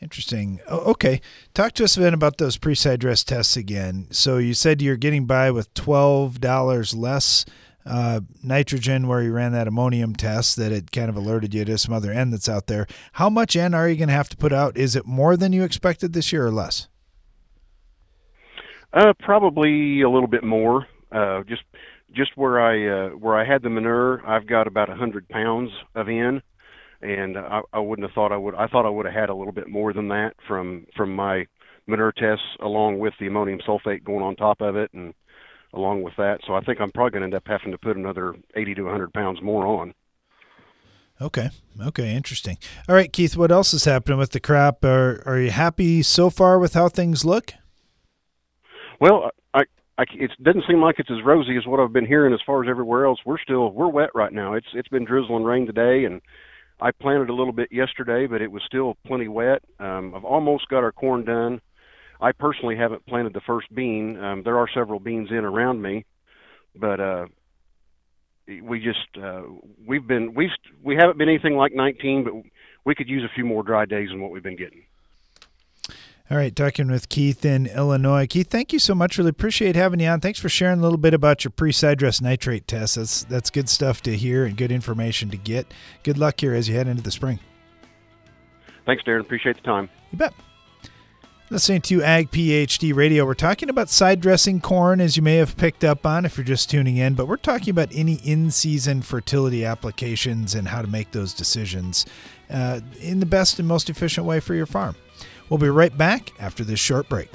Interesting. 0.00 0.60
okay, 0.68 1.20
talk 1.54 1.72
to 1.72 1.84
us 1.84 1.96
bit 1.96 2.12
about 2.12 2.38
those 2.38 2.58
pre-side 2.58 3.00
dress 3.00 3.24
tests 3.24 3.56
again. 3.56 4.08
So 4.10 4.38
you 4.38 4.52
said 4.52 4.82
you're 4.82 4.96
getting 4.96 5.24
by 5.24 5.50
with 5.50 5.72
twelve 5.72 6.40
dollars 6.40 6.94
less 6.94 7.46
uh, 7.86 8.20
nitrogen 8.42 9.06
where 9.06 9.22
you 9.22 9.32
ran 9.32 9.52
that 9.52 9.68
ammonium 9.68 10.14
test 10.14 10.56
that 10.56 10.72
it 10.72 10.90
kind 10.90 11.08
of 11.08 11.16
alerted 11.16 11.54
you 11.54 11.64
to 11.64 11.78
some 11.78 11.94
other 11.94 12.12
N 12.12 12.30
that's 12.30 12.48
out 12.48 12.66
there. 12.66 12.86
How 13.12 13.30
much 13.30 13.56
N 13.56 13.72
are 13.72 13.88
you 13.88 13.96
going 13.96 14.08
to 14.08 14.14
have 14.14 14.28
to 14.30 14.36
put 14.36 14.52
out? 14.52 14.76
Is 14.76 14.96
it 14.96 15.06
more 15.06 15.36
than 15.36 15.52
you 15.52 15.64
expected 15.64 16.12
this 16.12 16.32
year 16.32 16.46
or 16.46 16.50
less? 16.52 16.88
Uh, 18.94 19.12
probably 19.18 20.02
a 20.02 20.08
little 20.08 20.28
bit 20.28 20.44
more. 20.44 20.86
Uh, 21.10 21.42
just 21.48 21.62
just 22.14 22.30
where 22.36 22.60
I 22.60 23.06
uh, 23.06 23.08
where 23.10 23.36
I 23.36 23.44
had 23.44 23.62
the 23.62 23.70
manure, 23.70 24.24
I've 24.26 24.46
got 24.46 24.68
about 24.68 24.88
a 24.88 24.94
hundred 24.94 25.28
pounds 25.28 25.70
of 25.96 26.08
in, 26.08 26.40
and 27.02 27.36
I, 27.36 27.60
I 27.72 27.80
wouldn't 27.80 28.08
have 28.08 28.14
thought 28.14 28.30
I 28.30 28.36
would. 28.36 28.54
I 28.54 28.68
thought 28.68 28.86
I 28.86 28.90
would 28.90 29.06
have 29.06 29.14
had 29.14 29.30
a 29.30 29.34
little 29.34 29.52
bit 29.52 29.68
more 29.68 29.92
than 29.92 30.08
that 30.08 30.34
from 30.46 30.86
from 30.96 31.14
my 31.14 31.46
manure 31.88 32.12
tests, 32.12 32.44
along 32.60 33.00
with 33.00 33.14
the 33.18 33.26
ammonium 33.26 33.58
sulfate 33.66 34.04
going 34.04 34.22
on 34.22 34.36
top 34.36 34.60
of 34.60 34.76
it, 34.76 34.92
and 34.94 35.12
along 35.72 36.02
with 36.02 36.14
that. 36.16 36.38
So 36.46 36.54
I 36.54 36.60
think 36.60 36.80
I'm 36.80 36.92
probably 36.92 37.10
going 37.10 37.22
to 37.22 37.26
end 37.26 37.34
up 37.34 37.46
having 37.46 37.72
to 37.72 37.78
put 37.78 37.96
another 37.96 38.36
80 38.54 38.76
to 38.76 38.82
100 38.82 39.12
pounds 39.12 39.42
more 39.42 39.66
on. 39.66 39.92
Okay. 41.20 41.50
Okay. 41.80 42.14
Interesting. 42.14 42.58
All 42.88 42.94
right, 42.94 43.12
Keith. 43.12 43.36
What 43.36 43.50
else 43.50 43.74
is 43.74 43.84
happening 43.84 44.18
with 44.18 44.30
the 44.30 44.40
crop? 44.40 44.84
Are 44.84 45.20
Are 45.26 45.40
you 45.40 45.50
happy 45.50 46.02
so 46.02 46.30
far 46.30 46.60
with 46.60 46.74
how 46.74 46.88
things 46.88 47.24
look? 47.24 47.54
Well, 49.04 49.32
I, 49.52 49.64
I, 49.98 50.04
it 50.14 50.30
doesn't 50.42 50.64
seem 50.66 50.80
like 50.80 50.94
it's 50.98 51.10
as 51.10 51.22
rosy 51.22 51.58
as 51.58 51.66
what 51.66 51.78
I've 51.78 51.92
been 51.92 52.06
hearing 52.06 52.32
as 52.32 52.40
far 52.46 52.64
as 52.64 52.70
everywhere 52.70 53.04
else. 53.04 53.18
We're 53.26 53.38
still 53.38 53.70
we're 53.70 53.90
wet 53.90 54.08
right 54.14 54.32
now. 54.32 54.54
It's 54.54 54.66
it's 54.72 54.88
been 54.88 55.04
drizzling 55.04 55.44
rain 55.44 55.66
today, 55.66 56.06
and 56.06 56.22
I 56.80 56.90
planted 56.90 57.28
a 57.28 57.34
little 57.34 57.52
bit 57.52 57.68
yesterday, 57.70 58.26
but 58.26 58.40
it 58.40 58.50
was 58.50 58.62
still 58.66 58.96
plenty 59.06 59.28
wet. 59.28 59.60
Um, 59.78 60.14
I've 60.16 60.24
almost 60.24 60.68
got 60.68 60.84
our 60.84 60.90
corn 60.90 61.26
done. 61.26 61.60
I 62.18 62.32
personally 62.32 62.76
haven't 62.78 63.04
planted 63.04 63.34
the 63.34 63.42
first 63.46 63.66
bean. 63.74 64.18
Um, 64.18 64.42
there 64.42 64.56
are 64.56 64.68
several 64.72 65.00
beans 65.00 65.28
in 65.30 65.44
around 65.44 65.82
me, 65.82 66.06
but 66.74 66.98
uh, 66.98 67.26
we 68.62 68.80
just 68.80 69.22
uh, 69.22 69.42
we've 69.86 70.06
been 70.06 70.32
we 70.32 70.50
we 70.82 70.96
haven't 70.98 71.18
been 71.18 71.28
anything 71.28 71.56
like 71.56 71.74
19, 71.74 72.24
but 72.24 72.32
we 72.86 72.94
could 72.94 73.10
use 73.10 73.22
a 73.22 73.34
few 73.34 73.44
more 73.44 73.62
dry 73.62 73.84
days 73.84 74.08
than 74.08 74.22
what 74.22 74.30
we've 74.30 74.42
been 74.42 74.56
getting. 74.56 74.84
All 76.30 76.38
right, 76.38 76.56
talking 76.56 76.90
with 76.90 77.10
Keith 77.10 77.44
in 77.44 77.66
Illinois. 77.66 78.26
Keith, 78.26 78.48
thank 78.48 78.72
you 78.72 78.78
so 78.78 78.94
much. 78.94 79.18
Really 79.18 79.28
appreciate 79.28 79.76
having 79.76 80.00
you 80.00 80.08
on. 80.08 80.20
Thanks 80.20 80.38
for 80.38 80.48
sharing 80.48 80.78
a 80.78 80.82
little 80.82 80.96
bit 80.96 81.12
about 81.12 81.44
your 81.44 81.50
pre-side 81.50 81.98
dress 81.98 82.22
nitrate 82.22 82.66
test. 82.66 82.94
That's 82.96 83.24
that's 83.24 83.50
good 83.50 83.68
stuff 83.68 84.00
to 84.02 84.16
hear 84.16 84.46
and 84.46 84.56
good 84.56 84.72
information 84.72 85.28
to 85.30 85.36
get. 85.36 85.66
Good 86.02 86.16
luck 86.16 86.40
here 86.40 86.54
as 86.54 86.66
you 86.66 86.76
head 86.76 86.88
into 86.88 87.02
the 87.02 87.10
spring. 87.10 87.40
Thanks, 88.86 89.02
Darren. 89.04 89.20
Appreciate 89.20 89.56
the 89.56 89.62
time. 89.62 89.90
You 90.12 90.18
bet. 90.18 90.32
Listening 91.50 91.82
to 91.82 92.02
Ag 92.02 92.30
PhD 92.30 92.94
Radio, 92.94 93.26
we're 93.26 93.34
talking 93.34 93.68
about 93.68 93.90
side 93.90 94.20
dressing 94.22 94.62
corn, 94.62 95.02
as 95.02 95.18
you 95.18 95.22
may 95.22 95.36
have 95.36 95.58
picked 95.58 95.84
up 95.84 96.06
on 96.06 96.24
if 96.24 96.38
you're 96.38 96.44
just 96.44 96.70
tuning 96.70 96.96
in, 96.96 97.14
but 97.14 97.28
we're 97.28 97.36
talking 97.36 97.70
about 97.70 97.90
any 97.92 98.14
in 98.24 98.50
season 98.50 99.02
fertility 99.02 99.62
applications 99.62 100.54
and 100.54 100.68
how 100.68 100.80
to 100.80 100.88
make 100.88 101.10
those 101.10 101.34
decisions 101.34 102.06
uh, 102.48 102.80
in 102.98 103.20
the 103.20 103.26
best 103.26 103.58
and 103.58 103.68
most 103.68 103.90
efficient 103.90 104.26
way 104.26 104.40
for 104.40 104.54
your 104.54 104.64
farm. 104.64 104.96
We'll 105.48 105.58
be 105.58 105.68
right 105.68 105.96
back 105.96 106.32
after 106.40 106.64
this 106.64 106.80
short 106.80 107.08
break. 107.08 107.30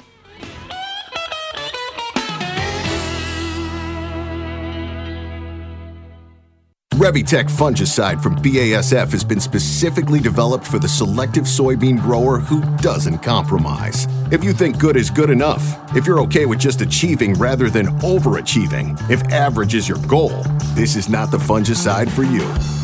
Revytek 7.00 7.50
fungicide 7.50 8.22
from 8.22 8.36
BASF 8.36 9.10
has 9.12 9.24
been 9.24 9.40
specifically 9.40 10.20
developed 10.20 10.66
for 10.66 10.78
the 10.78 10.86
selective 10.86 11.44
soybean 11.44 11.98
grower 11.98 12.38
who 12.38 12.60
doesn't 12.76 13.20
compromise. 13.20 14.06
If 14.30 14.44
you 14.44 14.52
think 14.52 14.78
good 14.78 14.96
is 14.96 15.08
good 15.08 15.30
enough, 15.30 15.64
if 15.96 16.06
you're 16.06 16.20
okay 16.20 16.44
with 16.44 16.58
just 16.58 16.82
achieving 16.82 17.32
rather 17.32 17.70
than 17.70 17.86
overachieving, 18.00 19.00
if 19.10 19.22
average 19.32 19.74
is 19.74 19.88
your 19.88 19.96
goal, 20.06 20.42
this 20.74 20.94
is 20.94 21.08
not 21.08 21.30
the 21.30 21.38
fungicide 21.38 22.10
for 22.10 22.22
you. 22.22 22.42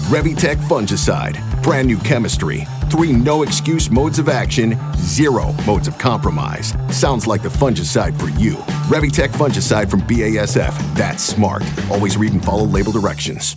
Revytek 0.09 0.57
fungicide, 0.67 1.37
brand 1.63 1.87
new 1.87 1.99
chemistry, 1.99 2.67
three 2.91 3.13
no 3.13 3.43
excuse 3.43 3.91
modes 3.91 4.19
of 4.19 4.29
action, 4.29 4.79
zero 4.97 5.53
modes 5.67 5.89
of 5.89 5.99
compromise. 5.99 6.75
Sounds 6.91 7.27
like 7.27 7.43
the 7.43 7.49
fungicide 7.49 8.19
for 8.19 8.29
you. 8.39 8.55
Revytek 8.89 9.29
fungicide 9.29 9.91
from 9.91 10.01
BASF. 10.03 10.77
That's 10.95 11.23
smart. 11.23 11.63
Always 11.91 12.17
read 12.17 12.33
and 12.33 12.45
follow 12.45 12.65
label 12.65 12.93
directions. 12.93 13.57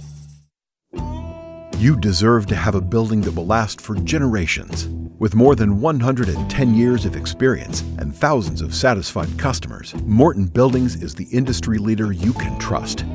You 1.80 1.96
deserve 1.96 2.46
to 2.48 2.56
have 2.56 2.76
a 2.76 2.82
building 2.82 3.22
that 3.22 3.32
will 3.32 3.46
last 3.46 3.80
for 3.80 3.96
generations. 3.96 4.90
With 5.20 5.34
more 5.34 5.56
than 5.56 5.80
110 5.80 6.76
years 6.76 7.06
of 7.06 7.16
experience 7.16 7.82
and 8.00 8.14
thousands 8.14 8.62
of 8.62 8.76
satisfied 8.76 9.30
customers, 9.38 9.96
Morton 10.04 10.46
Buildings 10.46 11.02
is 11.02 11.16
the 11.16 11.28
industry 11.32 11.78
leader 11.78 12.12
you 12.12 12.34
can 12.34 12.60
trust. 12.60 13.06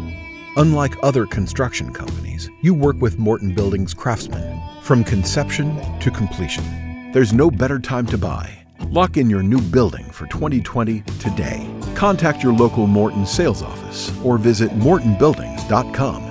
Unlike 0.57 0.93
other 1.03 1.27
construction 1.27 1.93
companies, 1.93 2.49
you 2.63 2.75
work 2.75 3.01
with 3.01 3.19
Morton 3.19 3.53
Buildings 3.53 3.93
craftsmen 3.93 4.63
from 4.83 5.03
conception 5.03 5.81
to 5.99 6.13
completion. 6.13 7.11
There's 7.13 7.33
no 7.33 7.51
better 7.51 7.81
time 7.81 8.07
to 8.07 8.17
buy. 8.17 8.65
Lock 8.87 9.17
in 9.17 9.29
your 9.29 9.43
new 9.43 9.61
building 9.61 10.05
for 10.11 10.27
2020 10.29 11.01
today. 11.19 11.69
Contact 11.97 12.43
your 12.43 12.53
local 12.53 12.87
Morton 12.87 13.27
sales 13.27 13.63
office 13.63 14.13
or 14.23 14.39
visit 14.39 14.71
mortonbuildings.com. 14.71 16.31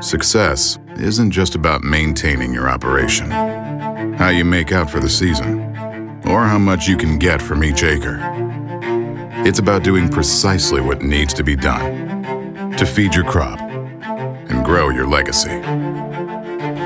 Success 0.00 0.78
isn't 0.96 1.32
just 1.32 1.56
about 1.56 1.82
maintaining 1.82 2.54
your 2.54 2.68
operation, 2.68 3.30
how 4.14 4.28
you 4.28 4.44
make 4.44 4.70
out 4.70 4.88
for 4.88 5.00
the 5.00 5.10
season, 5.10 5.60
or 6.26 6.44
how 6.44 6.58
much 6.58 6.86
you 6.86 6.96
can 6.96 7.18
get 7.18 7.42
from 7.42 7.64
each 7.64 7.82
acre. 7.82 8.49
It's 9.42 9.58
about 9.58 9.82
doing 9.82 10.10
precisely 10.10 10.82
what 10.82 11.00
needs 11.00 11.32
to 11.34 11.42
be 11.42 11.56
done 11.56 12.72
to 12.76 12.84
feed 12.84 13.14
your 13.14 13.24
crop 13.24 13.58
and 13.58 14.62
grow 14.62 14.90
your 14.90 15.06
legacy. 15.06 15.50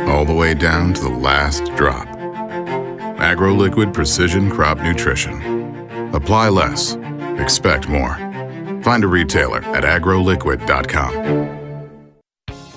All 0.09 0.25
the 0.25 0.33
way 0.33 0.55
down 0.55 0.95
to 0.95 1.03
the 1.03 1.09
last 1.09 1.65
drop. 1.75 2.07
AgroLiquid 3.19 3.93
Precision 3.93 4.51
Crop 4.51 4.79
Nutrition. 4.79 6.15
Apply 6.15 6.49
less, 6.49 6.95
expect 7.41 7.89
more. 7.89 8.15
Find 8.83 9.03
a 9.03 9.09
retailer 9.09 9.63
at 9.75 9.83
agroliquid.com. 9.83 11.15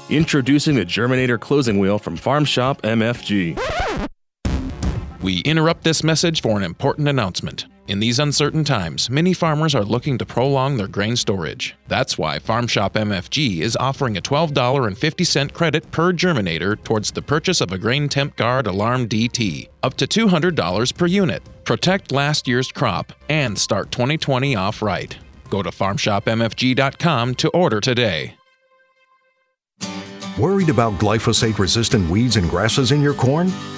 Introducing 0.10 0.76
the 0.76 0.86
Germinator 0.86 1.40
closing 1.40 1.78
wheel 1.78 2.00
from 2.00 2.16
Farm 2.18 2.46
Shop 2.46 2.82
MFG. 2.82 3.60
We 5.22 5.42
interrupt 5.42 5.84
this 5.84 6.04
message 6.04 6.42
for 6.42 6.58
an 6.58 6.64
important 6.64 7.08
announcement. 7.08 7.68
In 7.88 8.02
these 8.02 8.20
uncertain 8.20 8.66
times, 8.66 9.10
many 9.10 9.34
farmers 9.34 9.74
are 9.74 9.84
looking 9.84 10.18
to 10.18 10.26
prolong 10.26 10.76
their 10.76 10.90
grain 10.90 11.16
storage. 11.16 11.74
That's 11.88 12.18
why 12.18 12.38
Farm 12.38 12.68
Shop 12.68 12.96
MFG 12.96 13.62
is 13.62 13.78
offering 13.78 14.18
a 14.18 14.22
$12.50 14.22 15.54
credit 15.54 15.90
per 15.90 16.12
germinator 16.12 16.82
towards 16.84 17.12
the 17.12 17.22
purchase 17.22 17.62
of 17.62 17.72
a 17.72 17.78
Grain 17.78 18.10
Temp 18.10 18.36
Guard 18.36 18.68
Alarm 18.68 19.08
DT, 19.08 19.70
up 19.84 19.94
to 19.96 20.06
$200 20.06 20.98
per 20.98 21.06
unit. 21.06 21.42
Protect 21.64 22.12
last 22.12 22.46
year's 22.46 22.74
crop 22.74 23.14
and 23.30 23.58
start 23.58 23.90
2020 23.92 24.54
off 24.58 24.82
right. 24.82 25.18
Go 25.50 25.64
to 25.64 25.70
farmshopmfg.com 25.70 27.36
to 27.36 27.50
order 27.50 27.80
today. 27.80 28.34
Worried 30.38 30.70
about 30.70 31.00
glyphosate 31.00 31.58
resistant 31.58 32.10
weeds 32.10 32.36
and 32.36 32.50
grasses 32.50 32.92
in 32.92 33.02
your 33.02 33.14
corn? 33.14 33.50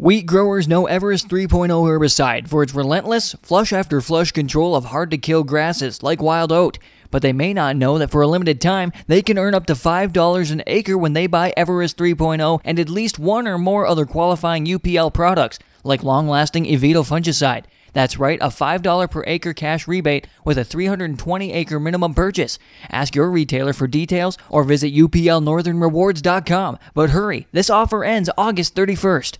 Wheat 0.00 0.26
growers 0.26 0.68
know 0.68 0.86
Everest 0.86 1.26
3.0 1.26 1.70
herbicide 1.70 2.46
for 2.46 2.62
its 2.62 2.72
relentless, 2.72 3.34
flush 3.42 3.72
after 3.72 4.00
flush 4.00 4.30
control 4.30 4.76
of 4.76 4.84
hard 4.84 5.10
to 5.10 5.18
kill 5.18 5.42
grasses 5.42 6.04
like 6.04 6.22
wild 6.22 6.52
oat. 6.52 6.78
But 7.10 7.22
they 7.22 7.32
may 7.32 7.52
not 7.52 7.74
know 7.74 7.98
that 7.98 8.12
for 8.12 8.22
a 8.22 8.28
limited 8.28 8.60
time, 8.60 8.92
they 9.08 9.22
can 9.22 9.38
earn 9.38 9.56
up 9.56 9.66
to 9.66 9.72
$5 9.72 10.52
an 10.52 10.62
acre 10.68 10.96
when 10.96 11.14
they 11.14 11.26
buy 11.26 11.52
Everest 11.56 11.96
3.0 11.96 12.60
and 12.64 12.78
at 12.78 12.88
least 12.88 13.18
one 13.18 13.48
or 13.48 13.58
more 13.58 13.88
other 13.88 14.06
qualifying 14.06 14.66
UPL 14.66 15.12
products, 15.12 15.58
like 15.82 16.04
long 16.04 16.28
lasting 16.28 16.64
Evito 16.66 17.04
fungicide. 17.04 17.64
That's 17.92 18.20
right, 18.20 18.38
a 18.40 18.50
$5 18.50 19.10
per 19.10 19.24
acre 19.26 19.52
cash 19.52 19.88
rebate 19.88 20.28
with 20.44 20.58
a 20.58 20.64
320 20.64 21.52
acre 21.52 21.80
minimum 21.80 22.14
purchase. 22.14 22.60
Ask 22.88 23.16
your 23.16 23.32
retailer 23.32 23.72
for 23.72 23.88
details 23.88 24.38
or 24.48 24.62
visit 24.62 24.94
uplnorthernrewards.com. 24.94 26.78
But 26.94 27.10
hurry, 27.10 27.48
this 27.50 27.68
offer 27.68 28.04
ends 28.04 28.30
August 28.38 28.76
31st. 28.76 29.38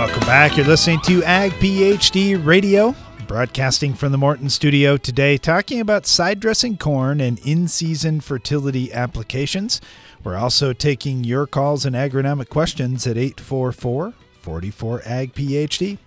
Welcome 0.00 0.20
back. 0.20 0.56
You're 0.56 0.66
listening 0.66 1.00
to 1.00 1.22
Ag 1.24 1.52
PhD 1.52 2.42
Radio, 2.42 2.94
broadcasting 3.26 3.92
from 3.92 4.12
the 4.12 4.18
Morton 4.18 4.48
studio 4.48 4.96
today, 4.96 5.36
talking 5.36 5.78
about 5.78 6.06
side 6.06 6.40
dressing 6.40 6.78
corn 6.78 7.20
and 7.20 7.38
in 7.40 7.68
season 7.68 8.20
fertility 8.20 8.92
applications. 8.92 9.80
We're 10.24 10.36
also 10.36 10.72
taking 10.72 11.24
your 11.24 11.46
calls 11.46 11.84
and 11.84 11.94
agronomic 11.94 12.48
questions 12.48 13.06
at 13.06 13.18
844 13.18 14.14
44 14.40 15.02
Ag 15.04 15.34
PhD. 15.34 15.98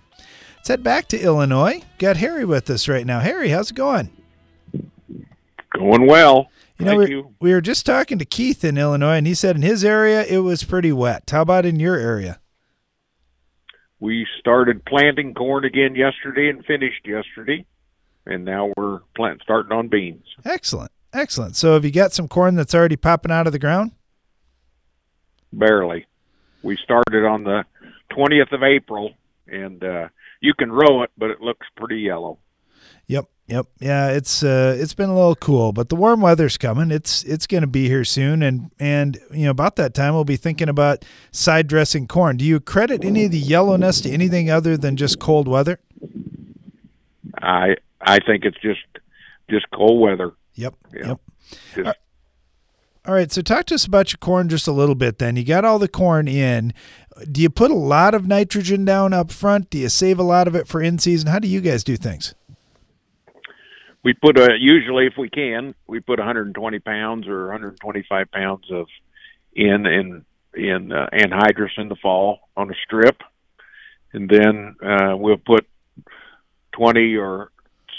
Let's 0.56 0.68
head 0.68 0.82
back 0.82 1.06
to 1.08 1.20
Illinois. 1.20 1.82
Got 1.98 2.16
Harry 2.16 2.44
with 2.44 2.68
us 2.70 2.88
right 2.88 3.06
now. 3.06 3.20
Harry, 3.20 3.50
how's 3.50 3.70
it 3.70 3.76
going? 3.76 4.10
Going 5.74 6.06
well. 6.06 6.50
You 6.78 6.86
know, 6.86 6.98
Thank 6.98 7.08
we, 7.08 7.14
you. 7.14 7.34
we 7.40 7.52
were 7.52 7.60
just 7.60 7.86
talking 7.86 8.18
to 8.18 8.24
Keith 8.24 8.64
in 8.64 8.78
Illinois, 8.78 9.16
and 9.16 9.26
he 9.26 9.34
said 9.34 9.56
in 9.56 9.62
his 9.62 9.84
area 9.84 10.24
it 10.24 10.38
was 10.38 10.64
pretty 10.64 10.92
wet. 10.92 11.28
How 11.30 11.42
about 11.42 11.66
in 11.66 11.78
your 11.78 11.96
area? 11.96 12.40
We 14.00 14.26
started 14.40 14.84
planting 14.84 15.34
corn 15.34 15.64
again 15.64 15.94
yesterday 15.94 16.48
and 16.48 16.64
finished 16.64 17.06
yesterday, 17.06 17.64
and 18.26 18.44
now 18.44 18.72
we're 18.76 19.00
plant 19.16 19.40
starting 19.42 19.72
on 19.72 19.88
beans. 19.88 20.24
Excellent. 20.44 20.90
Excellent. 21.12 21.54
So 21.54 21.74
have 21.74 21.84
you 21.84 21.92
got 21.92 22.12
some 22.12 22.26
corn 22.26 22.56
that's 22.56 22.74
already 22.74 22.96
popping 22.96 23.30
out 23.30 23.46
of 23.46 23.52
the 23.52 23.58
ground? 23.58 23.92
Barely. 25.52 26.06
We 26.62 26.76
started 26.76 27.24
on 27.24 27.44
the 27.44 27.64
20th 28.10 28.52
of 28.52 28.62
April, 28.64 29.12
and 29.46 29.82
uh, 29.84 30.08
you 30.40 30.54
can 30.54 30.72
row 30.72 31.04
it, 31.04 31.10
but 31.16 31.30
it 31.30 31.40
looks 31.40 31.66
pretty 31.76 32.00
yellow. 32.00 32.38
Yep. 33.46 33.66
Yeah, 33.78 34.08
it's 34.08 34.42
uh 34.42 34.74
it's 34.78 34.94
been 34.94 35.10
a 35.10 35.14
little 35.14 35.34
cool, 35.34 35.72
but 35.72 35.90
the 35.90 35.96
warm 35.96 36.22
weather's 36.22 36.56
coming. 36.56 36.90
It's 36.90 37.22
it's 37.24 37.46
going 37.46 37.60
to 37.60 37.66
be 37.66 37.88
here 37.88 38.04
soon 38.04 38.42
and 38.42 38.70
and 38.78 39.18
you 39.32 39.44
know 39.44 39.50
about 39.50 39.76
that 39.76 39.92
time 39.92 40.14
we'll 40.14 40.24
be 40.24 40.36
thinking 40.36 40.68
about 40.68 41.04
side 41.30 41.66
dressing 41.66 42.06
corn. 42.06 42.38
Do 42.38 42.44
you 42.44 42.58
credit 42.58 43.04
any 43.04 43.26
of 43.26 43.32
the 43.32 43.38
yellowness 43.38 44.00
to 44.02 44.10
anything 44.10 44.50
other 44.50 44.78
than 44.78 44.96
just 44.96 45.18
cold 45.18 45.46
weather? 45.46 45.78
I 47.42 47.76
I 48.00 48.18
think 48.20 48.46
it's 48.46 48.60
just 48.62 48.80
just 49.50 49.66
cold 49.72 50.00
weather. 50.00 50.32
Yep. 50.54 50.74
Yeah. 50.94 51.06
Yep. 51.08 51.20
Just, 51.74 51.98
All 53.06 53.12
right, 53.14 53.30
so 53.30 53.42
talk 53.42 53.66
to 53.66 53.74
us 53.74 53.84
about 53.84 54.12
your 54.12 54.18
corn 54.18 54.48
just 54.48 54.66
a 54.66 54.72
little 54.72 54.94
bit 54.94 55.18
then. 55.18 55.36
You 55.36 55.44
got 55.44 55.66
all 55.66 55.78
the 55.78 55.88
corn 55.88 56.26
in. 56.26 56.72
Do 57.30 57.42
you 57.42 57.50
put 57.50 57.70
a 57.70 57.74
lot 57.74 58.14
of 58.14 58.26
nitrogen 58.26 58.86
down 58.86 59.12
up 59.12 59.30
front? 59.30 59.68
Do 59.68 59.76
you 59.76 59.90
save 59.90 60.18
a 60.18 60.22
lot 60.22 60.48
of 60.48 60.54
it 60.54 60.66
for 60.66 60.80
in 60.80 60.98
season? 60.98 61.28
How 61.28 61.38
do 61.38 61.46
you 61.46 61.60
guys 61.60 61.84
do 61.84 61.96
things? 61.96 62.34
We 64.04 64.12
put 64.12 64.38
a 64.38 64.56
usually 64.60 65.06
if 65.06 65.14
we 65.18 65.30
can 65.30 65.74
we 65.86 65.98
put 65.98 66.18
120 66.18 66.78
pounds 66.80 67.26
or 67.26 67.46
125 67.46 68.30
pounds 68.30 68.70
of 68.70 68.86
in 69.54 69.86
in 69.86 70.24
in 70.54 70.92
uh, 70.92 71.08
anhydrous 71.12 71.76
in 71.78 71.88
the 71.88 71.96
fall 71.96 72.38
on 72.56 72.70
a 72.70 72.74
strip, 72.84 73.20
and 74.12 74.28
then 74.28 74.76
uh, 74.84 75.16
we'll 75.16 75.36
put 75.36 75.66
20 76.72 77.16
or 77.16 77.50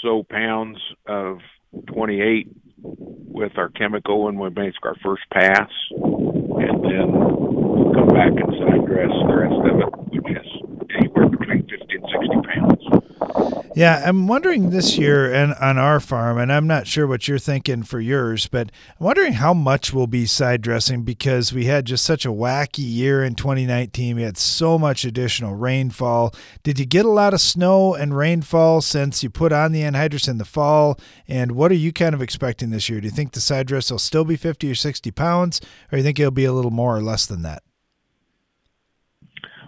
so 0.02 0.22
pounds 0.22 0.78
of 1.06 1.40
28 1.88 2.48
with 2.78 3.58
our 3.58 3.68
chemical 3.70 4.24
when 4.24 4.38
we 4.38 4.48
make 4.50 4.74
our 4.84 4.96
first 5.04 5.22
pass, 5.30 5.70
and 5.90 6.84
then 6.84 7.12
we'll 7.12 7.92
come 7.92 8.08
back 8.08 8.30
and 8.30 8.54
side 8.58 8.86
dress 8.86 9.10
the 9.26 9.34
rest 9.34 9.54
of 9.70 9.80
it, 9.80 10.22
which 10.22 10.36
is 10.36 10.88
anywhere 10.98 11.28
between 11.28 11.66
50 11.68 11.94
and 11.94 12.06
60 12.10 12.48
pounds. 12.54 13.65
Yeah, 13.76 14.02
I'm 14.06 14.26
wondering 14.26 14.70
this 14.70 14.96
year 14.96 15.30
and 15.30 15.52
on 15.52 15.76
our 15.76 16.00
farm, 16.00 16.38
and 16.38 16.50
I'm 16.50 16.66
not 16.66 16.86
sure 16.86 17.06
what 17.06 17.28
you're 17.28 17.38
thinking 17.38 17.82
for 17.82 18.00
yours, 18.00 18.46
but 18.46 18.72
I'm 18.98 19.04
wondering 19.04 19.34
how 19.34 19.52
much 19.52 19.92
will 19.92 20.06
be 20.06 20.24
side 20.24 20.62
dressing 20.62 21.02
because 21.02 21.52
we 21.52 21.66
had 21.66 21.84
just 21.84 22.02
such 22.02 22.24
a 22.24 22.30
wacky 22.30 22.90
year 22.90 23.22
in 23.22 23.34
2019. 23.34 24.16
We 24.16 24.22
had 24.22 24.38
so 24.38 24.78
much 24.78 25.04
additional 25.04 25.56
rainfall. 25.56 26.34
Did 26.62 26.78
you 26.78 26.86
get 26.86 27.04
a 27.04 27.10
lot 27.10 27.34
of 27.34 27.40
snow 27.42 27.94
and 27.94 28.16
rainfall 28.16 28.80
since 28.80 29.22
you 29.22 29.28
put 29.28 29.52
on 29.52 29.72
the 29.72 29.82
anhydrous 29.82 30.26
in 30.26 30.38
the 30.38 30.46
fall? 30.46 30.98
And 31.28 31.52
what 31.52 31.70
are 31.70 31.74
you 31.74 31.92
kind 31.92 32.14
of 32.14 32.22
expecting 32.22 32.70
this 32.70 32.88
year? 32.88 33.02
Do 33.02 33.08
you 33.08 33.12
think 33.12 33.32
the 33.32 33.42
side 33.42 33.66
dress 33.66 33.90
will 33.90 33.98
still 33.98 34.24
be 34.24 34.36
50 34.36 34.70
or 34.70 34.74
60 34.74 35.10
pounds, 35.10 35.60
or 35.60 35.90
do 35.90 35.96
you 35.98 36.02
think 36.02 36.18
it'll 36.18 36.30
be 36.30 36.46
a 36.46 36.52
little 36.54 36.70
more 36.70 36.96
or 36.96 37.02
less 37.02 37.26
than 37.26 37.42
that? 37.42 37.62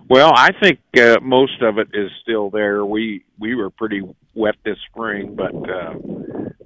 Well, 0.08 0.32
I 0.34 0.50
think 0.62 0.80
uh, 0.96 1.18
most 1.20 1.60
of 1.60 1.78
it 1.78 1.88
is 1.92 2.10
still 2.22 2.48
there. 2.48 2.84
We 2.84 3.24
we 3.38 3.54
were 3.54 3.68
pretty 3.68 4.02
wet 4.34 4.56
this 4.64 4.78
spring, 4.90 5.36
but 5.36 5.54
uh, 5.54 5.94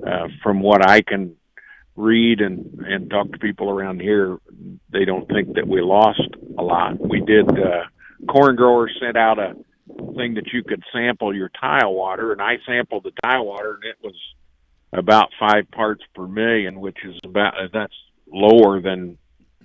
uh, 0.08 0.28
from 0.42 0.60
what 0.60 0.88
I 0.88 1.02
can 1.02 1.34
read 1.96 2.40
and 2.40 2.78
and 2.86 3.10
talk 3.10 3.32
to 3.32 3.38
people 3.38 3.68
around 3.68 4.00
here, 4.00 4.38
they 4.92 5.04
don't 5.04 5.26
think 5.28 5.54
that 5.56 5.66
we 5.66 5.80
lost 5.80 6.28
a 6.56 6.62
lot. 6.62 7.00
We 7.00 7.20
did. 7.20 7.50
Uh, 7.50 7.84
corn 8.28 8.54
growers 8.54 8.96
sent 9.00 9.16
out 9.16 9.40
a 9.40 9.54
thing 10.14 10.34
that 10.34 10.52
you 10.52 10.62
could 10.62 10.84
sample 10.92 11.34
your 11.34 11.50
tile 11.60 11.94
water, 11.94 12.30
and 12.30 12.40
I 12.40 12.58
sampled 12.64 13.02
the 13.02 13.12
tile 13.22 13.44
water, 13.44 13.74
and 13.74 13.84
it 13.84 13.96
was 14.04 14.14
about 14.92 15.30
five 15.40 15.68
parts 15.72 16.04
per 16.14 16.28
million, 16.28 16.80
which 16.80 16.98
is 17.04 17.18
about 17.24 17.54
that's 17.72 17.96
lower 18.32 18.80
than 18.80 19.18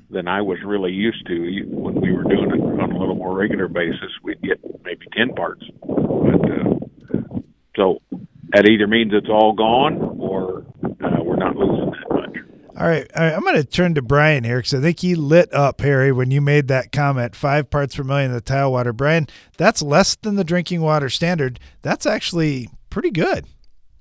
than 0.09 0.27
I 0.27 0.41
was 0.41 0.57
really 0.65 0.91
used 0.91 1.25
to. 1.27 1.63
When 1.67 1.95
we 2.01 2.11
were 2.11 2.23
doing 2.23 2.51
it 2.51 2.81
on 2.81 2.91
a 2.91 2.97
little 2.97 3.15
more 3.15 3.35
regular 3.35 3.67
basis, 3.67 4.11
we'd 4.23 4.41
get 4.41 4.59
maybe 4.83 5.05
10 5.15 5.33
parts. 5.33 5.63
But, 5.81 6.51
uh, 6.51 7.39
so 7.75 8.01
that 8.49 8.67
either 8.69 8.87
means 8.87 9.11
it's 9.13 9.29
all 9.29 9.53
gone 9.53 9.97
or 10.19 10.65
uh, 10.83 11.23
we're 11.23 11.35
not 11.35 11.55
losing 11.55 11.91
that 11.91 12.13
much. 12.13 12.37
All 12.77 12.87
right, 12.87 13.09
all 13.15 13.23
right 13.23 13.33
I'm 13.33 13.41
going 13.41 13.55
to 13.55 13.63
turn 13.63 13.95
to 13.95 14.01
Brian 14.01 14.43
here 14.43 14.59
because 14.59 14.73
I 14.73 14.81
think 14.81 14.99
he 14.99 15.15
lit 15.15 15.53
up, 15.53 15.81
Harry, 15.81 16.11
when 16.11 16.31
you 16.31 16.41
made 16.41 16.67
that 16.69 16.91
comment 16.91 17.35
five 17.35 17.69
parts 17.69 17.95
per 17.95 18.03
million 18.03 18.31
of 18.31 18.35
the 18.35 18.41
tile 18.41 18.71
water. 18.71 18.93
Brian, 18.93 19.27
that's 19.57 19.81
less 19.81 20.15
than 20.15 20.35
the 20.35 20.43
drinking 20.43 20.81
water 20.81 21.09
standard. 21.09 21.59
That's 21.81 22.05
actually 22.05 22.69
pretty 22.89 23.11
good. 23.11 23.45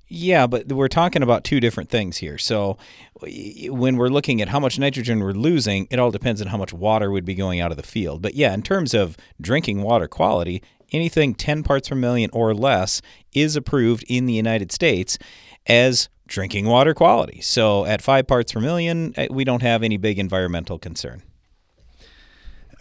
Yeah, 0.09 0.47
but 0.47 0.69
we're 0.73 0.89
talking 0.89 1.23
about 1.23 1.43
two 1.43 1.59
different 1.59 1.91
things 1.91 2.19
here. 2.19 2.39
So 2.39 2.79
when 3.21 3.97
we're 3.97 4.09
looking 4.09 4.41
at 4.41 4.49
how 4.49 4.61
much 4.61 4.79
nitrogen 4.79 5.21
we're 5.21 5.33
losing, 5.33 5.89
it 5.91 5.99
all 5.99 6.13
depends 6.13 6.41
on 6.41 6.49
how 6.49 6.57
much 6.57 6.73
water 6.73 7.11
would 7.11 7.25
be 7.25 7.35
going 7.35 7.61
out 7.61 7.73
of 7.73 7.77
the 7.77 7.83
field. 7.83 8.23
But 8.23 8.35
yeah, 8.35 8.55
in 8.55 8.63
terms 8.63 8.95
of 8.95 9.17
drinking 9.41 9.83
water 9.83 10.07
quality, 10.07 10.63
anything 10.93 11.35
10 11.35 11.65
parts 11.65 11.89
per 11.89 11.97
million 11.97 12.31
or 12.33 12.55
less 12.55 13.03
is 13.33 13.57
approved 13.57 14.05
in 14.09 14.27
the 14.27 14.33
United 14.33 14.71
States 14.71 15.19
as 15.67 16.09
drinking 16.29 16.67
water 16.67 16.95
quality. 16.95 17.41
So 17.41 17.85
at 17.85 18.01
5 18.01 18.29
parts 18.29 18.53
per 18.53 18.61
million, 18.61 19.13
eh, 19.17 19.27
we 19.31 19.43
don't 19.43 19.63
have 19.63 19.83
any 19.83 19.97
big 19.97 20.21
environmental 20.21 20.79
concern. 20.79 21.23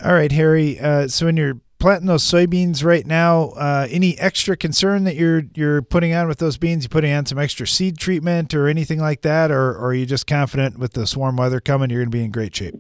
All 0.04 0.14
right, 0.14 0.32
Harry. 0.32 0.80
Uh, 0.80 1.08
so 1.08 1.28
in 1.28 1.38
your 1.38 1.60
planting 1.86 2.08
those 2.08 2.24
soybeans 2.24 2.84
right 2.84 3.06
now. 3.06 3.50
Uh, 3.50 3.88
any 3.92 4.18
extra 4.18 4.58
concern 4.58 5.04
that 5.04 5.16
you're 5.16 5.44
you're 5.54 5.84
putting 5.84 6.16
on 6.16 6.28
with 6.28 6.40
those 6.40 6.58
beans? 6.58 6.84
You 6.84 6.90
putting 6.90 7.14
on 7.14 7.28
some 7.28 7.38
extra 7.38 7.68
seed 7.68 8.00
treatment 8.00 8.56
or 8.56 8.68
anything 8.68 9.00
like 9.00 9.22
that, 9.22 9.52
or, 9.52 9.74
or 9.74 9.90
are 9.90 9.94
you 9.94 10.08
just 10.08 10.26
confident 10.26 10.80
with 10.80 10.94
the 10.94 11.14
warm 11.16 11.36
weather 11.36 11.60
coming, 11.60 11.92
you're 11.92 12.00
going 12.00 12.10
to 12.10 12.18
be 12.18 12.24
in 12.24 12.32
great 12.32 12.56
shape? 12.56 12.74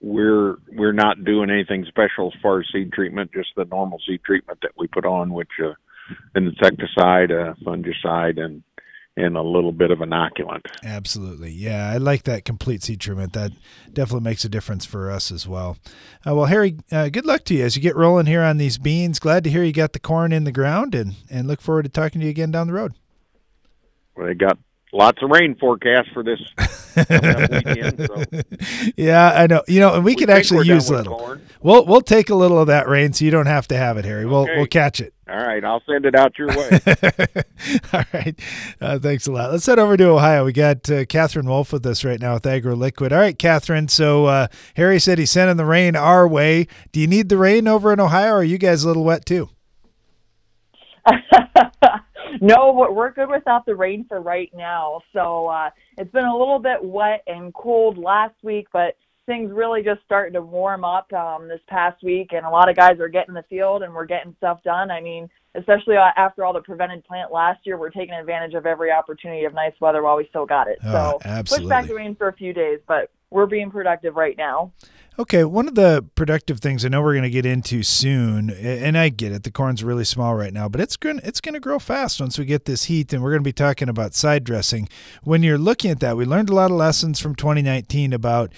We're 0.00 0.56
we're 0.72 0.92
not 0.94 1.26
doing 1.26 1.50
anything 1.50 1.84
special 1.86 2.32
as 2.34 2.40
far 2.40 2.60
as 2.60 2.66
seed 2.72 2.90
treatment, 2.90 3.32
just 3.34 3.50
the 3.54 3.66
normal 3.66 3.98
seed 4.08 4.22
treatment 4.24 4.60
that 4.62 4.70
we 4.78 4.86
put 4.86 5.04
on, 5.04 5.34
which 5.34 5.50
uh, 5.62 5.74
an 6.34 6.46
insecticide, 6.46 7.32
a 7.32 7.54
fungicide, 7.66 8.42
and 8.42 8.62
and 9.16 9.36
a 9.36 9.42
little 9.42 9.72
bit 9.72 9.90
of 9.90 9.98
inoculant. 9.98 10.62
Absolutely. 10.82 11.50
Yeah, 11.50 11.88
I 11.88 11.98
like 11.98 12.24
that 12.24 12.44
complete 12.44 12.82
seed 12.82 13.00
treatment. 13.00 13.32
That 13.32 13.52
definitely 13.92 14.24
makes 14.24 14.44
a 14.44 14.48
difference 14.48 14.84
for 14.84 15.10
us 15.10 15.30
as 15.30 15.46
well. 15.46 15.76
Uh, 16.26 16.34
well, 16.34 16.46
Harry, 16.46 16.76
uh, 16.90 17.08
good 17.10 17.24
luck 17.24 17.44
to 17.44 17.54
you 17.54 17.64
as 17.64 17.76
you 17.76 17.82
get 17.82 17.96
rolling 17.96 18.26
here 18.26 18.42
on 18.42 18.56
these 18.56 18.78
beans. 18.78 19.20
Glad 19.20 19.44
to 19.44 19.50
hear 19.50 19.62
you 19.62 19.72
got 19.72 19.92
the 19.92 20.00
corn 20.00 20.32
in 20.32 20.44
the 20.44 20.52
ground 20.52 20.94
and, 20.94 21.14
and 21.30 21.46
look 21.46 21.60
forward 21.60 21.84
to 21.84 21.88
talking 21.88 22.20
to 22.20 22.26
you 22.26 22.30
again 22.30 22.50
down 22.50 22.66
the 22.66 22.72
road. 22.72 22.94
Well, 24.16 24.26
they 24.26 24.34
got 24.34 24.58
lots 24.94 25.22
of 25.22 25.30
rain 25.30 25.56
forecast 25.56 26.10
for 26.12 26.22
this 26.22 26.40
weekend. 26.96 28.06
So. 28.06 28.24
Yeah, 28.96 29.32
I 29.34 29.46
know. 29.46 29.62
You 29.66 29.80
know, 29.80 29.94
and 29.94 30.04
we, 30.04 30.12
we 30.12 30.16
could 30.16 30.30
actually 30.30 30.66
use 30.66 30.88
a 30.88 30.96
little. 30.96 31.18
Corn. 31.18 31.42
We'll 31.60 31.84
we'll 31.86 32.00
take 32.00 32.30
a 32.30 32.34
little 32.34 32.58
of 32.58 32.68
that 32.68 32.88
rain, 32.88 33.12
so 33.12 33.24
you 33.24 33.30
don't 33.30 33.46
have 33.46 33.66
to 33.68 33.76
have 33.76 33.96
it, 33.96 34.04
Harry. 34.04 34.26
We'll 34.26 34.46
we'll 34.46 34.66
catch 34.66 35.00
it. 35.00 35.12
All 35.28 35.36
right, 35.36 35.64
I'll 35.64 35.82
send 35.88 36.04
it 36.04 36.14
out 36.14 36.38
your 36.38 36.48
way. 36.48 36.70
All 37.92 38.04
right, 38.12 38.38
uh, 38.80 38.98
thanks 38.98 39.26
a 39.26 39.32
lot. 39.32 39.50
Let's 39.50 39.64
head 39.66 39.78
over 39.78 39.96
to 39.96 40.08
Ohio. 40.10 40.44
We 40.44 40.52
got 40.52 40.88
uh, 40.90 41.06
Catherine 41.06 41.46
Wolf 41.46 41.72
with 41.72 41.84
us 41.86 42.04
right 42.04 42.20
now 42.20 42.34
with 42.34 42.46
Agro 42.46 42.76
Liquid. 42.76 43.12
All 43.12 43.18
right, 43.18 43.38
Catherine. 43.38 43.88
So 43.88 44.26
uh, 44.26 44.46
Harry 44.76 45.00
said 45.00 45.18
he's 45.18 45.30
sending 45.30 45.56
the 45.56 45.64
rain 45.64 45.96
our 45.96 46.28
way. 46.28 46.66
Do 46.92 47.00
you 47.00 47.06
need 47.06 47.30
the 47.30 47.38
rain 47.38 47.66
over 47.66 47.92
in 47.92 48.00
Ohio, 48.00 48.32
or 48.32 48.36
are 48.36 48.44
you 48.44 48.58
guys 48.58 48.84
a 48.84 48.88
little 48.88 49.04
wet 49.04 49.24
too? 49.24 49.48
no, 52.40 52.72
but 52.72 52.94
we're 52.94 53.12
good 53.12 53.28
without 53.28 53.66
the 53.66 53.74
rain 53.74 54.04
for 54.08 54.20
right 54.20 54.50
now. 54.54 55.00
So 55.12 55.46
uh, 55.46 55.70
it's 55.98 56.10
been 56.12 56.24
a 56.24 56.36
little 56.36 56.58
bit 56.58 56.82
wet 56.82 57.22
and 57.26 57.52
cold 57.54 57.98
last 57.98 58.34
week, 58.42 58.66
but 58.72 58.96
things 59.26 59.50
really 59.52 59.82
just 59.82 60.00
starting 60.04 60.34
to 60.34 60.42
warm 60.42 60.84
up 60.84 61.10
um, 61.12 61.48
this 61.48 61.60
past 61.68 62.02
week, 62.02 62.32
and 62.32 62.44
a 62.44 62.50
lot 62.50 62.68
of 62.68 62.76
guys 62.76 62.98
are 63.00 63.08
getting 63.08 63.34
the 63.34 63.44
field 63.48 63.82
and 63.82 63.94
we're 63.94 64.04
getting 64.04 64.34
stuff 64.38 64.62
done. 64.62 64.90
I 64.90 65.00
mean, 65.00 65.28
especially 65.54 65.96
uh, 65.96 66.10
after 66.16 66.44
all 66.44 66.52
the 66.52 66.60
prevented 66.60 67.04
plant 67.04 67.32
last 67.32 67.60
year, 67.64 67.78
we're 67.78 67.90
taking 67.90 68.14
advantage 68.14 68.54
of 68.54 68.66
every 68.66 68.90
opportunity 68.90 69.44
of 69.44 69.54
nice 69.54 69.74
weather 69.80 70.02
while 70.02 70.16
we 70.16 70.26
still 70.28 70.46
got 70.46 70.68
it. 70.68 70.78
So 70.82 71.20
absolutely. 71.24 71.66
push 71.66 71.68
back 71.68 71.86
the 71.86 71.94
rain 71.94 72.14
for 72.14 72.28
a 72.28 72.32
few 72.32 72.52
days, 72.52 72.80
but 72.86 73.10
we're 73.30 73.46
being 73.46 73.70
productive 73.70 74.16
right 74.16 74.36
now. 74.36 74.72
Okay, 75.16 75.44
one 75.44 75.68
of 75.68 75.76
the 75.76 76.04
productive 76.16 76.58
things 76.58 76.84
I 76.84 76.88
know 76.88 77.00
we're 77.00 77.12
going 77.12 77.22
to 77.22 77.30
get 77.30 77.46
into 77.46 77.84
soon, 77.84 78.50
and 78.50 78.98
I 78.98 79.10
get 79.10 79.30
it, 79.30 79.44
the 79.44 79.50
corn's 79.52 79.84
really 79.84 80.02
small 80.02 80.34
right 80.34 80.52
now, 80.52 80.68
but 80.68 80.80
it's 80.80 80.96
going 80.96 81.20
it's 81.22 81.40
going 81.40 81.52
to 81.52 81.60
grow 81.60 81.78
fast 81.78 82.20
once 82.20 82.36
we 82.36 82.44
get 82.44 82.64
this 82.64 82.86
heat, 82.86 83.12
and 83.12 83.22
we're 83.22 83.30
going 83.30 83.44
to 83.44 83.48
be 83.48 83.52
talking 83.52 83.88
about 83.88 84.14
side 84.14 84.42
dressing. 84.42 84.88
When 85.22 85.44
you're 85.44 85.56
looking 85.56 85.92
at 85.92 86.00
that, 86.00 86.16
we 86.16 86.24
learned 86.24 86.50
a 86.50 86.54
lot 86.54 86.72
of 86.72 86.76
lessons 86.76 87.20
from 87.20 87.36
2019 87.36 88.12
about, 88.12 88.52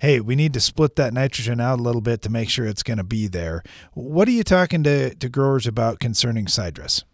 hey, 0.00 0.18
we 0.18 0.34
need 0.34 0.52
to 0.54 0.60
split 0.60 0.96
that 0.96 1.14
nitrogen 1.14 1.60
out 1.60 1.78
a 1.78 1.82
little 1.82 2.00
bit 2.00 2.22
to 2.22 2.28
make 2.28 2.50
sure 2.50 2.66
it's 2.66 2.82
going 2.82 2.98
to 2.98 3.04
be 3.04 3.28
there. 3.28 3.62
What 3.92 4.26
are 4.26 4.32
you 4.32 4.42
talking 4.42 4.82
to, 4.82 5.14
to 5.14 5.28
growers 5.28 5.64
about 5.64 6.00
concerning 6.00 6.48
side 6.48 6.74
dress? 6.74 7.04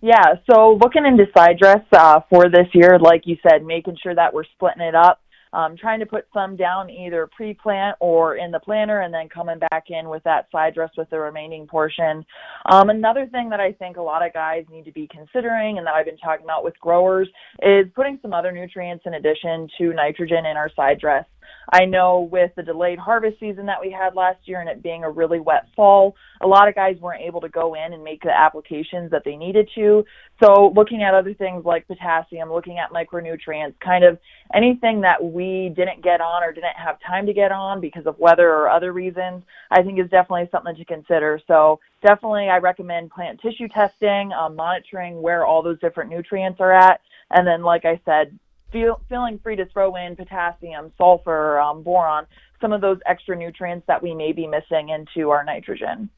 Yeah, 0.00 0.36
so 0.50 0.78
looking 0.82 1.04
into 1.04 1.26
side 1.36 1.58
dress 1.58 1.84
uh, 1.92 2.20
for 2.30 2.48
this 2.48 2.68
year, 2.72 2.98
like 2.98 3.26
you 3.26 3.36
said, 3.42 3.66
making 3.66 3.98
sure 4.02 4.14
that 4.14 4.32
we're 4.32 4.44
splitting 4.44 4.82
it 4.82 4.94
up 4.94 5.20
um, 5.54 5.76
trying 5.76 6.00
to 6.00 6.06
put 6.06 6.26
some 6.34 6.56
down 6.56 6.90
either 6.90 7.28
pre-plant 7.34 7.96
or 8.00 8.36
in 8.36 8.50
the 8.50 8.60
planter 8.60 9.00
and 9.00 9.14
then 9.14 9.28
coming 9.28 9.58
back 9.70 9.84
in 9.88 10.08
with 10.08 10.22
that 10.24 10.48
side 10.50 10.74
dress 10.74 10.90
with 10.96 11.08
the 11.10 11.18
remaining 11.18 11.66
portion. 11.66 12.24
Um, 12.70 12.90
another 12.90 13.26
thing 13.26 13.48
that 13.50 13.60
I 13.60 13.72
think 13.72 13.96
a 13.96 14.02
lot 14.02 14.26
of 14.26 14.32
guys 14.32 14.64
need 14.70 14.84
to 14.84 14.92
be 14.92 15.08
considering 15.10 15.78
and 15.78 15.86
that 15.86 15.94
I've 15.94 16.06
been 16.06 16.16
talking 16.18 16.44
about 16.44 16.64
with 16.64 16.78
growers 16.80 17.28
is 17.62 17.86
putting 17.94 18.18
some 18.20 18.32
other 18.32 18.52
nutrients 18.52 19.04
in 19.06 19.14
addition 19.14 19.68
to 19.78 19.92
nitrogen 19.92 20.46
in 20.46 20.56
our 20.56 20.70
side 20.74 20.98
dress. 20.98 21.24
I 21.72 21.84
know 21.84 22.28
with 22.30 22.52
the 22.56 22.62
delayed 22.62 22.98
harvest 22.98 23.40
season 23.40 23.66
that 23.66 23.80
we 23.80 23.90
had 23.90 24.14
last 24.14 24.38
year 24.44 24.60
and 24.60 24.68
it 24.68 24.82
being 24.82 25.04
a 25.04 25.10
really 25.10 25.40
wet 25.40 25.68
fall, 25.74 26.14
a 26.40 26.46
lot 26.46 26.68
of 26.68 26.74
guys 26.74 26.96
weren't 27.00 27.22
able 27.22 27.40
to 27.40 27.48
go 27.48 27.74
in 27.74 27.92
and 27.92 28.04
make 28.04 28.22
the 28.22 28.30
applications 28.30 29.10
that 29.10 29.22
they 29.24 29.36
needed 29.36 29.68
to. 29.74 30.04
So 30.42 30.72
looking 30.74 31.02
at 31.02 31.14
other 31.14 31.34
things 31.34 31.64
like 31.64 31.86
potassium, 31.86 32.52
looking 32.52 32.78
at 32.78 32.90
micronutrients, 32.90 33.74
kind 33.80 34.04
of 34.04 34.18
anything 34.54 35.00
that 35.02 35.22
we 35.22 35.72
didn't 35.74 36.02
get 36.02 36.20
on 36.20 36.42
or 36.42 36.52
didn't 36.52 36.76
have 36.76 36.98
time 37.06 37.26
to 37.26 37.32
get 37.32 37.52
on 37.52 37.80
because 37.80 38.06
of 38.06 38.18
weather 38.18 38.48
or 38.48 38.68
other 38.68 38.92
reasons, 38.92 39.42
I 39.70 39.82
think 39.82 39.98
is 39.98 40.10
definitely 40.10 40.48
something 40.50 40.76
to 40.76 40.84
consider. 40.84 41.40
So 41.46 41.80
definitely 42.02 42.48
I 42.48 42.58
recommend 42.58 43.10
plant 43.10 43.40
tissue 43.40 43.68
testing, 43.68 44.32
um, 44.32 44.56
monitoring 44.56 45.22
where 45.22 45.46
all 45.46 45.62
those 45.62 45.80
different 45.80 46.10
nutrients 46.10 46.60
are 46.60 46.72
at. 46.72 47.00
And 47.30 47.46
then, 47.46 47.62
like 47.62 47.84
I 47.84 48.00
said, 48.04 48.38
feel, 48.74 49.00
feeling 49.08 49.38
free 49.42 49.56
to 49.56 49.64
throw 49.66 49.94
in 49.94 50.16
potassium, 50.16 50.92
sulfur, 50.98 51.58
um, 51.60 51.82
boron, 51.82 52.26
some 52.60 52.72
of 52.72 52.80
those 52.80 52.98
extra 53.06 53.36
nutrients 53.36 53.86
that 53.86 54.02
we 54.02 54.14
may 54.14 54.32
be 54.32 54.46
missing 54.46 54.88
into 54.90 55.30
our 55.30 55.44
nitrogen. 55.44 56.10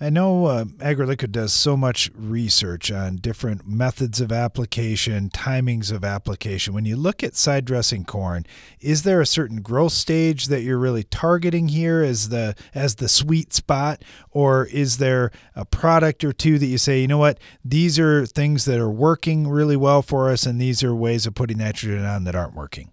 I 0.00 0.10
know 0.10 0.46
uh, 0.46 0.64
AgroLiquid 0.64 1.32
does 1.32 1.52
so 1.52 1.76
much 1.76 2.08
research 2.14 2.92
on 2.92 3.16
different 3.16 3.66
methods 3.66 4.20
of 4.20 4.30
application, 4.30 5.28
timings 5.28 5.90
of 5.90 6.04
application. 6.04 6.72
When 6.72 6.84
you 6.84 6.94
look 6.94 7.24
at 7.24 7.34
side 7.34 7.64
dressing 7.64 8.04
corn, 8.04 8.46
is 8.80 9.02
there 9.02 9.20
a 9.20 9.26
certain 9.26 9.60
growth 9.60 9.92
stage 9.92 10.46
that 10.46 10.62
you're 10.62 10.78
really 10.78 11.02
targeting 11.02 11.66
here 11.68 12.00
as 12.04 12.28
the 12.28 12.54
as 12.72 12.96
the 12.96 13.08
sweet 13.08 13.52
spot, 13.52 14.04
or 14.30 14.66
is 14.66 14.98
there 14.98 15.32
a 15.56 15.64
product 15.64 16.22
or 16.22 16.32
two 16.32 16.60
that 16.60 16.66
you 16.66 16.78
say, 16.78 17.00
you 17.00 17.08
know 17.08 17.18
what, 17.18 17.40
these 17.64 17.98
are 17.98 18.24
things 18.24 18.66
that 18.66 18.78
are 18.78 18.90
working 18.90 19.48
really 19.48 19.76
well 19.76 20.02
for 20.02 20.30
us, 20.30 20.46
and 20.46 20.60
these 20.60 20.84
are 20.84 20.94
ways 20.94 21.26
of 21.26 21.34
putting 21.34 21.58
nitrogen 21.58 22.04
on 22.04 22.22
that 22.22 22.36
aren't 22.36 22.54
working? 22.54 22.92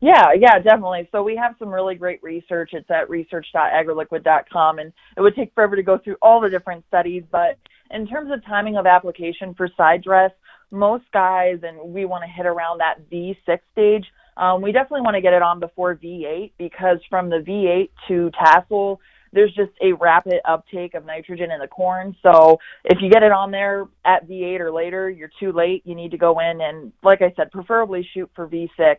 Yeah, 0.00 0.32
yeah, 0.38 0.58
definitely. 0.58 1.08
So 1.12 1.22
we 1.22 1.36
have 1.36 1.54
some 1.58 1.68
really 1.68 1.94
great 1.94 2.22
research. 2.22 2.70
It's 2.72 2.90
at 2.90 3.10
research.agroliquid.com, 3.10 4.78
and 4.78 4.92
it 5.16 5.20
would 5.20 5.34
take 5.36 5.52
forever 5.54 5.76
to 5.76 5.82
go 5.82 5.98
through 5.98 6.16
all 6.22 6.40
the 6.40 6.48
different 6.48 6.84
studies. 6.88 7.22
But 7.30 7.58
in 7.90 8.06
terms 8.06 8.30
of 8.32 8.44
timing 8.46 8.76
of 8.76 8.86
application 8.86 9.54
for 9.54 9.68
side 9.76 10.02
dress, 10.02 10.30
most 10.70 11.04
guys, 11.12 11.58
and 11.62 11.92
we 11.92 12.06
want 12.06 12.24
to 12.24 12.30
hit 12.30 12.46
around 12.46 12.78
that 12.78 13.10
V6 13.10 13.58
stage. 13.72 14.06
Um, 14.36 14.62
we 14.62 14.72
definitely 14.72 15.02
want 15.02 15.16
to 15.16 15.20
get 15.20 15.34
it 15.34 15.42
on 15.42 15.60
before 15.60 15.96
V8 15.96 16.52
because 16.56 16.98
from 17.10 17.28
the 17.28 17.38
V8 17.38 17.90
to 18.08 18.30
tassel, 18.42 19.00
there's 19.32 19.54
just 19.54 19.70
a 19.80 19.92
rapid 19.92 20.40
uptake 20.44 20.94
of 20.94 21.06
nitrogen 21.06 21.50
in 21.50 21.60
the 21.60 21.68
corn. 21.68 22.16
So 22.22 22.58
if 22.84 22.98
you 23.00 23.10
get 23.10 23.22
it 23.22 23.32
on 23.32 23.50
there 23.50 23.86
at 24.04 24.28
V8 24.28 24.60
or 24.60 24.72
later, 24.72 25.08
you're 25.08 25.30
too 25.38 25.52
late. 25.52 25.82
You 25.84 25.94
need 25.94 26.10
to 26.10 26.18
go 26.18 26.40
in 26.40 26.60
and, 26.60 26.92
like 27.02 27.22
I 27.22 27.32
said, 27.36 27.50
preferably 27.52 28.06
shoot 28.12 28.30
for 28.34 28.48
V6. 28.48 28.96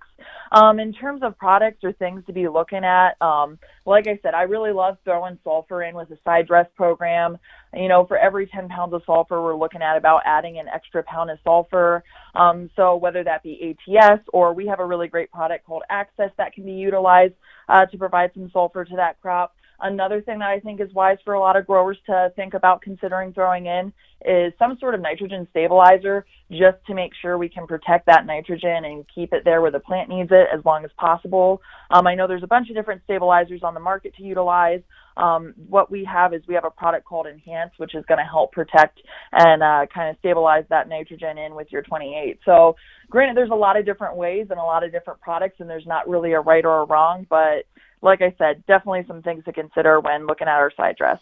Um, 0.51 0.79
in 0.79 0.93
terms 0.93 1.21
of 1.23 1.37
products 1.37 1.83
or 1.83 1.91
things 1.93 2.23
to 2.27 2.33
be 2.33 2.47
looking 2.47 2.83
at, 2.83 3.21
um, 3.21 3.59
like 3.85 4.07
I 4.07 4.19
said, 4.21 4.33
I 4.33 4.43
really 4.43 4.71
love 4.71 4.97
throwing 5.03 5.37
sulfur 5.43 5.83
in 5.83 5.95
with 5.95 6.09
a 6.11 6.17
side 6.23 6.47
dress 6.47 6.67
program. 6.75 7.37
You 7.73 7.87
know, 7.87 8.05
for 8.05 8.17
every 8.17 8.47
10 8.47 8.69
pounds 8.69 8.93
of 8.93 9.01
sulfur, 9.05 9.41
we're 9.41 9.55
looking 9.55 9.81
at 9.81 9.97
about 9.97 10.21
adding 10.25 10.59
an 10.59 10.67
extra 10.67 11.03
pound 11.03 11.29
of 11.29 11.39
sulfur. 11.43 12.03
Um, 12.35 12.69
so 12.75 12.95
whether 12.95 13.23
that 13.23 13.43
be 13.43 13.75
ATS 13.89 14.23
or 14.33 14.53
we 14.53 14.67
have 14.67 14.79
a 14.79 14.85
really 14.85 15.07
great 15.07 15.31
product 15.31 15.65
called 15.65 15.83
Access 15.89 16.31
that 16.37 16.53
can 16.53 16.65
be 16.65 16.73
utilized 16.73 17.33
uh, 17.69 17.85
to 17.87 17.97
provide 17.97 18.31
some 18.33 18.49
sulfur 18.51 18.85
to 18.85 18.95
that 18.95 19.19
crop. 19.21 19.55
Another 19.81 20.21
thing 20.21 20.39
that 20.39 20.49
I 20.49 20.59
think 20.59 20.79
is 20.79 20.93
wise 20.93 21.17
for 21.25 21.33
a 21.33 21.39
lot 21.39 21.55
of 21.55 21.65
growers 21.65 21.97
to 22.05 22.31
think 22.35 22.53
about 22.53 22.81
considering 22.81 23.33
throwing 23.33 23.65
in 23.65 23.91
is 24.23 24.53
some 24.59 24.77
sort 24.79 24.93
of 24.93 25.01
nitrogen 25.01 25.47
stabilizer 25.49 26.25
just 26.51 26.77
to 26.85 26.93
make 26.93 27.11
sure 27.19 27.37
we 27.37 27.49
can 27.49 27.65
protect 27.65 28.05
that 28.05 28.25
nitrogen 28.27 28.85
and 28.85 29.05
keep 29.13 29.33
it 29.33 29.43
there 29.43 29.61
where 29.61 29.71
the 29.71 29.79
plant 29.79 30.09
needs 30.09 30.29
it 30.31 30.47
as 30.55 30.63
long 30.65 30.85
as 30.85 30.91
possible. 30.97 31.61
Um, 31.89 32.05
I 32.05 32.13
know 32.13 32.27
there's 32.27 32.43
a 32.43 32.47
bunch 32.47 32.69
of 32.69 32.75
different 32.75 33.01
stabilizers 33.05 33.61
on 33.63 33.73
the 33.73 33.79
market 33.79 34.13
to 34.17 34.23
utilize. 34.23 34.81
Um, 35.17 35.55
what 35.67 35.89
we 35.89 36.05
have 36.05 36.33
is 36.33 36.41
we 36.47 36.53
have 36.53 36.65
a 36.65 36.69
product 36.69 37.05
called 37.05 37.25
Enhance, 37.25 37.71
which 37.77 37.95
is 37.95 38.05
going 38.07 38.19
to 38.19 38.23
help 38.23 38.51
protect 38.51 38.99
and 39.31 39.63
uh, 39.63 39.85
kind 39.93 40.09
of 40.09 40.17
stabilize 40.19 40.65
that 40.69 40.87
nitrogen 40.87 41.37
in 41.39 41.55
with 41.55 41.67
your 41.71 41.81
28. 41.81 42.39
So, 42.45 42.75
granted, 43.09 43.35
there's 43.35 43.49
a 43.51 43.55
lot 43.55 43.77
of 43.77 43.85
different 43.85 44.15
ways 44.15 44.47
and 44.51 44.59
a 44.59 44.63
lot 44.63 44.83
of 44.83 44.91
different 44.91 45.19
products, 45.21 45.55
and 45.59 45.69
there's 45.69 45.87
not 45.87 46.07
really 46.07 46.33
a 46.33 46.39
right 46.39 46.63
or 46.63 46.81
a 46.81 46.85
wrong, 46.85 47.25
but 47.29 47.65
like 48.01 48.21
I 48.21 48.33
said, 48.37 48.63
definitely 48.67 49.05
some 49.07 49.21
things 49.21 49.43
to 49.45 49.53
consider 49.53 49.99
when 49.99 50.25
looking 50.25 50.47
at 50.47 50.55
our 50.55 50.71
side 50.75 50.95
dress. 50.97 51.19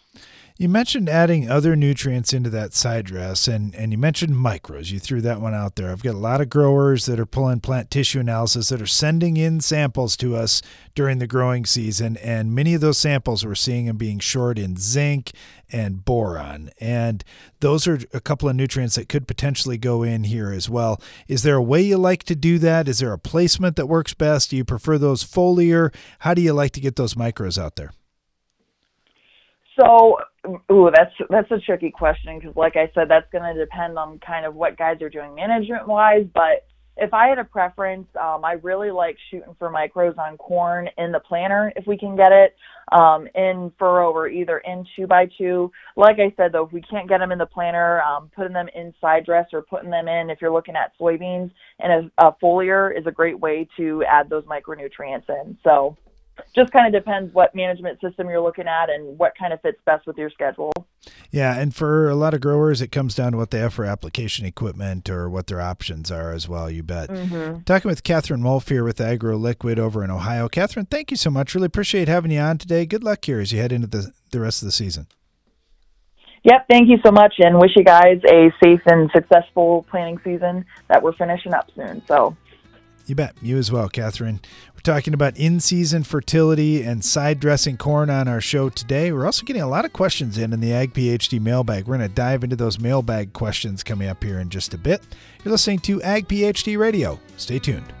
You 0.56 0.68
mentioned 0.68 1.08
adding 1.08 1.50
other 1.50 1.74
nutrients 1.74 2.34
into 2.34 2.50
that 2.50 2.74
side 2.74 3.06
dress, 3.06 3.48
and, 3.48 3.74
and 3.74 3.92
you 3.92 3.98
mentioned 3.98 4.34
micros. 4.34 4.90
You 4.90 4.98
threw 4.98 5.22
that 5.22 5.40
one 5.40 5.54
out 5.54 5.76
there. 5.76 5.90
I've 5.90 6.02
got 6.02 6.14
a 6.14 6.18
lot 6.18 6.42
of 6.42 6.50
growers 6.50 7.06
that 7.06 7.18
are 7.18 7.26
pulling 7.26 7.60
plant 7.60 7.90
tissue 7.90 8.20
analysis 8.20 8.68
that 8.68 8.82
are 8.82 8.86
sending 8.86 9.38
in 9.38 9.60
samples 9.60 10.16
to 10.18 10.36
us 10.36 10.60
during 11.00 11.18
the 11.18 11.26
growing 11.26 11.64
season, 11.64 12.18
and 12.18 12.54
many 12.54 12.74
of 12.74 12.82
those 12.82 12.98
samples 12.98 13.42
we're 13.42 13.54
seeing 13.54 13.86
them 13.86 13.96
being 13.96 14.18
short 14.18 14.58
in 14.58 14.76
zinc 14.76 15.32
and 15.72 16.04
boron. 16.04 16.68
And 16.78 17.24
those 17.60 17.86
are 17.86 17.98
a 18.12 18.20
couple 18.20 18.50
of 18.50 18.54
nutrients 18.54 18.96
that 18.96 19.08
could 19.08 19.26
potentially 19.26 19.78
go 19.78 20.02
in 20.02 20.24
here 20.24 20.52
as 20.52 20.68
well. 20.68 21.00
Is 21.26 21.42
there 21.42 21.56
a 21.56 21.62
way 21.62 21.80
you 21.80 21.96
like 21.96 22.24
to 22.24 22.36
do 22.36 22.58
that? 22.58 22.86
Is 22.86 22.98
there 22.98 23.14
a 23.14 23.18
placement 23.18 23.76
that 23.76 23.86
works 23.86 24.12
best? 24.12 24.50
Do 24.50 24.58
you 24.58 24.64
prefer 24.66 24.98
those 24.98 25.24
foliar? 25.24 25.90
How 26.18 26.34
do 26.34 26.42
you 26.42 26.52
like 26.52 26.72
to 26.72 26.82
get 26.82 26.96
those 26.96 27.14
micros 27.14 27.56
out 27.56 27.76
there? 27.76 27.94
So, 29.80 30.18
ooh, 30.70 30.90
that's 30.94 31.14
that's 31.30 31.50
a 31.50 31.60
tricky 31.60 31.90
question 31.90 32.38
because, 32.38 32.54
like 32.56 32.76
I 32.76 32.90
said, 32.94 33.08
that's 33.08 33.30
going 33.32 33.54
to 33.54 33.58
depend 33.58 33.96
on 33.96 34.18
kind 34.18 34.44
of 34.44 34.54
what 34.54 34.76
guys 34.76 35.00
are 35.00 35.08
doing 35.08 35.34
management 35.34 35.88
wise. 35.88 36.26
But 36.34 36.66
if 37.00 37.14
I 37.14 37.28
had 37.28 37.38
a 37.38 37.44
preference, 37.44 38.06
um, 38.20 38.44
I 38.44 38.52
really 38.62 38.90
like 38.90 39.16
shooting 39.30 39.56
for 39.58 39.72
micros 39.72 40.18
on 40.18 40.36
corn 40.36 40.86
in 40.98 41.12
the 41.12 41.20
planter 41.20 41.72
if 41.74 41.86
we 41.86 41.96
can 41.96 42.14
get 42.14 42.30
it 42.30 42.54
um, 42.92 43.26
in 43.34 43.72
furrow 43.78 44.12
or 44.12 44.28
either 44.28 44.58
in 44.58 44.84
two 44.94 45.06
by 45.06 45.26
two. 45.38 45.72
Like 45.96 46.18
I 46.18 46.32
said, 46.36 46.52
though, 46.52 46.66
if 46.66 46.72
we 46.72 46.82
can't 46.82 47.08
get 47.08 47.18
them 47.18 47.32
in 47.32 47.38
the 47.38 47.46
planter, 47.46 48.02
um, 48.02 48.30
putting 48.36 48.52
them 48.52 48.68
in 48.74 48.92
side 49.00 49.24
dress 49.24 49.46
or 49.54 49.62
putting 49.62 49.90
them 49.90 50.08
in 50.08 50.28
if 50.28 50.42
you're 50.42 50.52
looking 50.52 50.76
at 50.76 50.92
soybeans 51.00 51.50
and 51.78 52.10
a, 52.18 52.26
a 52.28 52.36
foliar 52.42 52.96
is 52.96 53.06
a 53.06 53.12
great 53.12 53.40
way 53.40 53.66
to 53.78 54.04
add 54.04 54.28
those 54.28 54.44
micronutrients 54.44 55.28
in. 55.28 55.56
So 55.64 55.96
just 56.54 56.72
kind 56.72 56.86
of 56.86 56.92
depends 56.92 57.32
what 57.32 57.54
management 57.54 58.00
system 58.00 58.28
you're 58.28 58.40
looking 58.40 58.66
at 58.66 58.90
and 58.90 59.18
what 59.18 59.32
kind 59.38 59.52
of 59.52 59.60
fits 59.60 59.78
best 59.84 60.06
with 60.06 60.18
your 60.18 60.30
schedule. 60.30 60.72
Yeah, 61.30 61.58
and 61.58 61.74
for 61.74 62.08
a 62.08 62.14
lot 62.14 62.34
of 62.34 62.40
growers, 62.40 62.82
it 62.82 62.88
comes 62.88 63.14
down 63.14 63.32
to 63.32 63.38
what 63.38 63.50
they 63.50 63.60
have 63.60 63.74
for 63.74 63.84
application 63.84 64.44
equipment 64.46 65.08
or 65.08 65.30
what 65.30 65.46
their 65.46 65.60
options 65.60 66.10
are 66.10 66.32
as 66.32 66.48
well. 66.48 66.70
You 66.70 66.82
bet. 66.82 67.08
Mm-hmm. 67.08 67.62
Talking 67.62 67.88
with 67.88 68.02
Catherine 68.02 68.42
Wolf 68.42 68.68
here 68.68 68.84
with 68.84 68.98
AgroLiquid 68.98 69.78
over 69.78 70.02
in 70.02 70.10
Ohio. 70.10 70.48
Catherine, 70.48 70.86
thank 70.86 71.10
you 71.10 71.16
so 71.16 71.30
much. 71.30 71.54
Really 71.54 71.66
appreciate 71.66 72.08
having 72.08 72.32
you 72.32 72.40
on 72.40 72.58
today. 72.58 72.84
Good 72.84 73.04
luck 73.04 73.24
here 73.24 73.40
as 73.40 73.52
you 73.52 73.60
head 73.60 73.72
into 73.72 73.86
the 73.86 74.12
the 74.32 74.40
rest 74.40 74.62
of 74.62 74.66
the 74.66 74.72
season. 74.72 75.06
Yep, 76.42 76.66
thank 76.70 76.88
you 76.88 76.96
so 77.04 77.12
much, 77.12 77.34
and 77.38 77.60
wish 77.60 77.72
you 77.76 77.84
guys 77.84 78.18
a 78.26 78.50
safe 78.64 78.80
and 78.86 79.10
successful 79.14 79.84
planting 79.90 80.18
season 80.24 80.64
that 80.88 81.02
we're 81.02 81.12
finishing 81.12 81.54
up 81.54 81.70
soon. 81.74 82.02
So. 82.06 82.36
You 83.06 83.14
bet. 83.14 83.34
You 83.42 83.58
as 83.58 83.72
well, 83.72 83.88
Catherine. 83.88 84.40
We're 84.74 84.80
talking 84.80 85.14
about 85.14 85.36
in 85.36 85.60
season 85.60 86.04
fertility 86.04 86.82
and 86.82 87.04
side 87.04 87.40
dressing 87.40 87.76
corn 87.76 88.08
on 88.08 88.28
our 88.28 88.40
show 88.40 88.68
today. 88.68 89.12
We're 89.12 89.26
also 89.26 89.44
getting 89.44 89.62
a 89.62 89.68
lot 89.68 89.84
of 89.84 89.92
questions 89.92 90.38
in 90.38 90.52
in 90.52 90.60
the 90.60 90.72
Ag 90.72 90.94
PhD 90.94 91.40
mailbag. 91.40 91.86
We're 91.86 91.96
going 91.96 92.08
to 92.08 92.14
dive 92.14 92.44
into 92.44 92.56
those 92.56 92.78
mailbag 92.78 93.32
questions 93.32 93.82
coming 93.82 94.08
up 94.08 94.22
here 94.22 94.38
in 94.38 94.48
just 94.48 94.74
a 94.74 94.78
bit. 94.78 95.02
You're 95.44 95.52
listening 95.52 95.80
to 95.80 96.02
Ag 96.02 96.28
PhD 96.28 96.78
Radio. 96.78 97.18
Stay 97.36 97.58
tuned. 97.58 97.92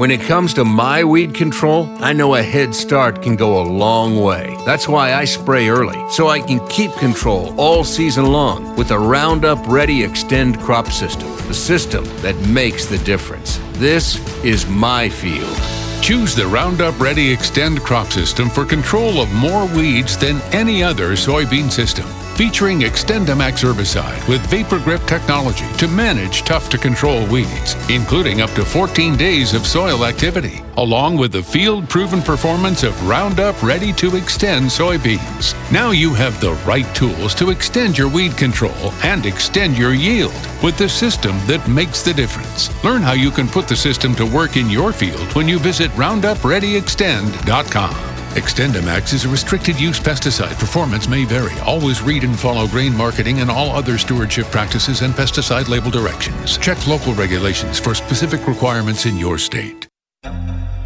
When 0.00 0.10
it 0.10 0.22
comes 0.22 0.54
to 0.54 0.64
my 0.64 1.04
weed 1.04 1.34
control, 1.34 1.86
I 2.00 2.14
know 2.14 2.34
a 2.34 2.42
head 2.42 2.74
start 2.74 3.20
can 3.20 3.36
go 3.36 3.60
a 3.60 3.68
long 3.68 4.18
way. 4.22 4.56
That's 4.64 4.88
why 4.88 5.12
I 5.12 5.26
spray 5.26 5.68
early, 5.68 6.02
so 6.08 6.28
I 6.28 6.40
can 6.40 6.66
keep 6.68 6.90
control 6.92 7.54
all 7.60 7.84
season 7.84 8.32
long 8.32 8.74
with 8.76 8.88
the 8.88 8.98
Roundup 8.98 9.58
Ready 9.68 10.00
Xtend 10.04 10.58
crop 10.62 10.86
system, 10.86 11.28
the 11.48 11.52
system 11.52 12.06
that 12.22 12.34
makes 12.48 12.86
the 12.86 12.96
difference. 13.04 13.60
This 13.72 14.16
is 14.42 14.66
my 14.66 15.10
field. 15.10 15.54
Choose 16.02 16.34
the 16.34 16.46
Roundup 16.46 16.98
Ready 16.98 17.36
Xtend 17.36 17.80
crop 17.80 18.10
system 18.10 18.48
for 18.48 18.64
control 18.64 19.20
of 19.20 19.30
more 19.34 19.66
weeds 19.66 20.16
than 20.16 20.40
any 20.54 20.82
other 20.82 21.10
soybean 21.10 21.70
system. 21.70 22.06
Featuring 22.36 22.80
XtendiMax 22.80 23.62
herbicide 23.62 24.26
with 24.26 24.40
VaporGrip 24.46 25.06
technology 25.06 25.66
to 25.76 25.86
manage 25.88 26.42
tough 26.42 26.70
to 26.70 26.78
control 26.78 27.26
weeds, 27.26 27.76
including 27.90 28.40
up 28.40 28.48
to 28.52 28.64
14 28.64 29.14
days 29.16 29.52
of 29.52 29.66
soil 29.66 30.06
activity, 30.06 30.62
along 30.78 31.18
with 31.18 31.32
the 31.32 31.42
field 31.42 31.86
proven 31.88 32.22
performance 32.22 32.82
of 32.82 33.06
Roundup 33.06 33.62
Ready 33.62 33.92
2 33.92 34.12
Xtend 34.12 34.70
soybeans. 34.70 35.54
Now 35.70 35.90
you 35.90 36.14
have 36.14 36.40
the 36.40 36.54
right 36.66 36.86
tools 36.94 37.34
to 37.34 37.50
extend 37.50 37.98
your 37.98 38.08
weed 38.08 38.38
control 38.38 38.94
and 39.02 39.26
extend 39.26 39.76
your 39.76 39.92
yield 39.92 40.32
with 40.62 40.78
the 40.78 40.88
system 40.88 41.36
that 41.46 41.68
makes 41.68 42.02
the 42.02 42.14
difference. 42.14 42.70
Learn 42.82 43.02
how 43.02 43.12
you 43.12 43.30
can 43.30 43.48
put 43.48 43.68
the 43.68 43.76
system 43.76 44.14
to 44.14 44.24
work 44.24 44.56
in 44.56 44.70
your 44.70 44.94
field 44.94 45.34
when 45.34 45.46
you 45.46 45.58
visit 45.58 45.90
RoundupReadyXtend.com. 45.90 48.19
XtendiMax 48.30 49.12
is 49.12 49.24
a 49.24 49.28
restricted 49.28 49.80
use 49.80 49.98
pesticide. 49.98 50.56
Performance 50.60 51.08
may 51.08 51.24
vary. 51.24 51.58
Always 51.62 52.00
read 52.00 52.22
and 52.22 52.38
follow 52.38 52.68
grain 52.68 52.96
marketing 52.96 53.40
and 53.40 53.50
all 53.50 53.70
other 53.70 53.98
stewardship 53.98 54.46
practices 54.46 55.02
and 55.02 55.12
pesticide 55.12 55.68
label 55.68 55.90
directions. 55.90 56.56
Check 56.56 56.86
local 56.86 57.12
regulations 57.14 57.80
for 57.80 57.92
specific 57.92 58.46
requirements 58.46 59.04
in 59.04 59.16
your 59.16 59.36
state. 59.36 59.88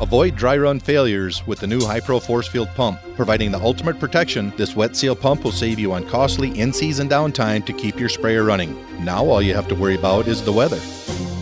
Avoid 0.00 0.37
dry 0.37 0.57
run 0.57 0.80
failures 0.80 1.46
with 1.46 1.61
the 1.61 1.66
new 1.66 1.80
Hypro 1.80 2.20
Force 2.20 2.48
Field 2.48 2.68
pump. 2.74 2.98
Providing 3.14 3.52
the 3.52 3.61
ultimate 3.61 4.00
protection, 4.00 4.52
this 4.57 4.74
wet 4.74 4.96
seal 4.96 5.14
pump 5.14 5.44
will 5.44 5.52
save 5.52 5.78
you 5.78 5.92
on 5.92 6.07
costly 6.09 6.59
in 6.59 6.72
season 6.72 7.11
downtime 7.11 7.64
to 7.66 7.74
keep 7.74 8.00
your 8.00 8.09
sprayer 8.09 8.44
running. 8.44 8.74
Now 9.04 9.22
all 9.24 9.42
you 9.42 9.54
have 9.54 9.68
to 9.68 9.74
worry 9.74 9.96
about 9.96 10.28
is 10.28 10.42
the 10.42 10.52
weather. 10.52 10.80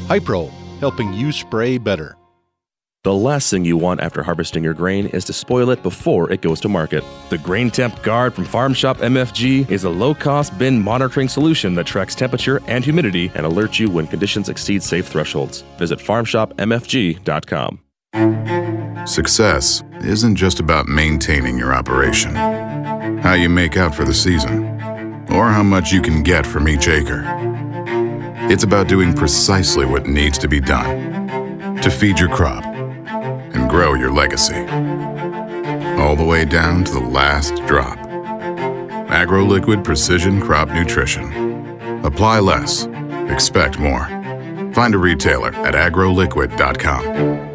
Hypro, 0.09 0.51
helping 0.81 1.12
you 1.12 1.31
spray 1.31 1.79
better. 1.79 2.17
The 3.05 3.12
last 3.12 3.51
thing 3.51 3.65
you 3.65 3.77
want 3.77 4.01
after 4.01 4.23
harvesting 4.23 4.62
your 4.62 4.75
grain 4.75 5.07
is 5.07 5.25
to 5.25 5.33
spoil 5.33 5.71
it 5.71 5.83
before 5.83 6.31
it 6.31 6.41
goes 6.41 6.61
to 6.61 6.69
market. 6.69 7.03
The 7.31 7.38
Grain 7.38 7.69
Temp 7.69 8.01
Guard 8.05 8.33
from 8.33 8.45
Farm 8.45 8.73
Shop 8.73 8.99
MFG 8.99 9.69
is 9.69 9.83
a 9.83 9.91
low 9.91 10.15
cost 10.15 10.57
bin 10.57 10.81
monitoring 10.81 11.29
solution 11.29 11.75
that 11.75 11.85
tracks 11.85 12.15
temperature 12.15 12.62
and 12.69 12.85
humidity 12.85 13.33
and 13.35 13.45
alerts 13.45 13.81
you 13.81 13.91
when 13.91 14.07
conditions 14.07 14.49
exceed 14.49 14.85
safe 14.85 15.09
thresholds. 15.09 15.62
Visit 15.79 15.99
farmshopmfg.com. 15.99 17.81
Success 19.09 19.83
isn't 20.03 20.37
just 20.37 20.61
about 20.61 20.87
maintaining 20.87 21.59
your 21.59 21.75
operation, 21.75 22.37
how 22.37 23.33
you 23.35 23.49
make 23.49 23.77
out 23.77 23.97
for 23.97 24.05
the 24.05 24.15
season, 24.15 24.63
or 25.29 25.48
how 25.48 25.65
much 25.65 25.90
you 25.90 26.00
can 26.00 26.23
get 26.23 26.46
from 26.46 26.69
each 26.69 26.87
acre. 26.87 27.25
It's 28.48 28.63
about 28.63 28.87
doing 28.87 29.13
precisely 29.13 29.87
what 29.87 30.07
needs 30.07 30.38
to 30.38 30.46
be 30.46 30.61
done 30.61 31.11
to 31.79 31.90
feed 31.90 32.21
your 32.21 32.29
crop 32.29 32.71
and 33.55 33.69
grow 33.71 33.94
your 33.94 34.11
legacy. 34.13 34.67
all 35.98 36.17
the 36.17 36.25
way 36.25 36.44
down 36.44 36.85
to 36.85 36.92
the 36.92 37.00
last 37.00 37.55
drop. 37.67 37.98
AgroLiquid 39.09 39.85
Precision 39.85 40.40
Crop 40.40 40.69
Nutrition. 40.71 42.05
Apply 42.05 42.40
less, 42.40 42.87
expect 43.31 43.79
more. 43.79 44.07
Find 44.73 44.94
a 44.94 44.98
retailer 44.98 45.55
at 45.55 45.75
agroliquid.com. 45.75 47.50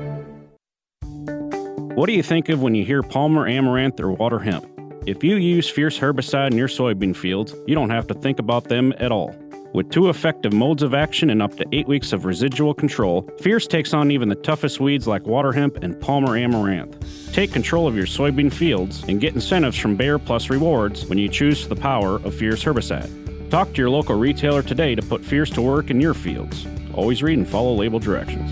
What 1.96 2.06
do 2.06 2.14
you 2.14 2.24
think 2.24 2.50
of 2.50 2.62
when 2.62 2.76
you 2.76 2.86
hear 2.86 3.02
Palmer 3.02 3.48
Amaranth 3.48 4.00
or 4.00 4.12
water 4.12 4.40
hemp? 4.40 4.66
If 5.08 5.24
you 5.24 5.38
use 5.38 5.68
Fierce 5.70 5.98
herbicide 6.00 6.52
in 6.52 6.58
your 6.58 6.68
soybean 6.68 7.16
fields, 7.16 7.56
you 7.66 7.74
don't 7.76 7.90
have 7.90 8.08
to 8.08 8.14
think 8.14 8.40
about 8.40 8.66
them 8.66 8.94
at 9.00 9.12
all. 9.12 9.36
With 9.74 9.92
two 9.92 10.10
effective 10.10 10.54
modes 10.54 10.82
of 10.82 10.94
action 10.94 11.30
and 11.30 11.42
up 11.42 11.56
to 11.58 11.66
eight 11.74 11.88
weeks 11.88 12.14
of 12.14 12.26
residual 12.26 12.74
control, 12.74 13.30
Fierce 13.42 13.68
takes 13.68 13.94
on 13.94 14.12
even 14.12 14.30
the 14.30 14.36
toughest 14.36 14.80
weeds 14.80 15.08
like 15.08 15.28
water 15.28 15.52
hemp 15.52 15.84
and 15.84 16.00
Palmer 16.00 16.38
amaranth. 16.38 17.34
Take 17.34 17.52
control 17.52 17.86
of 17.86 17.96
your 17.96 18.06
soybean 18.06 18.52
fields 18.52 19.04
and 19.08 19.20
get 19.20 19.36
incentives 19.36 19.78
from 19.78 19.96
Bayer 19.96 20.18
Plus 20.20 20.50
Rewards 20.50 21.06
when 21.08 21.18
you 21.18 21.28
choose 21.28 21.68
the 21.68 21.76
power 21.76 22.16
of 22.16 22.34
Fierce 22.34 22.64
herbicide. 22.64 23.50
Talk 23.50 23.74
to 23.74 23.82
your 23.82 23.90
local 23.90 24.16
retailer 24.16 24.64
today 24.64 24.96
to 24.96 25.02
put 25.02 25.24
Fierce 25.24 25.50
to 25.52 25.62
work 25.62 25.90
in 25.90 26.00
your 26.00 26.14
fields. 26.14 26.66
Always 26.94 27.22
read 27.22 27.38
and 27.38 27.48
follow 27.48 27.74
label 27.74 28.00
directions. 28.00 28.52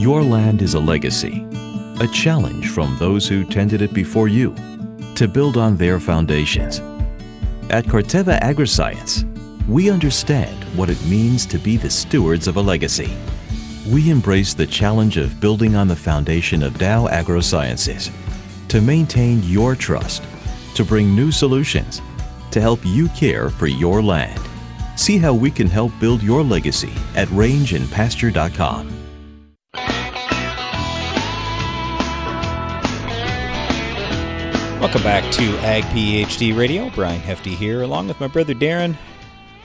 Your 0.00 0.22
land 0.22 0.62
is 0.62 0.74
a 0.74 0.80
legacy, 0.80 1.46
a 2.00 2.08
challenge 2.12 2.68
from 2.68 2.96
those 2.98 3.26
who 3.26 3.44
tended 3.44 3.80
it 3.80 3.94
before 3.94 4.28
you 4.28 4.54
to 5.14 5.26
build 5.26 5.56
on 5.56 5.76
their 5.78 5.98
foundations. 5.98 6.80
At 7.68 7.86
Corteva 7.86 8.40
Agriscience, 8.42 9.24
we 9.66 9.90
understand 9.90 10.62
what 10.76 10.88
it 10.88 11.04
means 11.06 11.44
to 11.46 11.58
be 11.58 11.76
the 11.76 11.90
stewards 11.90 12.46
of 12.46 12.56
a 12.56 12.60
legacy. 12.60 13.12
We 13.90 14.08
embrace 14.08 14.54
the 14.54 14.68
challenge 14.68 15.16
of 15.16 15.40
building 15.40 15.74
on 15.74 15.88
the 15.88 15.96
foundation 15.96 16.62
of 16.62 16.78
Dow 16.78 17.08
AgroSciences 17.08 18.12
to 18.68 18.80
maintain 18.80 19.42
your 19.42 19.74
trust, 19.74 20.22
to 20.76 20.84
bring 20.84 21.14
new 21.16 21.32
solutions, 21.32 22.00
to 22.52 22.60
help 22.60 22.78
you 22.84 23.08
care 23.08 23.50
for 23.50 23.66
your 23.66 24.00
land. 24.00 24.40
See 24.94 25.18
how 25.18 25.34
we 25.34 25.50
can 25.50 25.66
help 25.66 25.92
build 25.98 26.22
your 26.22 26.44
legacy 26.44 26.92
at 27.16 27.26
rangeandpasture.com. 27.28 28.95
Welcome 34.86 35.02
back 35.02 35.32
to 35.32 35.42
Ag 35.66 35.82
PhD 35.86 36.56
Radio. 36.56 36.90
Brian 36.90 37.20
Hefty 37.20 37.56
here, 37.56 37.82
along 37.82 38.06
with 38.06 38.20
my 38.20 38.28
brother 38.28 38.54
Darren. 38.54 38.96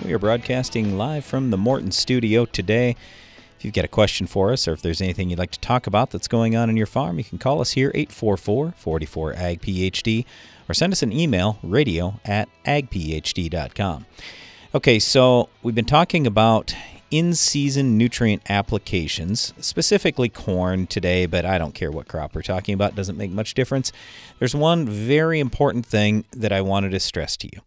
We 0.04 0.14
are 0.14 0.18
broadcasting 0.18 0.98
live 0.98 1.24
from 1.24 1.52
the 1.52 1.58
Morton 1.58 1.92
studio 1.92 2.46
today. 2.46 2.96
If 3.56 3.64
you've 3.64 3.76
got 3.76 3.86
a 3.86 3.88
question 3.88 4.26
for 4.26 4.52
us 4.52 4.68
or 4.68 4.74
if 4.74 4.82
there's 4.82 5.00
anything 5.00 5.30
you'd 5.30 5.38
like 5.38 5.52
to 5.52 5.60
talk 5.60 5.86
about 5.86 6.10
that's 6.10 6.28
going 6.28 6.56
on 6.56 6.72
in 6.72 6.76
your 6.76 6.88
farm, 6.88 7.20
you 7.20 7.24
can 7.24 7.38
call 7.38 7.62
us 7.62 7.74
here 7.74 7.92
844 7.94 8.74
44 8.76 9.34
Ag 9.36 9.62
PhD 9.62 10.26
or 10.68 10.74
send 10.74 10.92
us 10.92 11.04
an 11.04 11.14
email 11.14 11.60
radio 11.62 12.20
at 12.26 12.50
agphd.com. 12.66 14.08
Okay, 14.74 14.98
so 14.98 15.50
we've 15.62 15.76
been 15.76 15.86
talking 15.86 16.26
about 16.26 16.74
in 17.12 17.34
season 17.34 17.98
nutrient 17.98 18.42
applications, 18.50 19.54
specifically 19.60 20.30
corn 20.30 20.88
today, 20.88 21.26
but 21.26 21.46
I 21.46 21.58
don't 21.58 21.76
care 21.76 21.92
what 21.92 22.08
crop 22.08 22.34
we're 22.34 22.42
talking 22.42 22.74
about, 22.74 22.96
doesn't 22.96 23.18
make 23.18 23.32
much 23.32 23.54
difference. 23.54 23.92
There's 24.40 24.56
one 24.56 24.88
very 24.88 25.42
important 25.42 25.86
thing 25.86 26.24
that 26.32 26.54
I 26.54 26.62
wanted 26.62 26.92
to 26.92 27.00
stress 27.02 27.36
to 27.38 27.50
you. 27.52 27.62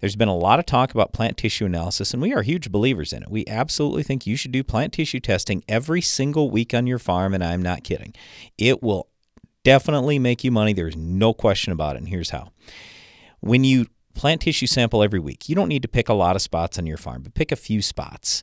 There's 0.00 0.14
been 0.14 0.28
a 0.28 0.36
lot 0.36 0.58
of 0.58 0.66
talk 0.66 0.92
about 0.92 1.12
plant 1.12 1.38
tissue 1.38 1.64
analysis, 1.64 2.12
and 2.12 2.22
we 2.22 2.34
are 2.34 2.42
huge 2.42 2.70
believers 2.70 3.12
in 3.14 3.22
it. 3.22 3.30
We 3.30 3.44
absolutely 3.46 4.02
think 4.02 4.26
you 4.26 4.36
should 4.36 4.52
do 4.52 4.62
plant 4.62 4.92
tissue 4.92 5.20
testing 5.20 5.64
every 5.68 6.02
single 6.02 6.50
week 6.50 6.74
on 6.74 6.86
your 6.86 6.98
farm, 6.98 7.32
and 7.32 7.42
I'm 7.42 7.62
not 7.62 7.84
kidding. 7.84 8.12
It 8.58 8.82
will 8.82 9.08
definitely 9.64 10.18
make 10.18 10.44
you 10.44 10.50
money. 10.50 10.74
There's 10.74 10.96
no 10.96 11.32
question 11.32 11.72
about 11.72 11.96
it, 11.96 12.00
and 12.00 12.08
here's 12.08 12.30
how. 12.30 12.50
When 13.40 13.64
you 13.64 13.86
plant 14.14 14.42
tissue 14.42 14.66
sample 14.66 15.02
every 15.02 15.20
week, 15.20 15.48
you 15.48 15.54
don't 15.54 15.68
need 15.68 15.82
to 15.82 15.88
pick 15.88 16.08
a 16.08 16.14
lot 16.14 16.36
of 16.36 16.42
spots 16.42 16.78
on 16.78 16.86
your 16.86 16.98
farm, 16.98 17.22
but 17.22 17.34
pick 17.34 17.50
a 17.50 17.56
few 17.56 17.80
spots 17.80 18.42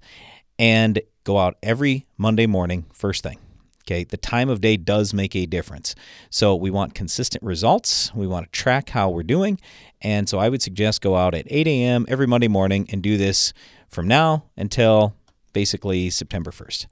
and 0.60 1.02
go 1.24 1.40
out 1.40 1.58
every 1.64 2.06
Monday 2.18 2.46
morning, 2.46 2.86
first 2.94 3.24
thing. 3.24 3.40
Okay, 3.88 4.04
the 4.04 4.18
time 4.18 4.50
of 4.50 4.62
day 4.62 4.78
does 4.78 5.16
make 5.16 5.36
a 5.36 5.48
difference. 5.48 5.96
So 6.30 6.54
we 6.54 6.70
want 6.70 6.94
consistent 6.94 7.44
results. 7.44 8.14
We 8.14 8.28
want 8.28 8.46
to 8.46 8.52
track 8.52 8.90
how 8.90 9.10
we're 9.10 9.24
doing. 9.24 9.60
And 10.00 10.30
so 10.30 10.38
I 10.38 10.50
would 10.50 10.62
suggest 10.62 11.02
go 11.02 11.16
out 11.16 11.34
at 11.34 11.48
8 11.50 11.66
a.m. 11.66 12.06
every 12.08 12.28
Monday 12.28 12.48
morning 12.48 12.88
and 12.92 13.02
do 13.02 13.18
this 13.18 13.52
from 13.90 14.08
now 14.08 14.44
until 14.56 15.16
basically 15.54 16.12
September 16.12 16.52
1st. 16.52 16.86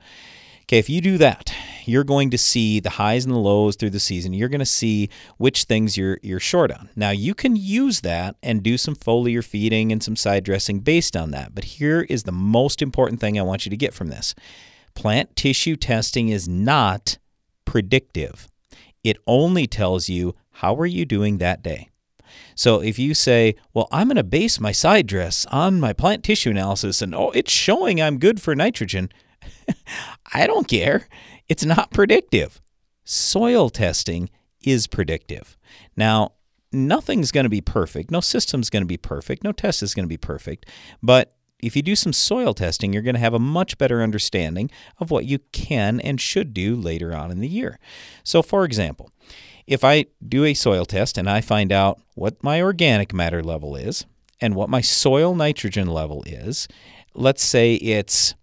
Okay, 0.70 0.80
if 0.80 0.90
you 0.90 1.00
do 1.00 1.18
that, 1.18 1.54
you're 1.86 2.04
going 2.04 2.30
to 2.30 2.38
see 2.38 2.82
the 2.82 2.90
highs 2.90 3.24
and 3.24 3.34
the 3.34 3.40
lows 3.40 3.78
through 3.78 3.92
the 3.92 4.02
season. 4.02 4.34
You're 4.34 4.50
going 4.50 4.60
to 4.60 4.66
see 4.66 5.10
which 5.38 5.64
things 5.64 5.96
you're 5.96 6.20
you're 6.22 6.42
short 6.42 6.74
on. 6.74 6.90
Now 6.94 7.12
you 7.12 7.34
can 7.34 7.56
use 7.56 8.02
that 8.02 8.36
and 8.44 8.62
do 8.62 8.78
some 8.78 8.94
foliar 8.94 9.42
feeding 9.42 9.94
and 9.94 10.04
some 10.04 10.18
side 10.18 10.44
dressing 10.44 10.82
based 10.82 11.16
on 11.16 11.32
that. 11.32 11.56
But 11.56 11.64
here 11.64 12.02
is 12.10 12.24
the 12.24 12.34
most 12.34 12.82
important 12.82 13.22
thing 13.22 13.40
I 13.40 13.44
want 13.44 13.66
you 13.66 13.70
to 13.70 13.78
get 13.78 13.94
from 13.94 14.10
this. 14.10 14.36
Plant 14.94 15.38
tissue 15.38 15.78
testing 15.78 16.28
is 16.28 16.50
not 16.50 17.18
predictive. 17.64 18.50
It 19.06 19.16
only 19.26 19.68
tells 19.68 20.10
you 20.10 20.36
how 20.56 20.76
are 20.76 20.86
you 20.86 21.06
doing 21.06 21.38
that 21.38 21.64
day. 21.64 21.88
So 22.56 22.82
if 22.82 23.00
you 23.00 23.14
say, 23.14 23.56
"Well, 23.74 23.88
I'm 23.90 24.08
going 24.08 24.18
to 24.18 24.24
base 24.24 24.60
my 24.60 24.74
side 24.74 25.08
dress 25.08 25.46
on 25.46 25.80
my 25.80 25.94
plant 25.94 26.26
tissue 26.26 26.50
analysis 26.50 27.02
and 27.02 27.16
oh, 27.16 27.32
it's 27.32 27.54
showing 27.54 28.02
I'm 28.02 28.20
good 28.20 28.42
for 28.42 28.54
nitrogen," 28.54 29.10
I 30.34 30.48
don't 30.48 30.68
care. 30.68 31.08
It's 31.48 31.66
not 31.66 31.92
predictive. 31.92 32.62
Soil 33.04 33.70
testing 33.70 34.30
is 34.62 34.88
predictive. 34.88 35.58
Now, 35.96 36.34
nothing's 36.72 37.32
going 37.32 37.46
to 37.46 37.50
be 37.50 37.62
perfect. 37.62 38.12
No 38.12 38.20
system's 38.20 38.70
going 38.70 38.84
to 38.84 38.88
be 38.88 38.98
perfect. 38.98 39.44
No 39.44 39.52
test 39.52 39.82
is 39.82 39.94
going 39.94 40.06
to 40.06 40.10
be 40.10 40.18
perfect. 40.18 40.66
But 41.02 41.34
if 41.60 41.76
you 41.76 41.82
do 41.82 41.96
some 41.96 42.14
soil 42.14 42.54
testing, 42.54 42.94
you're 42.94 43.02
going 43.02 43.16
to 43.16 43.20
have 43.20 43.34
a 43.34 43.40
much 43.40 43.78
better 43.78 44.02
understanding 44.02 44.70
of 45.00 45.10
what 45.10 45.26
you 45.26 45.40
can 45.52 46.00
and 46.00 46.22
should 46.22 46.54
do 46.54 46.76
later 46.76 47.16
on 47.16 47.32
in 47.32 47.40
the 47.40 47.48
year. 47.48 47.80
So, 48.24 48.42
for 48.42 48.64
example, 48.64 49.10
if 49.66 49.84
I 49.84 50.06
do 50.26 50.44
a 50.44 50.54
soil 50.54 50.86
test 50.86 51.18
and 51.18 51.30
I 51.30 51.42
find 51.42 51.72
out 51.72 52.00
what 52.16 52.44
my 52.44 52.62
organic 52.62 53.14
matter 53.14 53.44
level 53.44 53.76
is 53.76 54.06
and 54.40 54.56
what 54.56 54.70
my 54.70 54.82
soil 54.82 55.34
nitrogen 55.34 55.88
level 55.88 56.24
is, 56.26 56.68
let's 57.16 57.44
say 57.44 57.76
it's 57.76 58.36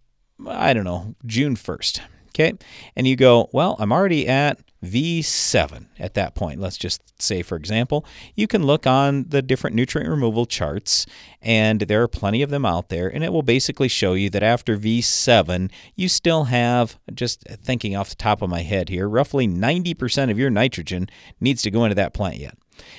I 0.46 0.72
don't 0.72 0.84
know, 0.84 1.14
June 1.26 1.56
1st. 1.56 2.00
Okay. 2.30 2.54
And 2.96 3.06
you 3.06 3.14
go, 3.14 3.48
well, 3.52 3.76
I'm 3.78 3.92
already 3.92 4.26
at 4.26 4.58
V7 4.84 5.86
at 5.98 6.14
that 6.14 6.34
point. 6.34 6.60
Let's 6.60 6.76
just 6.76 7.00
say, 7.22 7.42
for 7.42 7.56
example, 7.56 8.04
you 8.34 8.48
can 8.48 8.64
look 8.64 8.88
on 8.88 9.26
the 9.28 9.40
different 9.40 9.76
nutrient 9.76 10.10
removal 10.10 10.44
charts, 10.44 11.06
and 11.40 11.82
there 11.82 12.02
are 12.02 12.08
plenty 12.08 12.42
of 12.42 12.50
them 12.50 12.66
out 12.66 12.88
there, 12.88 13.08
and 13.08 13.22
it 13.22 13.32
will 13.32 13.42
basically 13.42 13.86
show 13.86 14.14
you 14.14 14.28
that 14.30 14.42
after 14.42 14.76
V7, 14.76 15.70
you 15.94 16.08
still 16.08 16.44
have, 16.44 16.98
just 17.14 17.44
thinking 17.44 17.94
off 17.94 18.10
the 18.10 18.16
top 18.16 18.42
of 18.42 18.50
my 18.50 18.62
head 18.62 18.88
here, 18.88 19.08
roughly 19.08 19.46
90% 19.46 20.30
of 20.30 20.38
your 20.38 20.50
nitrogen 20.50 21.08
needs 21.40 21.62
to 21.62 21.70
go 21.70 21.84
into 21.84 21.94
that 21.94 22.12
plant 22.12 22.38
yet. 22.38 22.58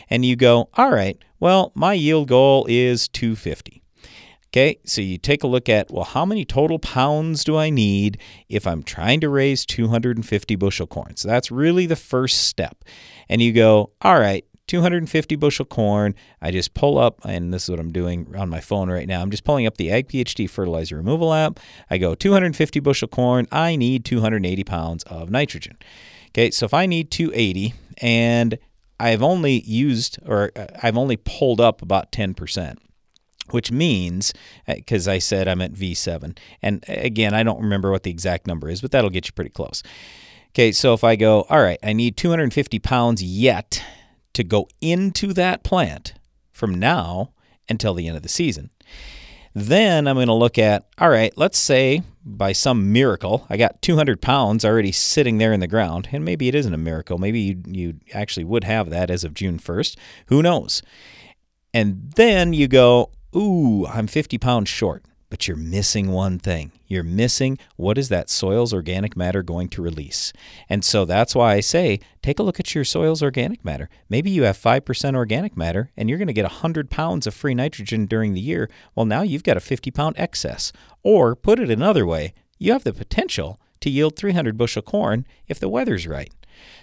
And 0.10 0.26
you 0.26 0.38
go, 0.38 0.70
all 0.76 0.92
right, 0.92 1.18
well, 1.42 1.74
my 1.76 1.94
yield 1.94 2.30
goal 2.30 2.66
is 2.70 3.10
250. 3.10 3.84
Okay, 4.56 4.80
so 4.86 5.02
you 5.02 5.18
take 5.18 5.44
a 5.44 5.48
look 5.48 5.68
at, 5.68 5.92
well, 5.92 6.06
how 6.06 6.24
many 6.24 6.46
total 6.46 6.80
pounds 6.80 7.44
do 7.44 7.58
I 7.58 7.70
need 7.70 8.18
if 8.48 8.66
I'm 8.66 8.84
trying 8.84 9.20
to 9.20 9.28
raise 9.28 9.66
250 9.66 10.56
bushel 10.56 10.88
corn? 10.88 11.18
So 11.18 11.28
that's 11.28 11.52
really 11.52 11.86
the 11.86 11.98
first 11.98 12.44
step. 12.44 12.86
And 13.28 13.42
you 13.42 13.52
go, 13.52 13.92
all 14.00 14.18
right, 14.18 14.46
250 14.68 15.36
bushel 15.36 15.66
corn. 15.66 16.16
I 16.42 16.52
just 16.52 16.74
pull 16.74 16.98
up, 16.98 17.20
and 17.26 17.54
this 17.54 17.64
is 17.64 17.70
what 17.70 17.82
I'm 17.82 17.92
doing 17.92 18.34
on 18.34 18.48
my 18.50 18.62
phone 18.62 18.90
right 18.90 19.10
now. 19.10 19.22
I'm 19.22 19.30
just 19.30 19.44
pulling 19.44 19.68
up 19.68 19.76
the 19.76 19.92
Ag 19.92 20.08
PhD 20.08 20.50
fertilizer 20.50 20.96
removal 20.96 21.34
app. 21.34 21.60
I 21.90 21.98
go 21.98 22.16
250 22.16 22.80
bushel 22.80 23.10
corn. 23.10 23.50
I 23.52 23.76
need 23.76 24.06
280 24.06 24.64
pounds 24.64 25.04
of 25.04 25.30
nitrogen. 25.30 25.76
Okay, 26.30 26.50
so 26.50 26.66
if 26.66 26.74
I 26.74 26.86
need 26.86 27.12
280 27.12 27.74
and 27.98 28.58
I've 29.02 29.22
only 29.22 29.64
used 29.64 30.18
or 30.26 30.54
uh, 30.56 30.68
I've 30.82 30.98
only 30.98 31.18
pulled 31.18 31.60
up 31.60 31.82
about 31.82 32.14
10% 32.14 32.78
which 33.56 33.72
means 33.72 34.34
because 34.68 35.08
uh, 35.08 35.14
I 35.14 35.20
said 35.20 35.48
I'm 35.48 35.62
at 35.62 35.72
V7. 35.72 36.38
And 36.62 36.84
uh, 36.90 36.94
again, 36.98 37.34
I 37.34 37.42
don't 37.42 37.62
remember 37.62 37.90
what 37.90 38.04
the 38.04 38.12
exact 38.12 38.48
number 38.48 38.68
is, 38.68 38.82
but 38.82 38.92
that'll 38.92 39.10
get 39.10 39.28
you 39.28 39.32
pretty 39.32 39.50
close. 39.50 39.82
Okay, 40.50 40.74
so 40.74 40.94
if 40.94 41.06
I 41.06 41.16
go, 41.16 41.44
all 41.50 41.62
right, 41.62 41.80
I 41.82 41.94
need 41.94 42.18
250 42.18 42.80
pounds 42.80 43.24
yet 43.24 43.82
to 44.34 44.44
go 44.44 44.68
into 44.82 45.32
that 45.34 45.64
plant 45.64 46.16
from 46.52 46.76
now 46.76 47.32
until 47.70 47.94
the 47.94 48.10
end 48.10 48.18
of 48.18 48.24
the 48.24 48.30
season. 48.30 48.72
Then 49.54 50.06
I'm 50.06 50.18
going 50.18 50.28
to 50.28 50.34
look 50.34 50.58
at, 50.58 50.86
all 50.98 51.10
right, 51.10 51.32
let's 51.38 51.58
say 51.58 52.04
by 52.26 52.52
some 52.52 52.92
miracle, 52.92 53.48
I 53.50 53.56
got 53.56 53.82
200 53.82 54.22
pounds 54.22 54.66
already 54.66 54.92
sitting 54.92 55.38
there 55.38 55.54
in 55.54 55.62
the 55.62 55.68
ground. 55.68 56.10
And 56.12 56.26
maybe 56.26 56.50
it 56.50 56.56
isn't 56.56 56.74
a 56.74 56.78
miracle. 56.78 57.18
Maybe 57.18 57.40
you, 57.40 57.64
you 57.66 57.94
actually 58.14 58.44
would 58.44 58.66
have 58.66 58.90
that 58.90 59.10
as 59.10 59.24
of 59.24 59.34
June 59.34 59.58
1st. 59.58 59.96
Who 60.26 60.42
knows? 60.42 60.82
And 61.76 62.14
then 62.16 62.54
you 62.54 62.70
go, 62.70 63.12
ooh, 63.36 63.86
I'm 63.88 64.08
50 64.08 64.38
pounds 64.38 64.70
short. 64.70 65.04
but 65.30 65.48
you're 65.48 65.58
missing 65.58 66.12
one 66.12 66.40
thing. 66.40 66.72
You're 66.88 67.04
missing 67.04 67.58
what 67.76 67.98
is 67.98 68.10
that 68.10 68.30
soil's 68.30 68.74
organic 68.74 69.18
matter 69.18 69.44
going 69.44 69.68
to 69.70 69.82
release? 69.82 70.32
And 70.70 70.86
so 70.86 71.04
that's 71.04 71.36
why 71.36 71.56
I 71.56 71.60
say 71.60 72.00
take 72.22 72.40
a 72.40 72.44
look 72.44 72.60
at 72.60 72.74
your 72.74 72.86
soil's 72.86 73.24
organic 73.24 73.66
matter. 73.66 73.90
Maybe 74.08 74.30
you 74.30 74.44
have 74.44 74.58
5% 74.58 75.16
organic 75.16 75.58
matter 75.58 75.92
and 75.98 76.08
you're 76.08 76.20
going 76.20 76.28
to 76.28 76.34
get 76.34 76.46
100 76.46 76.90
pounds 76.90 77.28
of 77.28 77.34
free 77.34 77.54
nitrogen 77.56 78.06
during 78.06 78.34
the 78.34 78.40
year. 78.40 78.70
Well, 78.96 79.06
now 79.06 79.24
you've 79.24 79.44
got 79.44 79.58
a 79.58 79.62
50 79.62 79.92
pound 79.92 80.16
excess. 80.18 80.72
Or 81.04 81.36
put 81.36 81.60
it 81.60 81.70
another 81.70 82.06
way, 82.06 82.34
you 82.58 82.72
have 82.72 82.84
the 82.84 82.94
potential 82.94 83.60
to 83.82 83.90
yield 83.90 84.16
300 84.16 84.58
bushel 84.58 84.82
corn 84.82 85.26
if 85.48 85.60
the 85.60 85.70
weather's 85.70 86.08
right. 86.08 86.32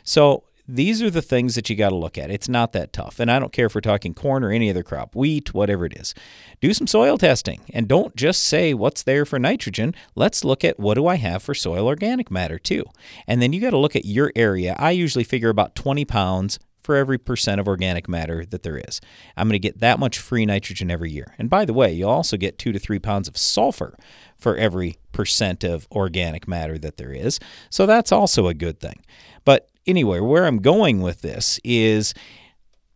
So 0.05 0.45
these 0.69 1.03
are 1.03 1.11
the 1.11 1.23
things 1.23 1.55
that 1.55 1.69
you 1.69 1.77
got 1.77 1.91
to 1.91 1.97
look 1.97 2.17
at. 2.17 2.31
It's 2.31 2.49
not 2.49 2.73
that 2.73 2.93
tough. 2.93 3.19
And 3.19 3.31
I 3.31 3.39
don't 3.39 3.53
care 3.53 3.67
if 3.67 3.75
we're 3.75 3.81
talking 3.81 4.15
corn 4.15 4.45
or 4.45 4.51
any 4.51 4.71
other 4.71 4.83
crop, 4.83 5.15
wheat, 5.15 5.53
whatever 5.53 5.85
it 5.85 5.97
is. 5.97 6.15
Do 6.61 6.73
some 6.73 6.87
soil 6.87 7.19
testing 7.19 7.61
and 7.73 7.89
don't 7.89 8.15
just 8.15 8.43
say 8.43 8.73
what's 8.73 9.03
there 9.03 9.25
for 9.25 9.39
nitrogen. 9.39 9.95
Let's 10.15 10.45
look 10.45 10.65
at 10.65 10.79
what 10.79 10.95
do 10.95 11.07
I 11.07 11.17
have 11.17 11.43
for 11.43 11.55
soil 11.55 11.87
organic 11.87 12.31
matter 12.31 12.59
too. 12.59 12.85
And 13.27 13.43
then 13.43 13.53
you 13.53 13.61
got 13.61 13.71
to 13.71 13.79
look 13.79 13.97
at 13.97 14.05
your 14.05 14.33
area. 14.37 14.77
I 14.79 14.93
usually 14.93 15.25
figure 15.25 15.49
about 15.49 15.75
20 15.75 16.05
pounds 16.05 16.59
for 16.83 16.97
every 16.97 17.19
percent 17.19 17.61
of 17.61 17.69
organic 17.69 18.09
matter 18.09 18.45
that 18.45 18.63
there 18.63 18.77
is. 18.77 19.01
I'm 19.37 19.49
going 19.49 19.55
to 19.55 19.59
get 19.59 19.81
that 19.81 19.99
much 19.99 20.19
free 20.19 20.45
nitrogen 20.45 20.91
every 20.91 21.11
year. 21.11 21.35
And 21.39 21.49
by 21.49 21.65
the 21.65 21.73
way, 21.73 21.93
you'll 21.93 22.11
also 22.11 22.37
get 22.37 22.59
two 22.59 22.73
to 22.73 22.79
three 22.79 22.99
pounds 22.99 23.29
of 23.29 23.37
sulfur 23.37 23.97
for 24.37 24.57
every 24.57 24.97
percent 25.13 25.63
of 25.63 25.87
organic 25.93 26.49
matter 26.49 26.79
that 26.79 26.97
there 26.97 27.13
is. 27.13 27.39
So 27.71 27.87
that's 27.87 28.11
also 28.11 28.49
a 28.49 28.55
good 28.55 28.81
thing. 28.81 29.01
But 29.45 29.69
anyway, 29.87 30.21
where 30.21 30.47
I'm 30.47 30.59
going 30.59 31.01
with 31.01 31.23
this 31.23 31.61
is 31.65 32.15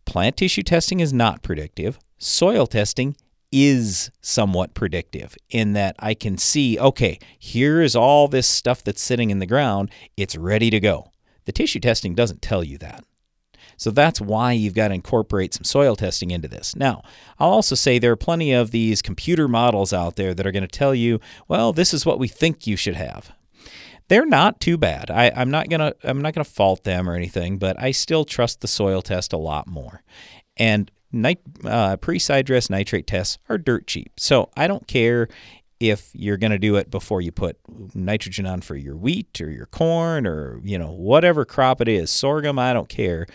plant 0.05 0.37
tissue 0.37 0.63
testing 0.63 0.99
is 0.99 1.13
not 1.13 1.43
predictive. 1.43 1.99
Soil 2.17 2.67
testing 2.67 3.15
is 3.51 4.11
somewhat 4.21 4.73
predictive 4.73 5.35
in 5.49 5.73
that 5.73 5.95
I 5.99 6.13
can 6.13 6.37
see, 6.37 6.77
okay, 6.79 7.19
here 7.37 7.81
is 7.81 7.95
all 7.95 8.27
this 8.27 8.47
stuff 8.47 8.83
that's 8.83 9.01
sitting 9.01 9.29
in 9.29 9.39
the 9.39 9.45
ground. 9.45 9.89
It's 10.17 10.35
ready 10.35 10.69
to 10.69 10.79
go. 10.79 11.11
The 11.45 11.51
tissue 11.51 11.79
testing 11.79 12.13
doesn't 12.13 12.41
tell 12.41 12.63
you 12.63 12.77
that. 12.79 13.03
So 13.77 13.91
that's 13.91 14.19
why 14.19 14.53
you've 14.53 14.73
got 14.73 14.87
to 14.87 14.95
incorporate 14.95 15.53
some 15.53 15.63
soil 15.63 15.95
testing 15.95 16.31
into 16.31 16.47
this. 16.47 16.75
Now, 16.75 17.03
I'll 17.39 17.51
also 17.51 17.75
say 17.75 17.99
there 17.99 18.11
are 18.11 18.17
plenty 18.17 18.51
of 18.51 18.71
these 18.71 19.03
computer 19.03 19.47
models 19.47 19.93
out 19.93 20.15
there 20.15 20.33
that 20.33 20.47
are 20.47 20.51
going 20.51 20.63
to 20.63 20.67
tell 20.67 20.95
you, 20.95 21.19
well, 21.47 21.71
this 21.73 21.93
is 21.93 22.05
what 22.05 22.17
we 22.19 22.27
think 22.27 22.65
you 22.65 22.75
should 22.75 22.95
have 22.95 23.31
they're 24.07 24.25
not 24.25 24.59
too 24.59 24.77
bad. 24.77 25.11
I, 25.11 25.25
am 25.35 25.51
not 25.51 25.69
gonna 25.69 25.93
I'm 26.03 26.21
not 26.21 26.33
gonna 26.33 26.45
fault 26.45 26.83
them 26.83 27.09
or 27.09 27.15
anything, 27.15 27.57
but 27.57 27.81
I 27.81 27.91
still 27.91 28.25
trust 28.25 28.61
the 28.61 28.67
soil 28.67 29.01
test 29.01 29.33
a 29.33 29.37
lot 29.37 29.67
more. 29.67 30.03
And 30.55 30.91
nit, 31.11 31.41
uh, 31.63 31.97
pre-side 31.97 32.45
dress 32.45 32.69
nitrate 32.69 33.07
tests 33.07 33.37
are 33.49 33.57
dirt 33.57 33.87
cheap, 33.87 34.19
so 34.19 34.49
I 34.55 34.67
don't 34.67 34.87
care 34.87 35.27
if 35.79 36.09
you're 36.13 36.37
going 36.37 36.51
to 36.51 36.57
do 36.57 36.75
it 36.75 36.89
before 36.89 37.21
you 37.21 37.31
put 37.31 37.55
nitrogen 37.93 38.47
on 38.47 38.61
for 38.61 38.75
your 38.75 38.95
wheat 38.95 39.39
or 39.39 39.51
your 39.51 39.67
corn 39.67 40.25
or 40.25 40.59
you 40.63 40.77
know 40.77 40.91
whatever 40.91 41.45
crop 41.45 41.79
it 41.81 41.87
is 41.87 42.09
sorghum 42.09 42.57
i 42.57 42.73
don't 42.73 42.89
care. 42.89 43.27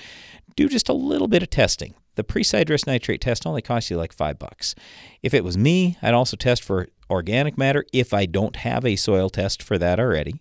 Do 0.56 0.68
just 0.68 0.88
a 0.88 0.92
little 0.92 1.28
bit 1.28 1.42
of 1.42 1.48
testing. 1.48 1.94
The 2.14 2.24
pre-side 2.24 2.66
dress 2.66 2.86
nitrate 2.86 3.22
test 3.22 3.46
only 3.46 3.62
costs 3.62 3.90
you 3.90 3.96
like 3.96 4.12
five 4.12 4.38
bucks. 4.38 4.74
If 5.22 5.34
it 5.34 5.44
was 5.44 5.56
me 5.56 5.96
i'd 6.02 6.14
also 6.14 6.36
test 6.36 6.64
for 6.64 6.88
organic 7.10 7.58
matter 7.58 7.84
if 7.92 8.14
i 8.14 8.24
don't 8.24 8.56
have 8.56 8.86
a 8.86 8.96
soil 8.96 9.28
test 9.28 9.62
for 9.62 9.76
that 9.76 10.00
already 10.00 10.40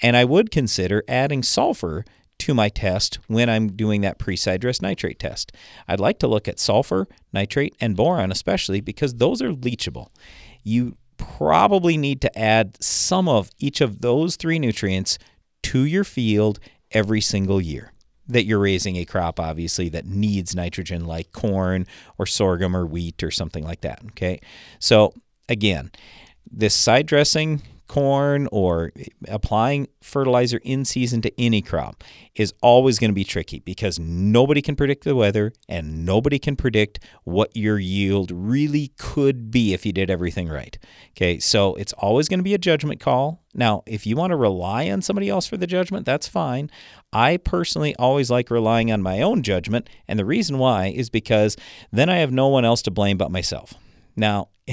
and 0.00 0.16
I 0.16 0.24
would 0.24 0.50
consider 0.50 1.04
adding 1.08 1.42
sulfur 1.42 2.04
to 2.40 2.54
my 2.54 2.68
test 2.68 3.18
when 3.26 3.48
I'm 3.48 3.72
doing 3.72 4.00
that 4.02 4.18
pre-side 4.18 4.60
dress 4.60 4.80
nitrate 4.80 5.18
test. 5.18 5.52
I'd 5.88 6.00
like 6.00 6.18
to 6.20 6.28
look 6.28 6.46
at 6.46 6.60
sulfur, 6.60 7.08
nitrate, 7.32 7.74
and 7.80 7.96
boron 7.96 8.30
especially 8.30 8.80
because 8.80 9.14
those 9.14 9.42
are 9.42 9.52
leachable. 9.52 10.08
You 10.62 10.96
probably 11.16 11.96
need 11.96 12.20
to 12.22 12.38
add 12.38 12.82
some 12.82 13.28
of 13.28 13.50
each 13.58 13.80
of 13.80 14.00
those 14.00 14.36
three 14.36 14.58
nutrients 14.58 15.18
to 15.64 15.84
your 15.84 16.04
field 16.04 16.60
every 16.92 17.20
single 17.20 17.60
year 17.60 17.92
that 18.28 18.44
you're 18.44 18.58
raising 18.58 18.96
a 18.96 19.04
crop 19.04 19.40
obviously 19.40 19.88
that 19.88 20.06
needs 20.06 20.54
nitrogen 20.54 21.04
like 21.04 21.32
corn 21.32 21.86
or 22.18 22.26
sorghum 22.26 22.76
or 22.76 22.86
wheat 22.86 23.22
or 23.22 23.30
something 23.30 23.64
like 23.64 23.80
that 23.80 24.00
okay 24.06 24.40
so 24.78 25.12
again 25.48 25.90
this 26.50 26.74
side 26.74 27.06
dressing 27.06 27.60
corn 27.88 28.48
or 28.52 28.92
applying 29.26 29.88
fertilizer 30.02 30.60
in 30.62 30.84
season 30.84 31.20
to 31.22 31.40
any 31.40 31.62
crop 31.62 32.04
is 32.34 32.52
always 32.62 32.98
going 32.98 33.10
to 33.10 33.14
be 33.14 33.24
tricky 33.24 33.58
because 33.60 33.98
nobody 33.98 34.62
can 34.62 34.76
predict 34.76 35.04
the 35.04 35.16
weather 35.16 35.52
and 35.68 36.04
nobody 36.04 36.38
can 36.38 36.54
predict 36.54 37.00
what 37.24 37.50
your 37.56 37.78
yield 37.78 38.30
really 38.30 38.92
could 38.98 39.50
be 39.50 39.72
if 39.72 39.84
you 39.84 39.92
did 39.92 40.10
everything 40.10 40.48
right. 40.48 40.78
Okay, 41.16 41.38
so 41.38 41.74
it's 41.74 41.92
always 41.94 42.28
going 42.28 42.38
to 42.38 42.44
be 42.44 42.54
a 42.54 42.58
judgment 42.58 43.00
call. 43.00 43.42
Now, 43.54 43.82
if 43.86 44.06
you 44.06 44.14
want 44.14 44.30
to 44.30 44.36
rely 44.36 44.90
on 44.90 45.02
somebody 45.02 45.28
else 45.28 45.46
for 45.46 45.56
the 45.56 45.66
judgment, 45.66 46.06
that's 46.06 46.28
fine. 46.28 46.70
I 47.12 47.38
personally 47.38 47.96
always 47.96 48.30
like 48.30 48.50
relying 48.50 48.92
on 48.92 49.02
my 49.02 49.22
own 49.22 49.42
judgment, 49.42 49.88
and 50.06 50.18
the 50.18 50.24
reason 50.24 50.58
why 50.58 50.86
is 50.86 51.10
because 51.10 51.56
then 51.90 52.08
I 52.08 52.18
have 52.18 52.30
no 52.30 52.48
one 52.48 52.64
else 52.64 52.82
to 52.82 52.90
blame 52.90 53.16
but 53.16 53.32
myself. 53.32 53.74
Now, 54.18 54.48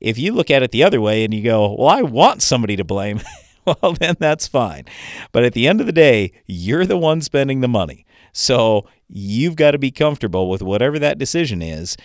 if 0.00 0.18
you 0.18 0.32
look 0.32 0.50
at 0.50 0.62
it 0.62 0.72
the 0.72 0.84
other 0.84 1.00
way 1.00 1.24
and 1.24 1.32
you 1.32 1.42
go, 1.42 1.74
well, 1.74 1.88
I 1.88 2.02
want 2.02 2.42
somebody 2.42 2.76
to 2.76 2.84
blame, 2.84 3.20
well, 3.64 3.94
then 3.98 4.16
that's 4.18 4.46
fine. 4.46 4.84
But 5.30 5.44
at 5.44 5.54
the 5.54 5.66
end 5.66 5.80
of 5.80 5.86
the 5.86 5.92
day, 5.92 6.32
you're 6.46 6.86
the 6.86 6.98
one 6.98 7.20
spending 7.22 7.60
the 7.60 7.68
money. 7.68 8.04
So 8.32 8.86
you've 9.08 9.56
got 9.56 9.72
to 9.72 9.78
be 9.78 9.90
comfortable 9.90 10.50
with 10.50 10.62
whatever 10.62 10.98
that 10.98 11.18
decision 11.18 11.62
is. 11.62 11.96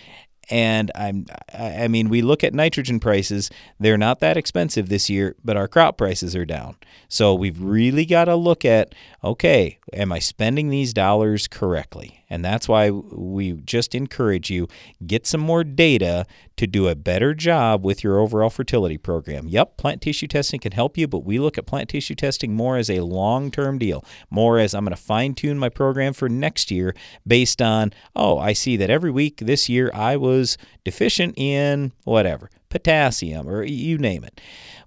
And 0.50 0.90
I'm, 0.94 1.26
I 1.52 1.88
mean, 1.88 2.08
we 2.08 2.22
look 2.22 2.42
at 2.42 2.54
nitrogen 2.54 3.00
prices, 3.00 3.50
they're 3.78 3.98
not 3.98 4.20
that 4.20 4.38
expensive 4.38 4.88
this 4.88 5.10
year, 5.10 5.36
but 5.44 5.58
our 5.58 5.68
crop 5.68 5.98
prices 5.98 6.34
are 6.34 6.46
down. 6.46 6.76
So 7.08 7.34
we've 7.34 7.60
really 7.60 8.06
got 8.06 8.26
to 8.26 8.36
look 8.36 8.64
at 8.64 8.94
okay, 9.22 9.78
am 9.92 10.12
I 10.12 10.20
spending 10.20 10.68
these 10.68 10.92
dollars 10.92 11.48
correctly? 11.48 12.24
And 12.30 12.44
that's 12.44 12.68
why 12.68 12.90
we 12.90 13.52
just 13.52 13.94
encourage 13.94 14.50
you 14.50 14.68
get 15.06 15.26
some 15.26 15.40
more 15.40 15.64
data 15.64 16.26
to 16.56 16.66
do 16.66 16.88
a 16.88 16.94
better 16.94 17.34
job 17.34 17.84
with 17.84 18.04
your 18.04 18.18
overall 18.18 18.50
fertility 18.50 18.98
program. 18.98 19.48
Yep, 19.48 19.76
plant 19.76 20.02
tissue 20.02 20.26
testing 20.26 20.60
can 20.60 20.72
help 20.72 20.98
you, 20.98 21.08
but 21.08 21.24
we 21.24 21.38
look 21.38 21.58
at 21.58 21.66
plant 21.66 21.88
tissue 21.88 22.14
testing 22.14 22.54
more 22.54 22.76
as 22.76 22.90
a 22.90 23.00
long-term 23.00 23.78
deal, 23.78 24.04
more 24.30 24.58
as 24.58 24.74
I'm 24.74 24.84
going 24.84 24.94
to 24.94 25.02
fine-tune 25.02 25.58
my 25.58 25.68
program 25.68 26.12
for 26.12 26.28
next 26.28 26.70
year 26.70 26.94
based 27.26 27.62
on, 27.62 27.92
oh, 28.14 28.38
I 28.38 28.52
see 28.52 28.76
that 28.76 28.90
every 28.90 29.10
week 29.10 29.38
this 29.38 29.68
year 29.68 29.90
I 29.94 30.16
was 30.16 30.58
deficient 30.84 31.34
in 31.36 31.92
whatever, 32.04 32.50
potassium 32.68 33.48
or 33.48 33.62
you 33.64 33.98
name 33.98 34.22
it. 34.24 34.40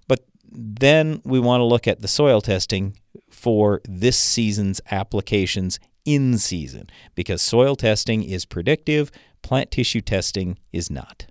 But 0.08 0.24
then 0.54 1.20
we 1.24 1.40
want 1.40 1.60
to 1.60 1.64
look 1.64 1.86
at 1.86 2.00
the 2.00 2.08
soil 2.08 2.40
testing 2.40 2.98
for 3.30 3.80
this 3.84 4.18
season's 4.18 4.80
applications 4.90 5.78
in 6.04 6.38
season 6.38 6.88
because 7.14 7.40
soil 7.42 7.76
testing 7.76 8.22
is 8.22 8.44
predictive, 8.44 9.10
plant 9.42 9.70
tissue 9.70 10.00
testing 10.00 10.58
is 10.72 10.90
not. 10.90 11.26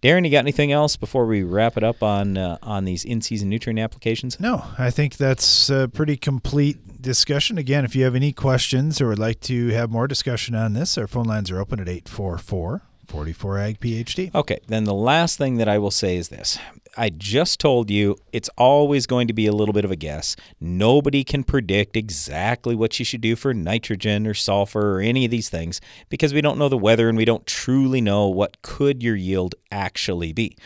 Darren, 0.00 0.24
you 0.24 0.30
got 0.30 0.38
anything 0.38 0.70
else 0.70 0.96
before 0.96 1.26
we 1.26 1.42
wrap 1.42 1.76
it 1.76 1.82
up 1.82 2.04
on 2.04 2.38
uh, 2.38 2.56
on 2.62 2.84
these 2.84 3.04
in-season 3.04 3.48
nutrient 3.48 3.80
applications? 3.80 4.38
No, 4.38 4.64
I 4.78 4.90
think 4.90 5.16
that's 5.16 5.68
a 5.70 5.88
pretty 5.88 6.16
complete 6.16 7.02
discussion. 7.02 7.58
Again, 7.58 7.84
if 7.84 7.96
you 7.96 8.04
have 8.04 8.14
any 8.14 8.32
questions 8.32 9.00
or 9.00 9.08
would 9.08 9.18
like 9.18 9.40
to 9.40 9.68
have 9.70 9.90
more 9.90 10.06
discussion 10.06 10.54
on 10.54 10.74
this, 10.74 10.96
our 10.96 11.08
phone 11.08 11.24
lines 11.24 11.50
are 11.50 11.58
open 11.58 11.80
at 11.80 11.88
844 11.88 12.82
44 13.08 13.58
Ag 13.58 13.80
PhD. 13.80 14.34
Okay, 14.34 14.60
then 14.68 14.84
the 14.84 14.94
last 14.94 15.38
thing 15.38 15.56
that 15.56 15.68
I 15.68 15.78
will 15.78 15.90
say 15.90 16.16
is 16.16 16.28
this. 16.28 16.58
I 16.98 17.10
just 17.10 17.60
told 17.60 17.90
you 17.90 18.16
it's 18.32 18.50
always 18.58 19.06
going 19.06 19.28
to 19.28 19.32
be 19.32 19.46
a 19.46 19.52
little 19.52 19.72
bit 19.72 19.84
of 19.84 19.92
a 19.92 19.96
guess. 19.96 20.34
Nobody 20.60 21.22
can 21.22 21.44
predict 21.44 21.96
exactly 21.96 22.74
what 22.74 22.98
you 22.98 23.04
should 23.04 23.20
do 23.20 23.36
for 23.36 23.54
nitrogen 23.54 24.26
or 24.26 24.34
sulfur 24.34 24.96
or 24.96 25.00
any 25.00 25.24
of 25.24 25.30
these 25.30 25.48
things 25.48 25.80
because 26.08 26.34
we 26.34 26.40
don't 26.40 26.58
know 26.58 26.68
the 26.68 26.76
weather 26.76 27.08
and 27.08 27.16
we 27.16 27.24
don't 27.24 27.46
truly 27.46 28.00
know 28.00 28.26
what 28.26 28.60
could 28.62 29.00
your 29.00 29.14
yield 29.14 29.54
actually 29.70 30.32
be. 30.32 30.56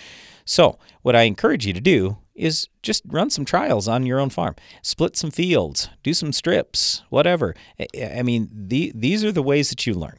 So, 0.47 0.79
what 1.03 1.15
I 1.15 1.23
encourage 1.23 1.67
you 1.67 1.75
to 1.75 1.83
do 1.83 2.17
is 2.35 2.69
just 2.83 3.03
run 3.07 3.29
some 3.29 3.45
trials 3.45 3.87
on 3.87 4.07
your 4.07 4.19
own 4.19 4.31
farm. 4.31 4.57
Split 4.81 5.19
some 5.19 5.31
fields, 5.31 5.91
do 6.03 6.15
some 6.15 6.33
strips, 6.33 7.03
whatever. 7.11 7.55
I 8.03 8.23
mean, 8.23 8.49
the, 8.51 8.91
these 8.95 9.23
are 9.23 9.33
the 9.33 9.43
ways 9.43 9.69
that 9.69 9.87
you 9.87 9.93
learn. 9.93 10.19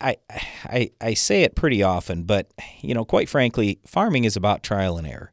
I, 0.00 0.16
I 0.64 0.90
I 1.00 1.14
say 1.14 1.42
it 1.42 1.56
pretty 1.56 1.82
often, 1.82 2.22
but 2.22 2.52
you 2.82 2.94
know, 2.94 3.04
quite 3.04 3.28
frankly, 3.28 3.80
farming 3.84 4.24
is 4.24 4.36
about 4.36 4.62
trial 4.62 4.96
and 4.96 5.06
error. 5.06 5.32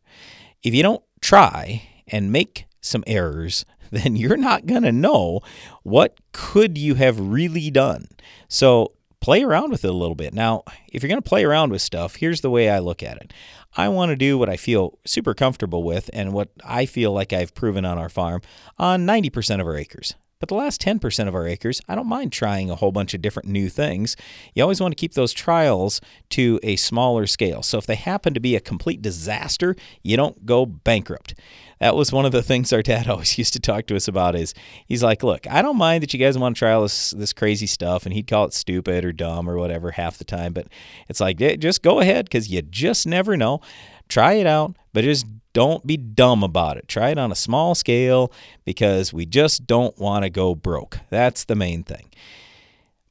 If 0.66 0.74
you 0.74 0.82
don't 0.82 1.04
try 1.22 1.84
and 2.08 2.32
make 2.32 2.66
some 2.82 3.04
errors, 3.06 3.66
then 3.92 4.16
you're 4.16 4.36
not 4.36 4.66
going 4.66 4.82
to 4.82 4.92
know 4.92 5.42
what 5.84 6.18
could 6.32 6.76
you 6.76 6.96
have 6.96 7.20
really 7.20 7.70
done. 7.70 8.08
So 8.48 8.92
play 9.22 9.44
around 9.44 9.70
with 9.70 9.86
it 9.86 9.90
a 9.90 9.94
little 9.94 10.16
bit. 10.16 10.34
Now, 10.34 10.64
if 10.92 11.04
you're 11.04 11.08
going 11.08 11.22
to 11.22 11.30
play 11.30 11.46
around 11.46 11.72
with 11.72 11.84
stuff, 11.84 12.16
here's 12.16 12.42
the 12.42 12.50
way 12.50 12.68
I 12.68 12.80
look 12.80 13.04
at 13.04 13.18
it. 13.18 13.32
I 13.78 13.90
want 13.90 14.10
to 14.10 14.16
do 14.16 14.40
what 14.40 14.50
I 14.50 14.58
feel 14.58 14.98
super 15.06 15.36
comfortable 15.36 15.84
with 15.84 16.10
and 16.14 16.34
what 16.34 16.50
I 16.64 16.88
feel 16.88 17.12
like 17.12 17.32
I've 17.32 17.54
proven 17.54 17.86
on 17.86 18.00
our 18.00 18.10
farm 18.10 18.42
on 18.80 19.06
90% 19.06 19.62
of 19.62 19.68
our 19.68 19.76
acres. 19.76 20.16
But 20.40 20.50
the 20.50 20.56
last 20.56 20.82
10% 20.82 21.28
of 21.28 21.36
our 21.36 21.48
acres, 21.48 21.82
I 21.88 21.96
don't 21.96 22.08
mind 22.08 22.34
trying 22.34 22.70
a 22.70 22.76
whole 22.76 22.92
bunch 22.92 23.14
of 23.14 23.22
different 23.22 23.48
new 23.48 23.70
things. 23.70 24.16
You 24.54 24.64
always 24.64 24.82
want 24.82 24.92
to 24.92 25.00
keep 25.00 25.14
those 25.14 25.32
trials 25.32 26.02
to 26.32 26.60
a 26.62 26.76
smaller 26.76 27.26
scale. 27.26 27.64
So 27.64 27.78
if 27.78 27.86
they 27.86 27.96
happen 27.96 28.34
to 28.34 28.40
be 28.40 28.56
a 28.56 28.60
complete 28.60 29.02
disaster, 29.02 29.76
you 30.04 30.18
don't 30.18 30.46
go 30.46 30.66
bankrupt. 30.66 31.36
That 31.80 31.96
was 31.96 32.12
one 32.12 32.26
of 32.26 32.32
the 32.32 32.44
things 32.44 32.74
our 32.74 32.82
dad 32.82 33.08
always 33.10 33.38
used 33.38 33.54
to 33.54 33.60
talk 33.60 33.88
to 33.88 33.96
us 33.96 34.08
about 34.08 34.36
is 34.36 34.54
he's 34.86 35.04
like, 35.04 35.24
"Look, 35.24 35.48
I 35.48 35.62
don't 35.62 35.78
mind 35.78 36.04
that 36.04 36.14
you 36.14 36.20
guys 36.20 36.38
want 36.38 36.56
to 36.56 36.60
try 36.60 36.74
all 36.74 36.84
this 36.84 37.12
this 37.12 37.34
crazy 37.34 37.68
stuff." 37.68 38.06
And 38.06 38.14
he'd 38.14 38.28
call 38.28 38.46
it 38.46 38.54
stupid 38.54 39.06
or 39.06 39.12
dumb 39.12 39.50
or 39.50 39.58
whatever 39.58 39.92
half 39.92 40.18
the 40.18 40.26
time, 40.26 40.54
but 40.54 40.68
it's 41.08 41.20
like, 41.20 41.38
just 41.38 41.82
go 41.82 42.00
ahead 42.00 42.30
cuz 42.30 42.50
you 42.50 42.62
just 42.62 43.08
never 43.08 43.38
know. 43.38 43.62
Try 44.08 44.34
it 44.34 44.48
out, 44.48 44.76
but 44.94 45.04
just 45.04 45.26
don't 45.56 45.88
be 45.88 45.96
dumb 45.96 46.44
about 46.44 46.76
it. 46.76 46.86
Try 46.90 47.12
it 47.12 47.18
on 47.18 47.32
a 47.32 47.36
small 47.36 47.76
scale 47.76 48.30
because 48.66 49.14
we 49.14 49.26
just 49.26 49.66
don't 49.66 49.98
want 49.98 50.24
to 50.24 50.30
go 50.30 50.54
broke. 50.54 51.00
That's 51.10 51.46
the 51.46 51.56
main 51.56 51.82
thing. 51.82 52.12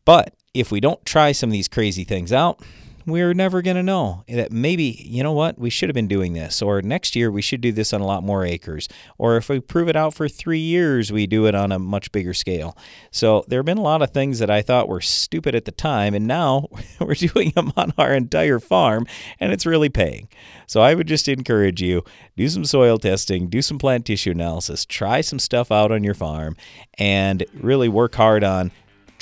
But 0.04 0.34
if 0.52 0.70
we 0.70 0.78
don't 0.78 1.02
try 1.06 1.32
some 1.32 1.48
of 1.48 1.52
these 1.54 1.68
crazy 1.68 2.04
things 2.04 2.34
out, 2.34 2.60
we're 3.06 3.34
never 3.34 3.62
going 3.62 3.76
to 3.76 3.82
know 3.82 4.24
that 4.28 4.52
maybe, 4.52 5.04
you 5.06 5.22
know 5.22 5.32
what, 5.32 5.58
we 5.58 5.70
should 5.70 5.88
have 5.88 5.94
been 5.94 6.08
doing 6.08 6.32
this, 6.32 6.62
or 6.62 6.80
next 6.82 7.14
year 7.14 7.30
we 7.30 7.42
should 7.42 7.60
do 7.60 7.72
this 7.72 7.92
on 7.92 8.00
a 8.00 8.06
lot 8.06 8.22
more 8.22 8.44
acres, 8.44 8.88
or 9.18 9.36
if 9.36 9.48
we 9.48 9.60
prove 9.60 9.88
it 9.88 9.96
out 9.96 10.14
for 10.14 10.28
three 10.28 10.58
years, 10.58 11.12
we 11.12 11.26
do 11.26 11.46
it 11.46 11.54
on 11.54 11.72
a 11.72 11.78
much 11.78 12.12
bigger 12.12 12.34
scale. 12.34 12.76
So 13.10 13.44
there 13.48 13.58
have 13.58 13.66
been 13.66 13.78
a 13.78 13.82
lot 13.82 14.02
of 14.02 14.10
things 14.10 14.38
that 14.38 14.50
I 14.50 14.62
thought 14.62 14.88
were 14.88 15.00
stupid 15.00 15.54
at 15.54 15.64
the 15.64 15.72
time, 15.72 16.14
and 16.14 16.26
now 16.26 16.68
we're 17.00 17.14
doing 17.14 17.50
them 17.50 17.72
on 17.76 17.92
our 17.98 18.14
entire 18.14 18.58
farm, 18.58 19.06
and 19.40 19.52
it's 19.52 19.66
really 19.66 19.88
paying. 19.88 20.28
So 20.66 20.80
I 20.80 20.94
would 20.94 21.06
just 21.06 21.28
encourage 21.28 21.82
you 21.82 22.04
do 22.36 22.48
some 22.48 22.64
soil 22.64 22.98
testing, 22.98 23.48
do 23.48 23.62
some 23.62 23.78
plant 23.78 24.06
tissue 24.06 24.30
analysis, 24.30 24.84
try 24.84 25.20
some 25.20 25.38
stuff 25.38 25.70
out 25.70 25.92
on 25.92 26.04
your 26.04 26.14
farm, 26.14 26.56
and 26.98 27.44
really 27.54 27.88
work 27.88 28.14
hard 28.14 28.42
on 28.42 28.70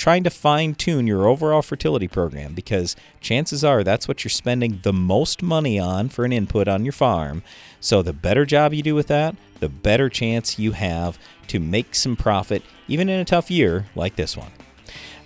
trying 0.03 0.21
to 0.21 0.29
fine 0.29 0.75
tune 0.75 1.07
your 1.07 1.25
overall 1.25 1.61
fertility 1.61 2.09
program 2.09 2.53
because 2.53 2.93
chances 3.21 3.63
are 3.63 3.85
that's 3.85 4.05
what 4.05 4.21
you're 4.21 4.29
spending 4.29 4.81
the 4.83 4.91
most 4.91 5.41
money 5.41 5.79
on 5.79 6.09
for 6.09 6.25
an 6.25 6.33
input 6.33 6.67
on 6.67 6.83
your 6.83 6.91
farm. 6.91 7.41
So, 7.79 8.01
the 8.01 8.11
better 8.11 8.45
job 8.45 8.73
you 8.73 8.83
do 8.83 8.95
with 8.95 9.07
that, 9.07 9.33
the 9.61 9.69
better 9.69 10.09
chance 10.09 10.59
you 10.59 10.73
have 10.73 11.17
to 11.47 11.57
make 11.57 11.95
some 11.95 12.17
profit, 12.17 12.63
even 12.89 13.07
in 13.07 13.17
a 13.21 13.23
tough 13.23 13.49
year 13.49 13.85
like 13.95 14.17
this 14.17 14.35
one. 14.35 14.51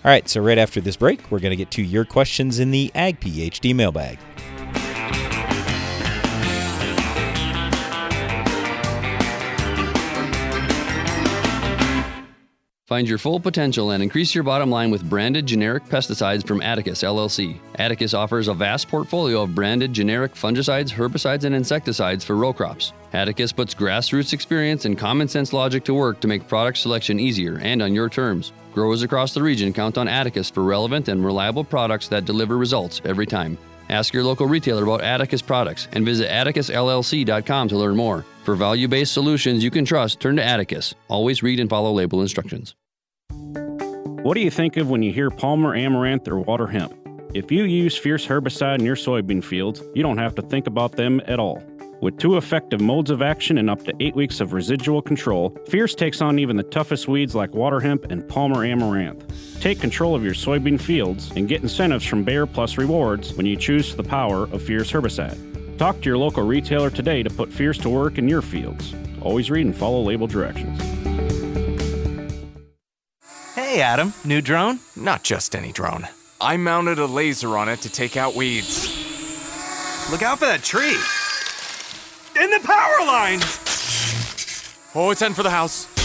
All 0.05 0.11
right, 0.11 0.30
so 0.30 0.41
right 0.41 0.59
after 0.59 0.80
this 0.80 0.95
break, 0.95 1.32
we're 1.32 1.39
going 1.39 1.49
to 1.49 1.55
get 1.55 1.71
to 1.71 1.82
your 1.82 2.05
questions 2.05 2.59
in 2.59 2.69
the 2.69 2.91
Ag 2.93 3.19
PhD 3.19 3.73
mailbag. 3.73 4.19
Find 12.88 13.05
your 13.05 13.17
full 13.17 13.41
potential 13.41 13.91
and 13.91 14.01
increase 14.01 14.33
your 14.33 14.45
bottom 14.45 14.69
line 14.69 14.91
with 14.91 15.09
branded 15.09 15.45
generic 15.45 15.83
pesticides 15.88 16.47
from 16.47 16.61
Atticus 16.61 17.03
LLC. 17.03 17.59
Atticus 17.75 18.13
offers 18.13 18.47
a 18.47 18.53
vast 18.53 18.88
portfolio 18.88 19.41
of 19.41 19.53
branded 19.53 19.91
generic 19.91 20.33
fungicides, 20.33 20.89
herbicides, 20.89 21.43
and 21.43 21.53
insecticides 21.53 22.23
for 22.23 22.38
row 22.38 22.53
crops. 22.53 22.93
Atticus 23.11 23.51
puts 23.51 23.75
grassroots 23.75 24.31
experience 24.31 24.85
and 24.85 24.97
common 24.97 25.27
sense 25.27 25.51
logic 25.51 25.83
to 25.83 25.93
work 25.93 26.21
to 26.21 26.29
make 26.29 26.47
product 26.47 26.77
selection 26.77 27.19
easier 27.19 27.59
and 27.61 27.81
on 27.81 27.93
your 27.93 28.07
terms. 28.07 28.53
Growers 28.73 29.03
across 29.03 29.33
the 29.33 29.43
region 29.43 29.73
count 29.73 29.97
on 29.97 30.07
Atticus 30.07 30.49
for 30.49 30.63
relevant 30.63 31.09
and 31.09 31.25
reliable 31.25 31.65
products 31.65 32.07
that 32.07 32.23
deliver 32.23 32.57
results 32.57 33.01
every 33.03 33.25
time. 33.25 33.57
Ask 33.89 34.13
your 34.13 34.23
local 34.23 34.47
retailer 34.47 34.83
about 34.83 35.01
Atticus 35.01 35.41
products 35.41 35.89
and 35.91 36.05
visit 36.05 36.29
atticusllc.com 36.29 37.67
to 37.67 37.77
learn 37.77 37.97
more. 37.97 38.23
For 38.48 38.56
value 38.56 38.88
based 38.88 39.12
solutions 39.12 39.62
you 39.62 39.70
can 39.70 39.84
trust, 39.84 40.22
turn 40.22 40.38
to 40.38 40.41
Atticus. 40.41 40.95
Always 41.10 41.43
read 41.43 41.60
and 41.60 41.70
follow 41.70 41.91
label 41.91 42.22
instructions. 42.22 42.76
What 43.30 44.36
do 44.36 44.39
you 44.39 44.50
think 44.50 44.78
of 44.78 44.89
when 44.89 45.04
you 45.04 45.12
hear 45.12 45.30
Palmer 45.30 45.76
Amaranth 45.76 46.30
or 46.30 46.39
water 46.39 46.66
hemp? 46.66 46.93
If 47.34 47.52
you 47.52 47.66
use 47.66 47.98
Fierce 47.98 48.26
herbicide 48.26 48.80
in 48.80 48.86
your 48.86 48.95
soybean 48.95 49.43
fields, 49.43 49.84
you 49.93 50.02
don't 50.02 50.18
have 50.18 50.34
to 50.36 50.41
think 50.41 50.66
about 50.66 50.93
them 50.93 51.22
at 51.28 51.41
all. 51.41 51.62
With 52.00 52.20
two 52.20 52.38
effective 52.38 52.80
modes 52.80 53.10
of 53.12 53.22
action 53.22 53.58
and 53.58 53.70
up 53.70 53.84
to 53.84 53.93
eight 54.00 54.16
weeks 54.16 54.39
of 54.39 54.54
residual 54.54 55.02
control, 55.02 55.54
Fierce 55.68 55.93
takes 55.93 56.22
on 56.22 56.39
even 56.39 56.56
the 56.56 56.64
toughest 56.64 57.10
weeds 57.10 57.36
like 57.36 57.54
water 57.54 57.82
hemp 57.82 58.06
and 58.10 58.26
Palmer 58.30 58.64
amaranth. 58.64 59.60
Take 59.60 59.82
control 59.82 60.16
of 60.16 60.24
your 60.24 60.34
soybean 60.34 60.80
fields 60.80 61.32
and 61.36 61.50
get 61.50 61.64
incentives 61.64 62.06
from 62.06 62.24
Bayer 62.24 62.45
Plus 62.45 62.78
Rewards 62.78 63.34
when 63.34 63.45
you 63.45 63.58
choose 63.58 63.93
the 63.93 64.04
power 64.04 64.43
of 64.43 64.62
Fierce 64.62 64.89
herbicide. 64.89 65.57
Talk 65.78 66.01
to 66.01 66.09
your 66.09 66.17
local 66.17 66.43
retailer 66.43 66.89
today 66.89 67.21
to 67.21 67.30
put 67.30 67.53
Fierce 67.53 67.78
to 67.80 67.89
work 67.89 68.17
in 68.17 68.28
your 68.28 68.41
fields. 68.41 68.95
Always 69.21 69.51
read 69.51 69.67
and 69.67 69.75
follow 69.75 70.01
label 70.01 70.25
directions. 70.25 70.82
Hey 73.53 73.82
Adam, 73.82 74.13
new 74.25 74.41
drone? 74.41 74.80
Not 74.95 75.23
just 75.23 75.55
any 75.55 75.71
drone. 75.71 76.07
I 76.41 76.57
mounted 76.57 76.97
a 76.97 77.05
laser 77.05 77.57
on 77.57 77.69
it 77.69 77.82
to 77.82 77.91
take 77.91 78.17
out 78.17 78.34
weeds. 78.36 78.88
Look 80.09 80.23
out 80.23 80.39
for 80.39 80.45
that 80.45 80.63
tree! 80.63 80.97
In 82.41 82.49
the 82.49 82.59
power 82.63 83.05
lines! 83.05 83.43
Oh, 84.95 85.11
it's 85.11 85.21
in 85.21 85.36
for 85.36 85.43
the 85.43 85.51
house. 85.51 85.97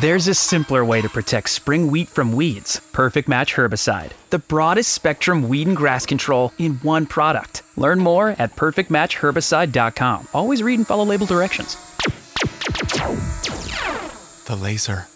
There's 0.00 0.26
a 0.26 0.32
simpler 0.32 0.86
way 0.86 1.02
to 1.02 1.08
protect 1.10 1.50
spring 1.50 1.90
wheat 1.90 2.08
from 2.08 2.32
weeds 2.32 2.80
Perfect 2.92 3.28
Match 3.28 3.56
Herbicide. 3.56 4.12
The 4.30 4.38
broadest 4.38 4.94
spectrum 4.94 5.50
weed 5.50 5.66
and 5.66 5.76
grass 5.76 6.06
control 6.06 6.50
in 6.58 6.76
one 6.76 7.04
product. 7.04 7.62
Learn 7.76 7.98
more 7.98 8.30
at 8.38 8.56
perfectmatchherbicide.com. 8.56 10.28
Always 10.32 10.62
read 10.62 10.78
and 10.78 10.86
follow 10.86 11.04
label 11.04 11.26
directions. 11.26 11.76
The 14.46 14.58
laser. 14.58 15.08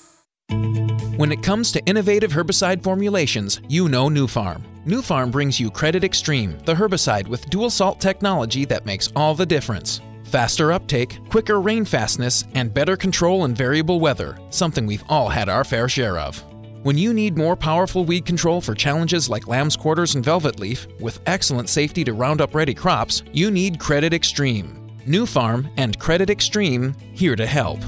When 1.16 1.32
it 1.32 1.42
comes 1.42 1.72
to 1.72 1.82
innovative 1.86 2.32
herbicide 2.32 2.82
formulations, 2.82 3.62
you 3.68 3.88
know 3.88 4.10
Nufarm. 4.10 4.60
New 4.84 5.00
Farm 5.00 5.30
brings 5.30 5.58
you 5.58 5.70
Credit 5.70 6.02
Xtreme, 6.02 6.66
the 6.66 6.74
herbicide 6.74 7.26
with 7.28 7.48
dual 7.48 7.70
salt 7.70 7.98
technology 7.98 8.66
that 8.66 8.84
makes 8.84 9.10
all 9.16 9.34
the 9.34 9.46
difference. 9.46 10.02
Faster 10.26 10.72
uptake, 10.72 11.20
quicker 11.28 11.60
rain 11.60 11.84
fastness, 11.84 12.44
and 12.54 12.74
better 12.74 12.96
control 12.96 13.44
in 13.44 13.54
variable 13.54 14.00
weather, 14.00 14.36
something 14.50 14.84
we've 14.84 15.04
all 15.08 15.28
had 15.28 15.48
our 15.48 15.62
fair 15.62 15.88
share 15.88 16.18
of. 16.18 16.42
When 16.82 16.98
you 16.98 17.14
need 17.14 17.38
more 17.38 17.54
powerful 17.54 18.04
weed 18.04 18.26
control 18.26 18.60
for 18.60 18.74
challenges 18.74 19.30
like 19.30 19.46
lamb's 19.46 19.76
quarters 19.76 20.16
and 20.16 20.24
velvet 20.24 20.58
leaf, 20.58 20.88
with 20.98 21.20
excellent 21.26 21.68
safety 21.68 22.02
to 22.02 22.12
Roundup 22.12 22.56
ready 22.56 22.74
crops, 22.74 23.22
you 23.32 23.52
need 23.52 23.78
Credit 23.78 24.12
Xtreme. 24.12 25.06
New 25.06 25.26
Farm 25.26 25.68
and 25.76 25.96
Credit 26.00 26.28
Xtreme 26.28 27.00
here 27.16 27.36
to 27.36 27.46
help. 27.46 27.78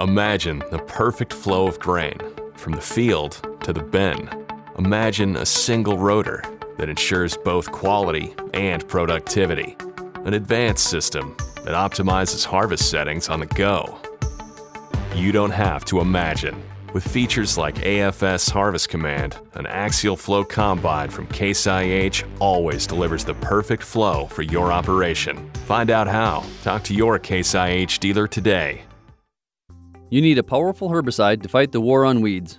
Imagine 0.00 0.62
the 0.70 0.82
perfect 0.86 1.32
flow 1.32 1.66
of 1.66 1.80
grain 1.80 2.18
from 2.54 2.72
the 2.72 2.80
field 2.80 3.44
to 3.64 3.72
the 3.72 3.82
bin. 3.82 4.30
Imagine 4.78 5.36
a 5.36 5.46
single 5.46 5.98
rotor 5.98 6.44
that 6.78 6.88
ensures 6.88 7.36
both 7.36 7.70
quality 7.72 8.34
and 8.54 8.86
productivity. 8.88 9.76
An 10.24 10.34
advanced 10.34 10.88
system 10.88 11.36
that 11.64 11.74
optimizes 11.74 12.44
harvest 12.44 12.90
settings 12.90 13.28
on 13.28 13.40
the 13.40 13.46
go. 13.46 13.98
You 15.14 15.32
don't 15.32 15.50
have 15.50 15.84
to 15.86 16.00
imagine. 16.00 16.62
With 16.92 17.06
features 17.06 17.56
like 17.56 17.76
AFS 17.76 18.50
Harvest 18.50 18.90
Command, 18.90 19.38
an 19.54 19.66
axial 19.66 20.16
flow 20.16 20.44
combine 20.44 21.08
from 21.08 21.26
Case 21.28 21.66
IH 21.66 22.24
always 22.38 22.86
delivers 22.86 23.24
the 23.24 23.34
perfect 23.34 23.82
flow 23.82 24.26
for 24.26 24.42
your 24.42 24.70
operation. 24.70 25.50
Find 25.66 25.90
out 25.90 26.06
how. 26.06 26.44
Talk 26.62 26.84
to 26.84 26.94
your 26.94 27.18
Case 27.18 27.54
IH 27.54 27.98
dealer 27.98 28.26
today. 28.26 28.82
You 30.10 30.20
need 30.20 30.36
a 30.36 30.42
powerful 30.42 30.90
herbicide 30.90 31.42
to 31.42 31.48
fight 31.48 31.72
the 31.72 31.80
war 31.80 32.04
on 32.04 32.20
weeds. 32.20 32.58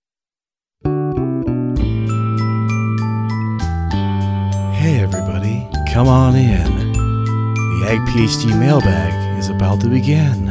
come 5.91 6.07
on 6.07 6.37
in. 6.37 6.93
The 6.93 7.85
Ag 7.89 7.99
PhD 8.07 8.57
mailbag 8.57 9.37
is 9.37 9.49
about 9.49 9.81
to 9.81 9.89
begin. 9.89 10.45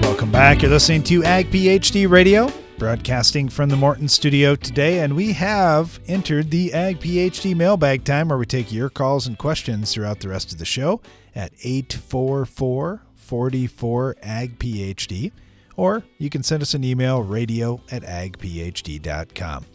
Welcome 0.00 0.30
back. 0.30 0.62
You're 0.62 0.70
listening 0.70 1.02
to 1.04 1.24
Ag 1.24 1.50
PhD 1.50 2.08
Radio, 2.08 2.52
broadcasting 2.78 3.48
from 3.48 3.70
the 3.70 3.76
Morton 3.76 4.06
studio 4.06 4.54
today, 4.54 5.00
and 5.00 5.16
we 5.16 5.32
have 5.32 5.98
entered 6.06 6.52
the 6.52 6.72
Ag 6.72 7.00
PhD 7.00 7.56
mailbag 7.56 8.04
time 8.04 8.28
where 8.28 8.38
we 8.38 8.46
take 8.46 8.70
your 8.70 8.88
calls 8.88 9.26
and 9.26 9.36
questions 9.36 9.92
throughout 9.92 10.20
the 10.20 10.28
rest 10.28 10.52
of 10.52 10.58
the 10.58 10.64
show 10.64 11.00
at 11.34 11.52
844 11.64 13.02
44 13.16 14.16
Ag 14.22 14.58
PhD 14.60 15.32
or 15.76 16.04
you 16.18 16.30
can 16.30 16.42
send 16.42 16.62
us 16.62 16.74
an 16.74 16.84
email 16.84 17.22
radio 17.22 17.80
at 17.90 18.02
agphd.com. 18.02 19.66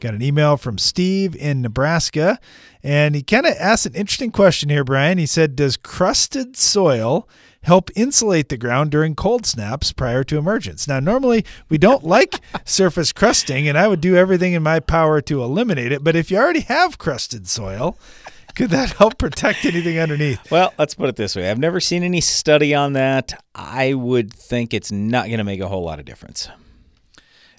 Got 0.00 0.14
an 0.14 0.22
email 0.22 0.56
from 0.56 0.78
Steve 0.78 1.36
in 1.36 1.60
Nebraska, 1.60 2.40
and 2.82 3.14
he 3.14 3.22
kind 3.22 3.44
of 3.44 3.54
asked 3.60 3.84
an 3.84 3.94
interesting 3.94 4.30
question 4.30 4.70
here, 4.70 4.82
Brian. 4.82 5.18
He 5.18 5.26
said, 5.26 5.54
Does 5.54 5.76
crusted 5.76 6.56
soil 6.56 7.28
help 7.64 7.90
insulate 7.94 8.48
the 8.48 8.56
ground 8.56 8.90
during 8.90 9.14
cold 9.14 9.44
snaps 9.44 9.92
prior 9.92 10.24
to 10.24 10.38
emergence? 10.38 10.88
Now, 10.88 11.00
normally 11.00 11.44
we 11.68 11.76
don't 11.76 12.02
like 12.02 12.40
surface 12.64 13.12
crusting, 13.12 13.68
and 13.68 13.76
I 13.76 13.88
would 13.88 14.00
do 14.00 14.16
everything 14.16 14.54
in 14.54 14.62
my 14.62 14.80
power 14.80 15.20
to 15.20 15.42
eliminate 15.42 15.92
it. 15.92 16.02
But 16.02 16.16
if 16.16 16.30
you 16.30 16.38
already 16.38 16.60
have 16.60 16.96
crusted 16.96 17.46
soil, 17.46 17.98
could 18.54 18.70
that 18.70 18.92
help 18.92 19.18
protect 19.18 19.66
anything 19.66 19.98
underneath? 19.98 20.50
Well, 20.50 20.72
let's 20.78 20.94
put 20.94 21.10
it 21.10 21.16
this 21.16 21.36
way 21.36 21.50
I've 21.50 21.58
never 21.58 21.78
seen 21.78 22.02
any 22.02 22.22
study 22.22 22.74
on 22.74 22.94
that. 22.94 23.38
I 23.54 23.92
would 23.92 24.32
think 24.32 24.72
it's 24.72 24.90
not 24.90 25.26
going 25.26 25.38
to 25.38 25.44
make 25.44 25.60
a 25.60 25.68
whole 25.68 25.84
lot 25.84 25.98
of 25.98 26.06
difference. 26.06 26.48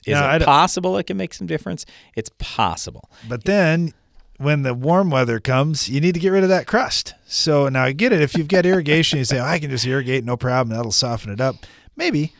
Is 0.06 0.14
No, 0.14 0.26
I 0.26 0.36
it 0.38 0.43
possible 0.43 0.97
it 0.97 1.06
can 1.06 1.18
make 1.18 1.34
some 1.34 1.47
difference? 1.47 1.86
It's 2.16 2.32
possible. 2.39 3.10
But 3.28 3.43
then 3.43 3.93
when 4.38 4.64
the 4.64 4.74
warm 4.74 5.12
weather 5.12 5.39
comes, 5.39 5.88
you 5.88 6.02
need 6.02 6.14
to 6.16 6.20
get 6.20 6.30
rid 6.30 6.43
of 6.43 6.49
that 6.49 6.66
crust. 6.66 7.14
So 7.28 7.70
now 7.70 7.84
I 7.84 7.91
get 7.91 8.12
it. 8.12 8.22
If 8.22 8.36
you've 8.36 8.47
got 8.47 8.66
irrigation, 8.66 9.20
you 9.20 9.26
say, 9.26 9.39
oh, 9.39 9.45
I 9.45 9.60
can 9.60 9.70
just 9.70 9.86
irrigate, 9.86 10.24
no 10.24 10.36
problem. 10.36 10.76
That'll 10.76 10.91
soften 10.91 11.32
it 11.32 11.39
up. 11.39 11.56
Maybe. 11.95 12.34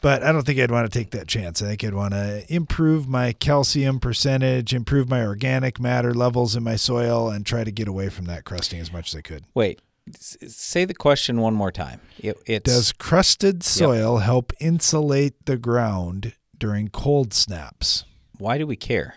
But 0.00 0.24
I 0.24 0.32
don't 0.32 0.44
think 0.44 0.58
I'd 0.58 0.70
want 0.70 0.90
to 0.90 0.98
take 0.98 1.10
that 1.12 1.28
chance. 1.28 1.62
I 1.62 1.66
think 1.66 1.84
I'd 1.84 1.94
want 1.94 2.12
to 2.14 2.44
improve 2.52 3.08
my 3.08 3.32
calcium 3.32 4.00
percentage, 4.00 4.74
improve 4.74 5.08
my 5.08 5.24
organic 5.24 5.78
matter 5.78 6.12
levels 6.12 6.56
in 6.56 6.64
my 6.64 6.74
soil, 6.74 7.30
and 7.30 7.46
try 7.46 7.62
to 7.62 7.70
get 7.70 7.86
away 7.86 8.08
from 8.08 8.24
that 8.24 8.44
crusting 8.44 8.80
as 8.80 8.92
much 8.92 9.14
as 9.14 9.18
I 9.18 9.22
could. 9.22 9.44
Wait, 9.54 9.80
say 10.12 10.84
the 10.84 10.94
question 10.94 11.40
one 11.40 11.54
more 11.54 11.70
time. 11.70 12.00
It, 12.18 12.36
it's, 12.46 12.72
Does 12.72 12.92
crusted 12.92 13.62
soil 13.62 14.18
help 14.18 14.52
insulate 14.58 15.46
the 15.46 15.56
ground 15.56 16.34
during 16.62 16.86
cold 16.86 17.34
snaps? 17.34 18.04
why 18.38 18.56
do 18.56 18.64
we 18.68 18.76
care? 18.76 19.16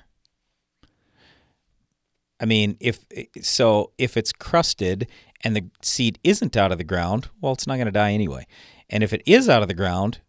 I 2.40 2.46
mean, 2.46 2.76
if 2.80 3.06
so, 3.42 3.92
if 3.98 4.18
it's 4.18 4.32
crusted 4.34 5.08
and 5.44 5.56
the 5.56 5.66
seed 5.82 6.18
isn't 6.24 6.58
out 6.58 6.72
of 6.72 6.78
the 6.78 6.84
ground, 6.84 7.30
well, 7.42 7.54
it's 7.54 7.66
not 7.68 7.76
going 7.76 7.86
to 7.86 7.92
die 7.92 8.12
anyway. 8.14 8.46
And 8.90 9.04
if 9.04 9.14
it 9.14 9.22
is 9.26 9.48
out 9.48 9.62
of 9.62 9.68
the 9.68 9.74
ground, 9.74 10.20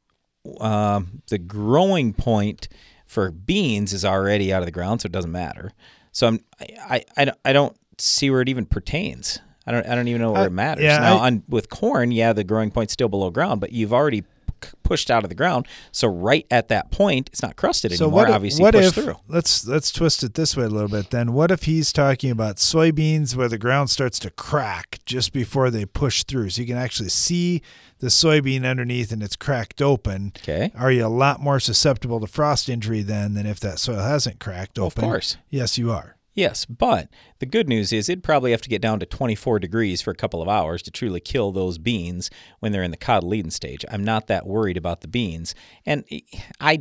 um, 0.61 1.23
the 1.29 1.39
growing 1.39 2.13
point 2.15 2.69
for 3.07 3.31
beans 3.31 3.93
is 3.93 4.05
already 4.05 4.53
out 4.53 4.61
of 4.63 4.67
the 4.67 4.73
ground, 4.73 5.01
so 5.03 5.07
it 5.07 5.13
doesn't 5.13 5.33
matter. 5.33 5.73
So 6.13 6.27
I'm, 6.29 6.41
I, 6.61 6.67
I, 6.89 7.05
I 7.17 7.25
don't- 7.25 7.39
I 7.47 7.53
don't 7.53 7.77
see 7.99 8.31
where 8.31 8.41
it 8.43 8.49
even 8.49 8.67
pertains. 8.67 9.41
I 9.67 9.73
don't, 9.73 9.87
I 9.87 9.95
don't 9.95 10.07
even 10.09 10.21
know 10.21 10.33
where 10.33 10.43
Uh, 10.43 10.47
it 10.47 10.53
matters. 10.53 10.85
yeah, 10.85 10.99
now, 10.99 11.17
I- 11.19 11.27
on 11.27 11.43
with 11.49 11.69
corn, 11.71 12.13
yeah, 12.13 12.33
the 12.33 12.45
growing 12.45 12.71
point's 12.71 12.93
still 12.93 13.09
below 13.09 13.31
ground, 13.31 13.61
but 13.61 13.73
you've 13.73 13.93
already 13.93 14.23
pushed 14.83 15.11
out 15.11 15.25
of 15.25 15.29
the 15.29 15.35
ground. 15.35 15.67
So 15.93 16.09
right 16.09 16.47
at 16.51 16.69
that 16.69 16.91
point, 16.91 17.29
it's 17.33 17.43
not 17.43 17.57
crusted 17.57 17.93
So 17.93 18.05
anymore. 18.05 18.21
what? 18.21 18.29
If, 18.29 18.35
obviously, 18.35 18.63
what 18.63 18.75
pushed 18.75 18.99
if 18.99 19.05
through. 19.05 19.17
let's 19.29 19.67
let's 19.67 19.91
twist 19.93 20.23
it 20.23 20.35
this 20.35 20.57
way 20.57 20.65
a 20.65 20.69
little 20.69 20.89
bit? 20.89 21.11
Then 21.11 21.33
what 21.33 21.51
if 21.51 21.65
he's 21.65 21.93
talking 21.93 22.31
about 22.31 22.57
soybeans 22.57 23.35
where 23.37 23.49
the 23.49 23.59
ground 23.59 23.91
starts 23.91 24.19
to 24.21 24.31
crack 24.31 25.01
just 25.05 25.33
before 25.33 25.71
they 25.71 25.85
push 25.85 26.25
through, 26.25 26.51
so 26.51 26.61
you 26.63 26.67
can 26.67 26.77
actually 26.77 27.09
see 27.09 27.63
the 27.99 28.09
soybean 28.09 28.69
underneath 28.69 29.11
and 29.11 29.23
it's 29.23 29.37
cracked 29.37 29.81
open. 29.81 30.33
Okay. 30.37 30.71
Are 30.77 30.93
you 30.93 31.07
a 31.07 31.09
lot 31.09 31.41
more 31.41 31.59
susceptible 31.59 32.21
to 32.21 32.27
frost 32.27 32.69
injury 32.69 33.03
then 33.03 33.35
than 33.35 33.47
if 33.47 33.59
that 33.61 33.79
soil 33.79 34.01
hasn't 34.01 34.39
cracked 34.39 34.79
open? 34.79 35.05
Of 35.05 35.11
course. 35.11 35.37
Yes, 35.49 35.79
you 35.79 35.91
are. 35.91 36.16
Yes, 36.37 36.67
but 36.67 37.09
the 37.39 37.47
good 37.47 37.67
news 37.67 37.95
is 37.95 38.11
it'd 38.11 38.23
probably 38.23 38.51
have 38.51 38.61
to 38.61 38.69
get 38.69 38.83
down 38.83 39.01
to 39.01 39.07
24 39.07 39.59
degrees 39.59 40.03
for 40.03 40.11
a 40.11 40.15
couple 40.15 40.43
of 40.43 40.49
hours 40.51 40.83
to 40.83 40.91
truly 40.91 41.19
kill 41.19 41.51
those 41.51 41.79
beans 41.79 42.31
when 42.61 42.73
they're 42.73 42.83
in 42.83 42.91
the 42.91 42.99
cotyledon 42.99 43.51
stage. 43.51 43.87
I'm 43.91 44.05
not 44.05 44.27
that 44.27 44.47
worried 44.47 44.77
about 44.77 45.01
the 45.01 45.09
beans. 45.09 45.55
And 45.87 46.05
I 46.61 46.81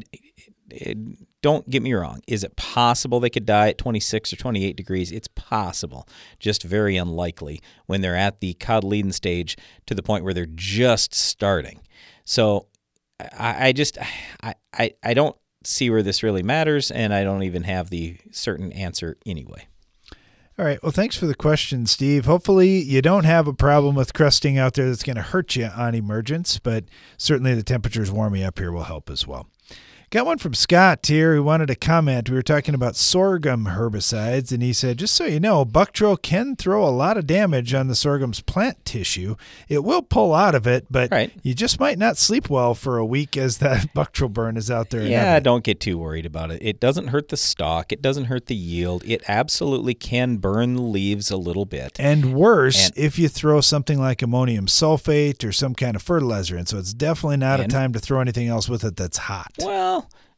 don't 1.41 1.69
get 1.69 1.81
me 1.81 1.93
wrong. 1.93 2.19
Is 2.27 2.43
it 2.43 2.57
possible 2.57 3.21
they 3.21 3.29
could 3.29 3.45
die 3.45 3.69
at 3.69 3.77
26 3.77 4.33
or 4.33 4.35
28 4.35 4.75
degrees? 4.75 5.13
It's 5.13 5.29
possible, 5.29 6.05
just 6.37 6.61
very 6.61 6.97
unlikely 6.97 7.61
when 7.85 8.01
they're 8.01 8.13
at 8.13 8.41
the 8.41 8.55
cotyledon 8.55 9.13
stage 9.13 9.55
to 9.85 9.95
the 9.95 10.03
point 10.03 10.25
where 10.25 10.33
they're 10.33 10.45
just 10.45 11.15
starting. 11.15 11.79
So 12.25 12.67
I, 13.39 13.71
just 13.71 13.97
I, 14.43 14.55
I 14.73 14.91
I 15.01 15.13
don't 15.13 15.37
see 15.65 15.89
where 15.89 16.03
this 16.03 16.23
really 16.23 16.43
matters, 16.43 16.91
and 16.91 17.13
I 17.13 17.23
don't 17.23 17.43
even 17.43 17.63
have 17.63 17.89
the 17.89 18.17
certain 18.31 18.71
answer 18.73 19.17
anyway. 19.25 19.67
All 20.57 20.65
right. 20.65 20.81
Well, 20.81 20.93
thanks 20.93 21.17
for 21.17 21.25
the 21.25 21.35
question, 21.35 21.85
Steve. 21.85 22.25
Hopefully, 22.25 22.81
you 22.81 23.01
don't 23.01 23.25
have 23.25 23.45
a 23.45 23.53
problem 23.53 23.93
with 23.93 24.13
crusting 24.13 24.57
out 24.57 24.75
there 24.75 24.87
that's 24.87 25.03
going 25.03 25.17
to 25.17 25.21
hurt 25.21 25.57
you 25.57 25.65
on 25.65 25.93
emergence, 25.93 26.59
but 26.59 26.85
certainly 27.17 27.53
the 27.53 27.63
temperatures 27.63 28.09
warming 28.09 28.43
up 28.43 28.57
here 28.57 28.71
will 28.71 28.85
help 28.85 29.09
as 29.09 29.27
well. 29.27 29.47
Got 30.11 30.27
one 30.27 30.37
from 30.37 30.53
Scott 30.53 31.05
here 31.05 31.33
who 31.35 31.43
wanted 31.43 31.65
to 31.67 31.75
comment. 31.75 32.29
We 32.29 32.35
were 32.35 32.41
talking 32.43 32.75
about 32.75 32.95
sorghum 32.95 33.65
herbicides, 33.65 34.51
and 34.51 34.61
he 34.61 34.71
said, 34.71 34.97
just 34.99 35.15
so 35.15 35.25
you 35.25 35.39
know, 35.39 35.65
Buctril 35.65 36.21
can 36.21 36.55
throw 36.55 36.87
a 36.87 36.91
lot 36.91 37.17
of 37.17 37.25
damage 37.27 37.73
on 37.73 37.87
the 37.87 37.95
sorghum's 37.95 38.39
plant 38.39 38.85
tissue. 38.85 39.35
It 39.67 39.83
will 39.83 40.03
pull 40.03 40.33
out 40.33 40.53
of 40.55 40.67
it, 40.67 40.85
but 40.91 41.11
you 41.43 41.53
just 41.53 41.79
might 41.79 41.97
not 41.97 42.17
sleep 42.17 42.49
well 42.49 42.75
for 42.75 42.97
a 42.97 43.05
week 43.05 43.35
as 43.35 43.57
that 43.57 43.93
Buctril 43.95 44.31
burn 44.31 44.57
is 44.57 44.69
out 44.69 44.91
there. 44.91 45.01
Yeah, 45.05 45.39
don't 45.39 45.63
get 45.63 45.79
too 45.79 45.97
worried 45.97 46.25
about 46.25 46.51
it. 46.51 46.61
It 46.61 46.79
doesn't 46.79 47.07
hurt 47.07 47.29
the 47.29 47.37
stalk. 47.37 47.91
It 47.91 48.01
doesn't 48.01 48.25
hurt 48.25 48.45
the 48.45 48.55
yield. 48.55 49.03
It 49.05 49.23
absolutely 49.27 49.95
can 49.95 50.37
burn 50.37 50.75
the 50.75 50.81
leaves 50.83 51.31
a 51.31 51.37
little 51.37 51.65
bit. 51.65 51.99
And 51.99 52.35
worse 52.35 52.85
And- 52.89 52.97
if 52.97 53.17
you 53.19 53.27
throw 53.27 53.59
something 53.59 53.99
like 53.99 54.21
ammonium 54.21 54.67
sulfate 54.67 55.43
or 55.43 55.51
some 55.51 55.73
kind 55.75 55.95
of 55.95 56.01
fertilizer 56.03 56.57
in. 56.57 56.67
So 56.67 56.77
it's 56.77 56.93
definitely 56.93 57.37
not 57.37 57.59
a 57.59 57.67
time 57.67 57.91
to 57.93 57.99
throw 57.99 58.21
anything 58.21 58.47
else 58.47 58.69
with 58.69 58.83
it 58.83 58.95
that's 58.95 59.17
hot. 59.17 59.51
Well, 59.59 59.94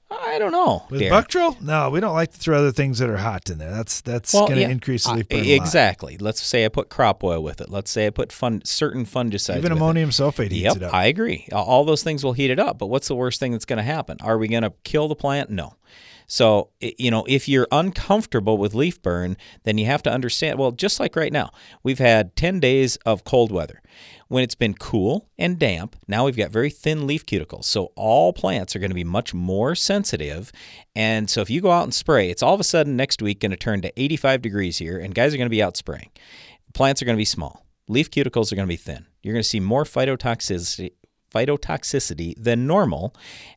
I 0.09 0.39
don't 0.39 0.53
know. 0.53 0.85
With 0.89 1.01
dear. 1.01 1.11
Buctril? 1.11 1.59
No, 1.61 1.89
we 1.89 1.99
don't 1.99 2.13
like 2.13 2.31
to 2.31 2.37
throw 2.37 2.57
other 2.59 2.71
things 2.71 2.99
that 2.99 3.09
are 3.09 3.17
hot 3.17 3.49
in 3.49 3.57
there. 3.57 3.71
That's 3.71 3.99
that's 3.99 4.33
Well, 4.33 4.43
going 4.47 4.55
to 4.55 4.61
yeah, 4.61 4.69
increase 4.69 5.03
the 5.03 5.15
leaf 5.15 5.27
burn. 5.27 5.39
a 5.39 5.43
lot. 5.57 5.61
Exactly. 5.61 6.17
Let's 6.17 6.41
say 6.41 6.63
I 6.63 6.69
put 6.69 6.87
crop 6.89 7.25
oil 7.25 7.43
with 7.43 7.59
it. 7.59 7.69
Let's 7.69 7.91
say 7.91 8.07
I 8.07 8.09
put 8.11 8.31
fun, 8.31 8.61
certain 8.63 9.05
fungicides. 9.05 9.57
Even 9.57 9.63
with 9.63 9.71
it. 9.73 9.75
ammonium 9.75 10.11
sulfate 10.11 10.51
heats 10.51 10.63
Yep, 10.63 10.75
it 10.77 10.83
up. 10.83 10.93
I 10.93 11.07
agree. 11.07 11.49
All- 11.51 11.65
All 11.65 11.83
those 11.83 12.03
things 12.03 12.23
will 12.23 12.31
heat 12.33 12.49
it 12.51 12.57
up. 12.59 12.77
But 12.79 12.85
what's 12.87 13.09
the 13.09 13.15
worst 13.15 13.41
thing 13.41 13.51
that's 13.51 13.65
going 13.65 13.77
to 13.77 13.83
happen? 13.83 14.17
Are 14.21 14.37
we 14.37 14.47
going 14.47 14.63
to 14.63 14.71
kill 14.85 15.09
the 15.09 15.15
plant? 15.15 15.49
No. 15.49 15.73
So, 16.29 16.69
you 16.81 17.09
know, 17.11 17.25
if 17.27 17.47
you're 17.49 17.67
uncomfortable 17.71 18.57
with 18.57 18.73
leaf 18.73 19.01
burn, 19.01 19.37
then 19.63 19.77
you 19.77 19.85
have 19.87 20.03
to 20.03 20.11
understand. 20.11 20.59
Well, 20.59 20.71
just 20.71 20.99
like 20.99 21.15
right 21.15 21.31
now, 21.31 21.51
we've 21.83 21.99
had 21.99 22.35
10 22.35 22.59
days 22.59 22.97
of 23.05 23.23
cold 23.23 23.49
weather. 23.51 23.81
When 24.27 24.43
it's 24.43 24.55
been 24.55 24.73
cool 24.73 25.29
and 25.37 25.57
damp, 25.57 25.95
now 26.07 26.25
we've 26.25 26.35
got 26.35 26.51
very 26.51 26.69
thin 26.69 27.07
leaf 27.07 27.25
cuticles. 27.25 27.63
So 27.65 27.91
all 27.95 28.33
plants 28.33 28.75
are 28.75 28.79
going 28.79 28.91
to 28.91 28.95
be 28.95 29.03
much 29.03 29.33
more 29.33 29.73
sensitive. 29.73 30.51
And 30.95 31.29
so 31.29 31.41
if 31.41 31.49
you 31.49 31.61
go 31.61 31.71
out 31.71 31.83
and 31.83 31.93
spray, 31.93 32.29
it's 32.29 32.43
all 32.43 32.53
of 32.53 32.59
a 32.59 32.65
sudden 32.65 32.95
next 32.97 33.21
week 33.21 33.39
going 33.39 33.51
to 33.51 33.57
turn 33.57 33.81
to 33.81 34.01
85 34.01 34.41
degrees 34.41 34.77
here, 34.77 34.99
and 34.99 35.15
guys 35.15 35.33
are 35.33 35.37
going 35.37 35.45
to 35.45 35.49
be 35.49 35.63
out 35.63 35.77
spraying. 35.77 36.09
Plants 36.73 37.01
are 37.01 37.05
going 37.05 37.15
to 37.15 37.21
be 37.21 37.25
small. 37.25 37.65
Leaf 37.87 38.11
cuticles 38.11 38.51
are 38.51 38.55
going 38.55 38.67
to 38.67 38.71
be 38.71 38.75
thin. 38.75 39.05
You're 39.23 39.33
going 39.33 39.43
to 39.43 39.47
see 39.47 39.61
more 39.61 39.85
phytotoxicity 39.85 40.91
phytotoxicity 41.37 42.33
than 42.37 42.67
normal. 42.67 43.13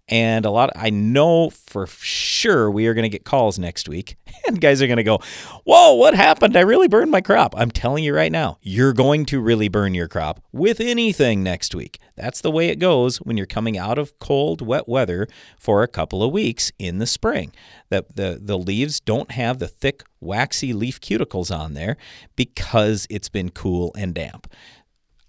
And 0.08 0.44
a 0.44 0.50
lot 0.50 0.70
I 0.74 0.90
know 0.90 1.50
for 1.50 1.86
sure 1.86 2.70
we 2.70 2.86
are 2.86 2.94
going 2.94 3.04
to 3.04 3.08
get 3.08 3.24
calls 3.24 3.58
next 3.58 3.88
week 3.88 4.16
and 4.46 4.60
guys 4.60 4.82
are 4.82 4.86
going 4.86 4.96
to 4.96 5.04
go 5.04 5.20
whoa 5.64 5.94
what 5.94 6.14
happened? 6.14 6.56
I 6.56 6.60
really 6.60 6.88
burned 6.88 7.10
my 7.10 7.20
crop. 7.20 7.54
I'm 7.56 7.70
telling 7.70 8.04
you 8.04 8.14
right 8.14 8.32
now 8.32 8.58
you're 8.60 8.92
going 8.92 9.24
to 9.26 9.40
really 9.40 9.68
burn 9.68 9.94
your 9.94 10.08
crop 10.08 10.42
with 10.52 10.80
anything 10.80 11.42
next 11.42 11.74
week. 11.74 11.98
That's 12.16 12.40
the 12.40 12.50
way 12.50 12.68
it 12.68 12.78
goes 12.78 13.18
when 13.18 13.36
you're 13.36 13.46
coming 13.46 13.78
out 13.78 13.98
of 13.98 14.18
cold 14.18 14.60
wet 14.60 14.88
weather 14.88 15.28
for 15.58 15.82
a 15.82 15.88
couple 15.88 16.22
of 16.22 16.32
weeks 16.32 16.72
in 16.78 16.98
the 16.98 17.06
spring. 17.06 17.52
The 17.88 18.04
the, 18.14 18.38
the 18.42 18.58
leaves 18.58 19.00
don't 19.00 19.30
have 19.32 19.58
the 19.58 19.68
thick 19.68 20.02
waxy 20.20 20.72
leaf 20.72 21.00
cuticles 21.00 21.56
on 21.56 21.74
there 21.74 21.96
because 22.36 23.06
it's 23.08 23.28
been 23.28 23.50
cool 23.50 23.92
and 23.96 24.14
damp. 24.14 24.52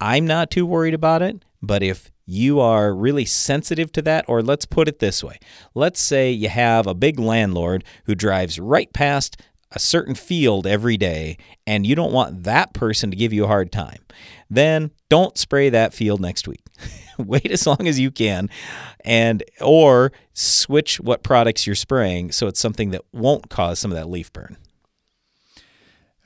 I'm 0.01 0.25
not 0.25 0.49
too 0.49 0.65
worried 0.65 0.95
about 0.95 1.21
it, 1.21 1.45
but 1.61 1.83
if 1.83 2.10
you 2.25 2.59
are 2.59 2.93
really 2.93 3.25
sensitive 3.25 3.91
to 3.93 4.01
that, 4.03 4.25
or 4.27 4.41
let's 4.41 4.65
put 4.65 4.87
it 4.87 4.99
this 4.99 5.23
way 5.23 5.39
let's 5.73 6.01
say 6.01 6.31
you 6.31 6.49
have 6.49 6.87
a 6.87 6.93
big 6.93 7.19
landlord 7.19 7.83
who 8.05 8.15
drives 8.15 8.59
right 8.59 8.91
past 8.93 9.41
a 9.71 9.79
certain 9.79 10.15
field 10.15 10.67
every 10.67 10.97
day, 10.97 11.37
and 11.65 11.87
you 11.87 11.95
don't 11.95 12.11
want 12.11 12.43
that 12.43 12.73
person 12.73 13.09
to 13.09 13.15
give 13.15 13.31
you 13.31 13.45
a 13.45 13.47
hard 13.47 13.71
time, 13.71 13.99
then 14.49 14.91
don't 15.09 15.37
spray 15.37 15.69
that 15.69 15.93
field 15.93 16.19
next 16.19 16.47
week. 16.47 16.61
Wait 17.17 17.49
as 17.51 17.65
long 17.65 17.87
as 17.87 17.99
you 17.99 18.11
can, 18.11 18.49
and 19.05 19.43
or 19.61 20.11
switch 20.33 20.99
what 20.99 21.23
products 21.23 21.65
you're 21.65 21.75
spraying 21.75 22.31
so 22.31 22.47
it's 22.47 22.59
something 22.59 22.91
that 22.91 23.01
won't 23.13 23.49
cause 23.49 23.79
some 23.79 23.91
of 23.91 23.97
that 23.97 24.09
leaf 24.09 24.31
burn. 24.33 24.57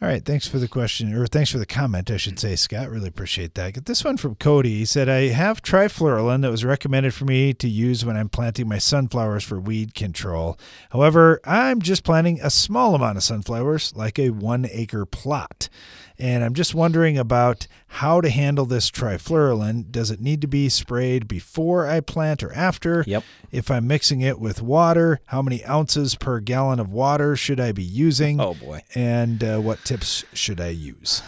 All 0.02 0.10
right, 0.10 0.26
thanks 0.26 0.46
for 0.46 0.60
the 0.60 0.68
question, 0.68 1.14
or 1.14 1.26
thanks 1.26 1.52
for 1.52 1.58
the 1.58 1.66
comment, 1.66 2.12
I 2.12 2.18
should 2.18 2.38
say, 2.38 2.58
Scott. 2.58 2.90
Really 2.90 3.08
appreciate 3.08 3.56
that. 3.56 3.76
Get 3.76 3.86
this 3.86 4.04
one 4.04 4.18
from 4.18 4.36
Cody. 4.36 4.80
He 4.80 4.84
said, 4.84 5.08
I 5.08 5.30
have 5.30 5.62
trifluralin 5.62 6.42
that 6.42 6.52
was 6.52 6.66
recommended 6.66 7.14
for 7.14 7.24
me 7.24 7.54
to 7.54 7.70
use 7.70 8.04
when 8.04 8.18
I'm 8.18 8.28
planting 8.28 8.68
my 8.68 8.78
sunflowers 8.78 9.46
for 9.46 9.58
weed 9.58 9.96
control. 9.96 10.60
However, 10.90 11.40
I'm 11.46 11.82
just 11.82 12.04
planting 12.04 12.42
a 12.42 12.50
small 12.50 12.94
amount 12.94 13.16
of 13.16 13.24
sunflowers, 13.24 13.96
like 13.96 14.20
a 14.20 14.32
one 14.32 14.68
acre 14.70 15.06
plot. 15.06 15.70
And 16.18 16.44
I'm 16.44 16.54
just 16.54 16.74
wondering 16.74 17.18
about 17.18 17.68
how 17.88 18.22
to 18.22 18.30
handle 18.30 18.66
this 18.66 18.90
trifluralin. 18.90 19.92
Does 19.92 20.12
it 20.12 20.22
need 20.22 20.42
to 20.42 20.48
be 20.48 20.70
sprayed 20.70 21.28
before 21.28 21.88
I 21.88 22.00
plant 22.00 22.44
or 22.44 22.54
after? 22.54 23.04
Yep. 23.06 23.24
If 23.52 23.70
I'm 23.70 23.88
mixing 23.88 24.22
it 24.22 24.40
with 24.40 24.62
water, 24.62 25.20
how 25.28 25.42
many 25.42 25.64
ounces 25.66 26.16
per 26.16 26.40
gallon 26.40 26.80
of 26.80 26.92
water 26.92 27.36
should 27.36 27.60
I 27.60 27.72
be 27.72 27.84
using? 27.84 28.40
Oh, 28.40 28.54
boy. 28.54 28.84
And 28.94 29.44
uh, 29.44 29.60
what 29.60 29.84
tips 29.84 30.24
should 30.34 30.62
I 30.62 30.70
use? 30.70 31.22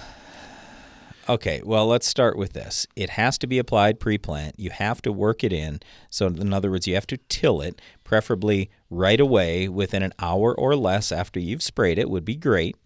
Okay, 1.30 1.62
well, 1.66 1.88
let's 1.88 2.08
start 2.08 2.38
with 2.38 2.54
this. 2.54 2.88
It 2.96 3.12
has 3.12 3.38
to 3.40 3.48
be 3.48 3.60
applied 3.60 4.00
pre 4.00 4.18
plant. 4.18 4.56
You 4.58 4.70
have 4.70 5.02
to 5.02 5.12
work 5.12 5.44
it 5.44 5.52
in. 5.52 5.82
So, 6.10 6.28
in 6.28 6.54
other 6.54 6.72
words, 6.72 6.88
you 6.88 6.96
have 6.96 7.08
to 7.08 7.18
till 7.28 7.60
it, 7.60 7.82
preferably 8.06 8.70
right 8.90 9.20
away 9.20 9.68
within 9.68 10.04
an 10.04 10.14
hour 10.20 10.56
or 10.58 10.78
less 10.78 11.12
after 11.12 11.38
you've 11.38 11.64
sprayed 11.64 12.00
it, 12.00 12.10
would 12.10 12.24
be 12.24 12.38
great. 12.38 12.78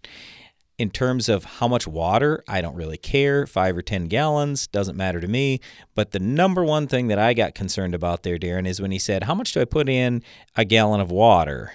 In 0.78 0.90
terms 0.90 1.28
of 1.28 1.44
how 1.44 1.68
much 1.68 1.86
water, 1.86 2.42
I 2.48 2.60
don't 2.60 2.74
really 2.74 2.96
care. 2.96 3.46
Five 3.46 3.76
or 3.76 3.82
10 3.82 4.06
gallons, 4.06 4.66
doesn't 4.66 4.96
matter 4.96 5.20
to 5.20 5.28
me. 5.28 5.60
But 5.94 6.10
the 6.10 6.18
number 6.18 6.64
one 6.64 6.86
thing 6.86 7.08
that 7.08 7.18
I 7.18 7.34
got 7.34 7.54
concerned 7.54 7.94
about 7.94 8.22
there, 8.22 8.38
Darren, 8.38 8.66
is 8.66 8.80
when 8.80 8.90
he 8.90 8.98
said, 8.98 9.24
How 9.24 9.34
much 9.34 9.52
do 9.52 9.60
I 9.60 9.64
put 9.64 9.88
in 9.88 10.22
a 10.56 10.64
gallon 10.64 11.00
of 11.00 11.10
water? 11.10 11.74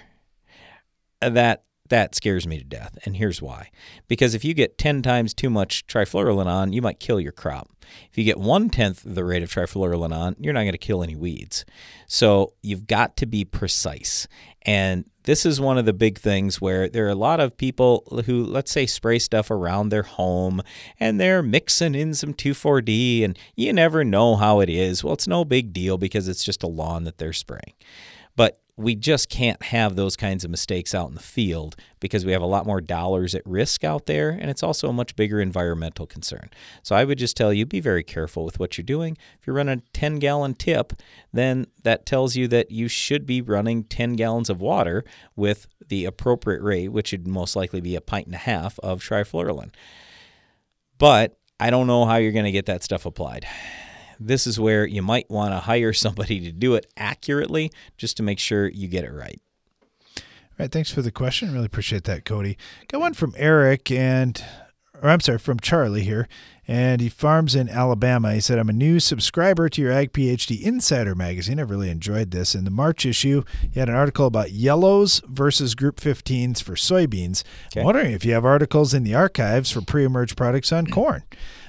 That 1.20 1.64
that 1.88 2.14
scares 2.14 2.46
me 2.46 2.58
to 2.58 2.64
death. 2.64 2.98
And 3.04 3.16
here's 3.16 3.40
why. 3.40 3.70
Because 4.08 4.34
if 4.34 4.44
you 4.44 4.54
get 4.54 4.78
10 4.78 5.02
times 5.02 5.34
too 5.34 5.50
much 5.50 5.86
trifluralin 5.86 6.46
on, 6.46 6.72
you 6.72 6.82
might 6.82 7.00
kill 7.00 7.20
your 7.20 7.32
crop. 7.32 7.70
If 8.10 8.18
you 8.18 8.24
get 8.24 8.38
one 8.38 8.70
tenth 8.70 9.02
the 9.04 9.24
rate 9.24 9.42
of 9.42 9.50
trifluralin 9.50 10.14
on, 10.14 10.36
you're 10.38 10.52
not 10.52 10.62
going 10.62 10.72
to 10.72 10.78
kill 10.78 11.02
any 11.02 11.16
weeds. 11.16 11.64
So 12.06 12.54
you've 12.62 12.86
got 12.86 13.16
to 13.18 13.26
be 13.26 13.44
precise. 13.44 14.26
And 14.62 15.04
this 15.24 15.44
is 15.44 15.60
one 15.60 15.78
of 15.78 15.84
the 15.84 15.92
big 15.92 16.18
things 16.18 16.60
where 16.60 16.88
there 16.88 17.06
are 17.06 17.10
a 17.10 17.14
lot 17.14 17.40
of 17.40 17.56
people 17.56 18.02
who, 18.26 18.44
let's 18.44 18.70
say, 18.70 18.86
spray 18.86 19.18
stuff 19.18 19.50
around 19.50 19.88
their 19.90 20.02
home 20.02 20.62
and 20.98 21.20
they're 21.20 21.42
mixing 21.42 21.94
in 21.94 22.14
some 22.14 22.34
2,4-D 22.34 23.24
and 23.24 23.38
you 23.54 23.72
never 23.72 24.04
know 24.04 24.36
how 24.36 24.60
it 24.60 24.68
is. 24.68 25.04
Well, 25.04 25.14
it's 25.14 25.28
no 25.28 25.44
big 25.44 25.72
deal 25.72 25.98
because 25.98 26.28
it's 26.28 26.44
just 26.44 26.62
a 26.62 26.66
lawn 26.66 27.04
that 27.04 27.18
they're 27.18 27.32
spraying. 27.32 27.74
But 28.36 28.60
we 28.78 28.94
just 28.94 29.28
can't 29.28 29.60
have 29.64 29.96
those 29.96 30.16
kinds 30.16 30.44
of 30.44 30.50
mistakes 30.50 30.94
out 30.94 31.08
in 31.08 31.14
the 31.14 31.20
field 31.20 31.74
because 31.98 32.24
we 32.24 32.30
have 32.30 32.40
a 32.40 32.46
lot 32.46 32.64
more 32.64 32.80
dollars 32.80 33.34
at 33.34 33.42
risk 33.44 33.82
out 33.82 34.06
there 34.06 34.30
and 34.30 34.50
it's 34.50 34.62
also 34.62 34.88
a 34.88 34.92
much 34.92 35.16
bigger 35.16 35.40
environmental 35.40 36.06
concern. 36.06 36.48
So 36.84 36.94
I 36.94 37.04
would 37.04 37.18
just 37.18 37.36
tell 37.36 37.52
you 37.52 37.66
be 37.66 37.80
very 37.80 38.04
careful 38.04 38.44
with 38.44 38.60
what 38.60 38.78
you're 38.78 38.84
doing. 38.84 39.18
If 39.40 39.46
you're 39.46 39.56
running 39.56 39.80
a 39.80 39.90
10 39.92 40.20
gallon 40.20 40.54
tip, 40.54 40.92
then 41.32 41.66
that 41.82 42.06
tells 42.06 42.36
you 42.36 42.46
that 42.48 42.70
you 42.70 42.86
should 42.86 43.26
be 43.26 43.40
running 43.42 43.82
10 43.82 44.12
gallons 44.12 44.48
of 44.48 44.60
water 44.60 45.04
with 45.34 45.66
the 45.88 46.04
appropriate 46.04 46.62
rate, 46.62 46.88
which 46.88 47.10
would 47.10 47.26
most 47.26 47.56
likely 47.56 47.80
be 47.80 47.96
a 47.96 48.00
pint 48.00 48.26
and 48.26 48.36
a 48.36 48.38
half 48.38 48.78
of 48.78 49.00
trifluralin. 49.00 49.70
But 50.98 51.36
I 51.58 51.70
don't 51.70 51.88
know 51.88 52.04
how 52.04 52.16
you're 52.16 52.32
going 52.32 52.44
to 52.44 52.52
get 52.52 52.66
that 52.66 52.84
stuff 52.84 53.04
applied 53.04 53.44
this 54.18 54.46
is 54.46 54.58
where 54.58 54.86
you 54.86 55.02
might 55.02 55.30
want 55.30 55.52
to 55.52 55.60
hire 55.60 55.92
somebody 55.92 56.40
to 56.40 56.52
do 56.52 56.74
it 56.74 56.86
accurately 56.96 57.70
just 57.96 58.16
to 58.16 58.22
make 58.22 58.38
sure 58.38 58.68
you 58.68 58.88
get 58.88 59.04
it 59.04 59.12
right. 59.12 59.40
All 60.16 60.64
right, 60.64 60.72
thanks 60.72 60.90
for 60.90 61.02
the 61.02 61.12
question. 61.12 61.52
Really 61.52 61.66
appreciate 61.66 62.04
that, 62.04 62.24
Cody. 62.24 62.58
Got 62.88 63.00
one 63.00 63.14
from 63.14 63.34
Eric 63.36 63.90
and 63.90 64.42
or 65.02 65.08
I'm 65.08 65.20
sorry, 65.20 65.38
from 65.38 65.60
Charlie 65.60 66.02
here, 66.02 66.28
and 66.66 67.00
he 67.00 67.08
farms 67.08 67.54
in 67.54 67.68
Alabama. 67.68 68.34
He 68.34 68.40
said, 68.40 68.58
I'm 68.58 68.68
a 68.68 68.74
new 68.74 69.00
subscriber 69.00 69.68
to 69.68 69.80
your 69.80 69.92
Ag 69.92 70.12
PhD 70.12 70.60
Insider 70.60 71.14
magazine. 71.14 71.60
I've 71.60 71.70
really 71.70 71.90
enjoyed 71.90 72.30
this. 72.30 72.54
In 72.54 72.64
the 72.64 72.70
March 72.70 73.06
issue, 73.06 73.44
you 73.62 73.78
had 73.78 73.88
an 73.88 73.94
article 73.94 74.26
about 74.26 74.50
yellows 74.50 75.22
versus 75.26 75.74
group 75.74 76.00
15s 76.00 76.62
for 76.62 76.74
soybeans. 76.74 77.44
Okay. 77.68 77.80
I'm 77.80 77.86
wondering 77.86 78.12
if 78.12 78.24
you 78.24 78.32
have 78.32 78.44
articles 78.44 78.92
in 78.92 79.04
the 79.04 79.14
archives 79.14 79.70
for 79.70 79.80
pre 79.80 80.04
emerge 80.04 80.36
products 80.36 80.72
on 80.72 80.86
corn. 80.86 81.22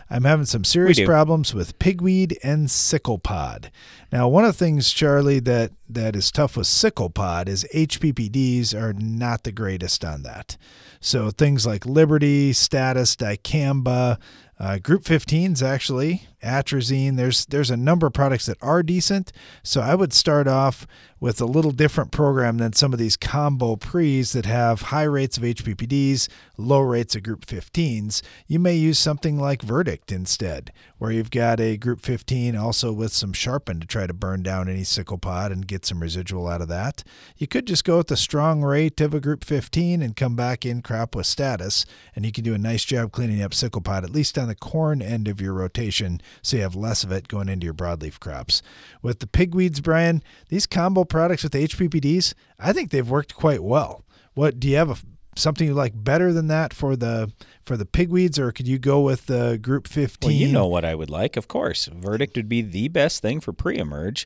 I'm 0.09 0.23
having 0.23 0.45
some 0.45 0.63
serious 0.63 0.99
problems 1.01 1.53
with 1.53 1.77
pigweed 1.77 2.37
and 2.43 2.69
sickle 2.69 3.19
pod. 3.19 3.71
Now, 4.11 4.27
one 4.27 4.43
of 4.43 4.53
the 4.53 4.57
things, 4.57 4.91
Charlie, 4.91 5.39
that, 5.41 5.71
that 5.87 6.15
is 6.15 6.31
tough 6.31 6.57
with 6.57 6.65
sickle 6.65 7.11
pod 7.11 7.47
is 7.47 7.65
HPPDs 7.75 8.73
are 8.73 8.93
not 8.93 9.43
the 9.43 9.51
greatest 9.51 10.03
on 10.03 10.23
that. 10.23 10.57
So 10.99 11.29
things 11.29 11.65
like 11.65 11.85
Liberty, 11.85 12.53
Status, 12.53 13.15
Dicamba, 13.15 14.17
uh, 14.59 14.79
Group 14.79 15.03
15s 15.03 15.61
actually, 15.63 16.27
atrazine. 16.43 17.15
There's 17.15 17.45
there's 17.45 17.71
a 17.71 17.77
number 17.77 18.07
of 18.07 18.13
products 18.13 18.45
that 18.45 18.57
are 18.61 18.83
decent. 18.83 19.31
So 19.63 19.81
I 19.81 19.95
would 19.95 20.13
start 20.13 20.47
off 20.47 20.87
with 21.19 21.41
a 21.41 21.45
little 21.45 21.71
different 21.71 22.11
program 22.11 22.57
than 22.57 22.73
some 22.73 22.93
of 22.93 22.99
these 22.99 23.17
combo 23.17 23.75
pre's 23.75 24.31
that 24.31 24.45
have 24.45 24.83
high 24.83 25.03
rates 25.03 25.37
of 25.37 25.43
HPPDs, 25.43 26.29
low 26.57 26.79
rates 26.79 27.15
of 27.15 27.23
Group 27.23 27.45
15s. 27.45 28.21
You 28.47 28.59
may 28.59 28.75
use 28.75 28.97
something 28.97 29.37
like 29.37 29.61
Verdict 29.61 30.11
instead, 30.11 30.71
where 30.97 31.11
you've 31.11 31.31
got 31.31 31.59
a 31.59 31.77
Group 31.77 32.01
15 32.01 32.55
also 32.55 32.93
with 32.93 33.11
some 33.11 33.33
sharpen 33.33 33.79
to 33.81 33.87
try 33.87 34.07
to 34.07 34.13
burn 34.13 34.43
down 34.43 34.69
any 34.69 34.83
sickle 34.83 35.17
pod 35.17 35.51
and 35.51 35.67
get 35.67 35.85
some 35.85 36.01
residual 36.01 36.47
out 36.47 36.61
of 36.61 36.69
that. 36.69 37.03
You 37.37 37.47
could 37.47 37.67
just 37.67 37.83
go 37.83 37.97
with 37.97 38.07
the 38.07 38.17
strong 38.17 38.61
rate 38.61 39.01
of 39.01 39.13
a 39.13 39.19
Group 39.19 39.43
15 39.43 40.01
and 40.01 40.15
come 40.15 40.35
back 40.35 40.65
in 40.65 40.81
crop 40.81 41.15
with 41.15 41.25
status, 41.25 41.85
and 42.15 42.25
you 42.25 42.31
can 42.31 42.43
do 42.43 42.53
a 42.53 42.57
nice 42.59 42.85
job 42.85 43.11
cleaning 43.11 43.41
up 43.41 43.53
sickle 43.53 43.81
pod, 43.81 44.05
at 44.05 44.11
least 44.11 44.37
on 44.37 44.47
the 44.47 44.55
corn 44.55 45.01
end 45.01 45.27
of 45.27 45.41
your 45.41 45.53
rotation, 45.53 46.21
so 46.41 46.57
you 46.57 46.63
have 46.63 46.75
less 46.75 47.03
of 47.03 47.11
it 47.11 47.27
going 47.27 47.49
into 47.49 47.65
your 47.65 47.73
broadleaf 47.73 48.19
crops. 48.19 48.61
With 49.01 49.19
the 49.19 49.27
pigweeds, 49.27 49.81
Brian, 49.81 50.23
these 50.49 50.65
combo 50.65 51.03
products 51.03 51.43
with 51.43 51.51
the 51.51 51.67
HPPDs, 51.67 52.33
I 52.59 52.73
think 52.73 52.91
they've 52.91 53.09
worked 53.09 53.35
quite 53.35 53.63
well. 53.63 54.05
What 54.33 54.59
do 54.59 54.67
you 54.67 54.77
have 54.77 54.89
a 54.89 54.95
something 55.39 55.67
you 55.67 55.73
like 55.73 55.93
better 55.95 56.33
than 56.33 56.47
that 56.47 56.73
for 56.73 56.95
the 56.95 57.31
for 57.63 57.77
the 57.77 57.85
pigweeds, 57.85 58.37
or 58.37 58.51
could 58.51 58.67
you 58.67 58.77
go 58.77 59.01
with 59.01 59.27
the 59.27 59.57
Group 59.61 59.87
15? 59.87 60.29
Well, 60.29 60.35
you 60.35 60.51
know 60.51 60.67
what 60.67 60.85
I 60.85 60.95
would 60.95 61.09
like, 61.09 61.37
of 61.37 61.47
course. 61.47 61.85
Verdict 61.85 62.35
would 62.35 62.49
be 62.49 62.61
the 62.61 62.87
best 62.89 63.21
thing 63.21 63.39
for 63.39 63.53
pre-emerge. 63.53 64.25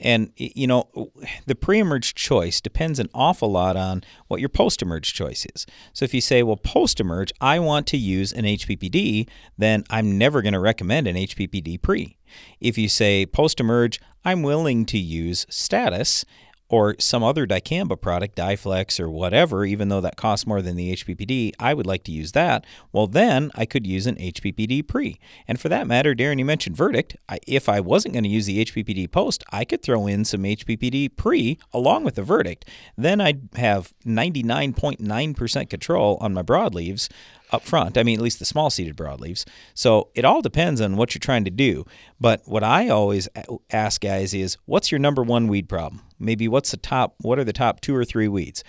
And, 0.00 0.32
you 0.36 0.66
know, 0.66 1.10
the 1.46 1.54
pre 1.54 1.78
emerge 1.78 2.14
choice 2.14 2.60
depends 2.60 2.98
an 2.98 3.08
awful 3.14 3.50
lot 3.50 3.76
on 3.76 4.04
what 4.28 4.40
your 4.40 4.48
post 4.48 4.82
emerge 4.82 5.12
choice 5.12 5.46
is. 5.54 5.66
So 5.92 6.04
if 6.04 6.14
you 6.14 6.20
say, 6.20 6.42
well, 6.42 6.56
post 6.56 7.00
emerge, 7.00 7.32
I 7.40 7.58
want 7.58 7.86
to 7.88 7.96
use 7.96 8.32
an 8.32 8.44
HPPD, 8.44 9.28
then 9.56 9.84
I'm 9.90 10.16
never 10.16 10.42
going 10.42 10.52
to 10.52 10.60
recommend 10.60 11.06
an 11.08 11.16
HPPD 11.16 11.82
pre. 11.82 12.16
If 12.60 12.78
you 12.78 12.88
say 12.88 13.26
post 13.26 13.60
emerge, 13.60 14.00
I'm 14.24 14.42
willing 14.42 14.84
to 14.86 14.98
use 14.98 15.46
status, 15.48 16.24
or 16.68 16.96
some 16.98 17.22
other 17.22 17.46
dicamba 17.46 18.00
product, 18.00 18.36
DiFlexx 18.36 19.00
or 19.00 19.08
whatever, 19.08 19.64
even 19.64 19.88
though 19.88 20.00
that 20.00 20.16
costs 20.16 20.46
more 20.46 20.60
than 20.60 20.76
the 20.76 20.94
HPPD, 20.94 21.52
I 21.58 21.74
would 21.74 21.86
like 21.86 22.04
to 22.04 22.12
use 22.12 22.32
that. 22.32 22.66
Well, 22.92 23.06
then 23.06 23.50
I 23.54 23.64
could 23.64 23.86
use 23.86 24.06
an 24.06 24.16
HPPD 24.16 24.86
pre. 24.86 25.18
And 25.46 25.58
for 25.58 25.68
that 25.68 25.86
matter, 25.86 26.14
Darren, 26.14 26.38
you 26.38 26.44
mentioned 26.44 26.76
Verdict. 26.76 27.16
I, 27.28 27.38
if 27.46 27.68
I 27.68 27.80
wasn't 27.80 28.14
going 28.14 28.24
to 28.24 28.30
use 28.30 28.46
the 28.46 28.64
HPPD 28.64 29.10
post, 29.10 29.42
I 29.50 29.64
could 29.64 29.82
throw 29.82 30.06
in 30.06 30.24
some 30.24 30.42
HPPD 30.42 31.16
pre 31.16 31.58
along 31.72 32.04
with 32.04 32.16
the 32.16 32.22
Verdict. 32.22 32.68
Then 32.96 33.20
I'd 33.20 33.48
have 33.56 33.94
99.9% 34.06 35.70
control 35.70 36.18
on 36.20 36.34
my 36.34 36.42
broadleaves 36.42 37.08
up 37.50 37.62
front. 37.62 37.96
I 37.96 38.02
mean, 38.02 38.18
at 38.18 38.22
least 38.22 38.38
the 38.38 38.44
small 38.44 38.70
seeded 38.70 38.96
broadleaves. 38.96 39.44
So 39.74 40.08
it 40.14 40.24
all 40.24 40.42
depends 40.42 40.80
on 40.80 40.96
what 40.96 41.14
you're 41.14 41.20
trying 41.20 41.44
to 41.44 41.50
do. 41.50 41.84
But 42.20 42.42
what 42.44 42.62
I 42.62 42.88
always 42.88 43.28
ask 43.70 44.00
guys 44.00 44.34
is, 44.34 44.56
what's 44.66 44.90
your 44.90 44.98
number 44.98 45.22
one 45.22 45.48
weed 45.48 45.68
problem? 45.68 46.02
Maybe 46.18 46.48
what's 46.48 46.70
the 46.70 46.76
top? 46.76 47.14
What 47.20 47.38
are 47.38 47.44
the 47.44 47.52
top 47.52 47.80
two 47.80 47.94
or 47.94 48.04
three 48.04 48.28
weeds? 48.28 48.64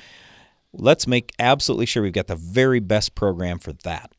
Let's 0.72 1.08
make 1.08 1.32
absolutely 1.40 1.88
sure 1.88 2.04
we've 2.04 2.14
got 2.14 2.28
the 2.28 2.36
very 2.36 2.80
best 2.80 3.16
program 3.16 3.60
for 3.60 3.74
that. 3.84 4.12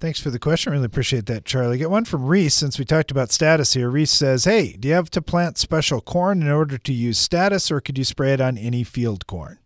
Thanks 0.00 0.20
for 0.20 0.30
the 0.30 0.38
question. 0.38 0.72
Really 0.72 0.84
appreciate 0.84 1.26
that, 1.26 1.44
Charlie. 1.44 1.78
Get 1.78 1.90
one 1.90 2.04
from 2.04 2.26
Reese 2.26 2.54
since 2.54 2.78
we 2.78 2.84
talked 2.84 3.10
about 3.10 3.32
status 3.32 3.72
here. 3.72 3.90
Reese 3.90 4.12
says, 4.12 4.44
Hey, 4.44 4.76
do 4.78 4.86
you 4.86 4.94
have 4.94 5.10
to 5.10 5.20
plant 5.20 5.58
special 5.58 6.00
corn 6.00 6.40
in 6.40 6.48
order 6.48 6.78
to 6.78 6.92
use 6.92 7.18
status, 7.18 7.68
or 7.68 7.80
could 7.80 7.98
you 7.98 8.04
spray 8.04 8.32
it 8.32 8.40
on 8.40 8.56
any 8.56 8.84
field 8.84 9.26
corn? 9.26 9.58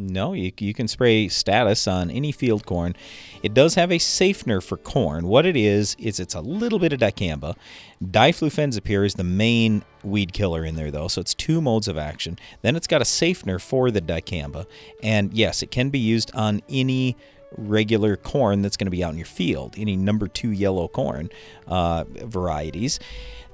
No, 0.00 0.32
you, 0.32 0.50
you 0.58 0.72
can 0.72 0.88
spray 0.88 1.28
status 1.28 1.86
on 1.86 2.10
any 2.10 2.32
field 2.32 2.64
corn. 2.64 2.96
It 3.42 3.52
does 3.52 3.74
have 3.74 3.92
a 3.92 3.98
safener 3.98 4.60
for 4.60 4.78
corn. 4.78 5.26
What 5.26 5.44
it 5.44 5.56
is, 5.56 5.94
is 5.98 6.18
it's 6.18 6.34
a 6.34 6.40
little 6.40 6.78
bit 6.78 6.92
of 6.92 7.00
dicamba. 7.00 7.54
Diflufenzopyr 8.02 9.04
is 9.04 9.14
the 9.14 9.24
main 9.24 9.84
weed 10.02 10.32
killer 10.32 10.64
in 10.64 10.76
there, 10.76 10.90
though, 10.90 11.08
so 11.08 11.20
it's 11.20 11.34
two 11.34 11.60
modes 11.60 11.86
of 11.86 11.98
action. 11.98 12.38
Then 12.62 12.76
it's 12.76 12.86
got 12.86 13.02
a 13.02 13.04
safener 13.04 13.58
for 13.58 13.90
the 13.90 14.00
dicamba. 14.00 14.66
And 15.02 15.34
yes, 15.34 15.62
it 15.62 15.70
can 15.70 15.90
be 15.90 15.98
used 15.98 16.34
on 16.34 16.62
any 16.70 17.16
regular 17.58 18.16
corn 18.16 18.62
that's 18.62 18.76
going 18.76 18.86
to 18.86 18.90
be 18.90 19.04
out 19.04 19.12
in 19.12 19.18
your 19.18 19.26
field, 19.26 19.74
any 19.76 19.96
number 19.96 20.28
two 20.28 20.50
yellow 20.50 20.88
corn 20.88 21.28
uh, 21.66 22.04
varieties 22.24 23.00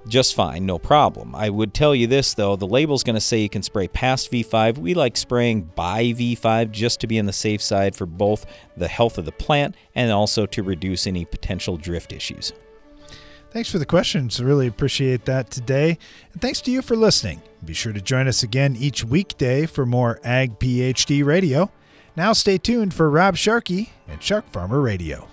just 0.08 0.34
fine, 0.34 0.66
no 0.66 0.78
problem. 0.78 1.34
I 1.34 1.50
would 1.50 1.74
tell 1.74 1.94
you 1.94 2.06
this 2.06 2.34
though, 2.34 2.56
the 2.56 2.66
label's 2.66 3.02
going 3.02 3.14
to 3.14 3.20
say 3.20 3.40
you 3.40 3.48
can 3.48 3.62
spray 3.62 3.88
past 3.88 4.30
V5. 4.30 4.78
We 4.78 4.94
like 4.94 5.16
spraying 5.16 5.70
by 5.74 6.04
V5 6.04 6.70
just 6.70 7.00
to 7.00 7.06
be 7.06 7.18
on 7.18 7.26
the 7.26 7.32
safe 7.32 7.62
side 7.62 7.94
for 7.96 8.06
both 8.06 8.46
the 8.76 8.88
health 8.88 9.18
of 9.18 9.24
the 9.24 9.32
plant 9.32 9.74
and 9.94 10.10
also 10.12 10.46
to 10.46 10.62
reduce 10.62 11.06
any 11.06 11.24
potential 11.24 11.76
drift 11.76 12.12
issues. 12.12 12.52
Thanks 13.50 13.70
for 13.70 13.78
the 13.78 13.86
questions. 13.86 14.42
Really 14.42 14.66
appreciate 14.66 15.24
that 15.24 15.50
today. 15.50 15.98
And 16.32 16.42
thanks 16.42 16.60
to 16.62 16.70
you 16.70 16.82
for 16.82 16.94
listening. 16.94 17.40
Be 17.64 17.72
sure 17.72 17.92
to 17.92 18.00
join 18.00 18.28
us 18.28 18.42
again 18.42 18.76
each 18.76 19.04
weekday 19.04 19.66
for 19.66 19.86
more 19.86 20.20
Ag 20.22 20.58
PhD 20.58 21.24
radio. 21.24 21.70
Now 22.16 22.32
stay 22.32 22.58
tuned 22.58 22.92
for 22.92 23.10
Rob 23.10 23.36
Sharkey 23.36 23.92
and 24.08 24.22
Shark 24.22 24.50
Farmer 24.50 24.80
Radio. 24.80 25.28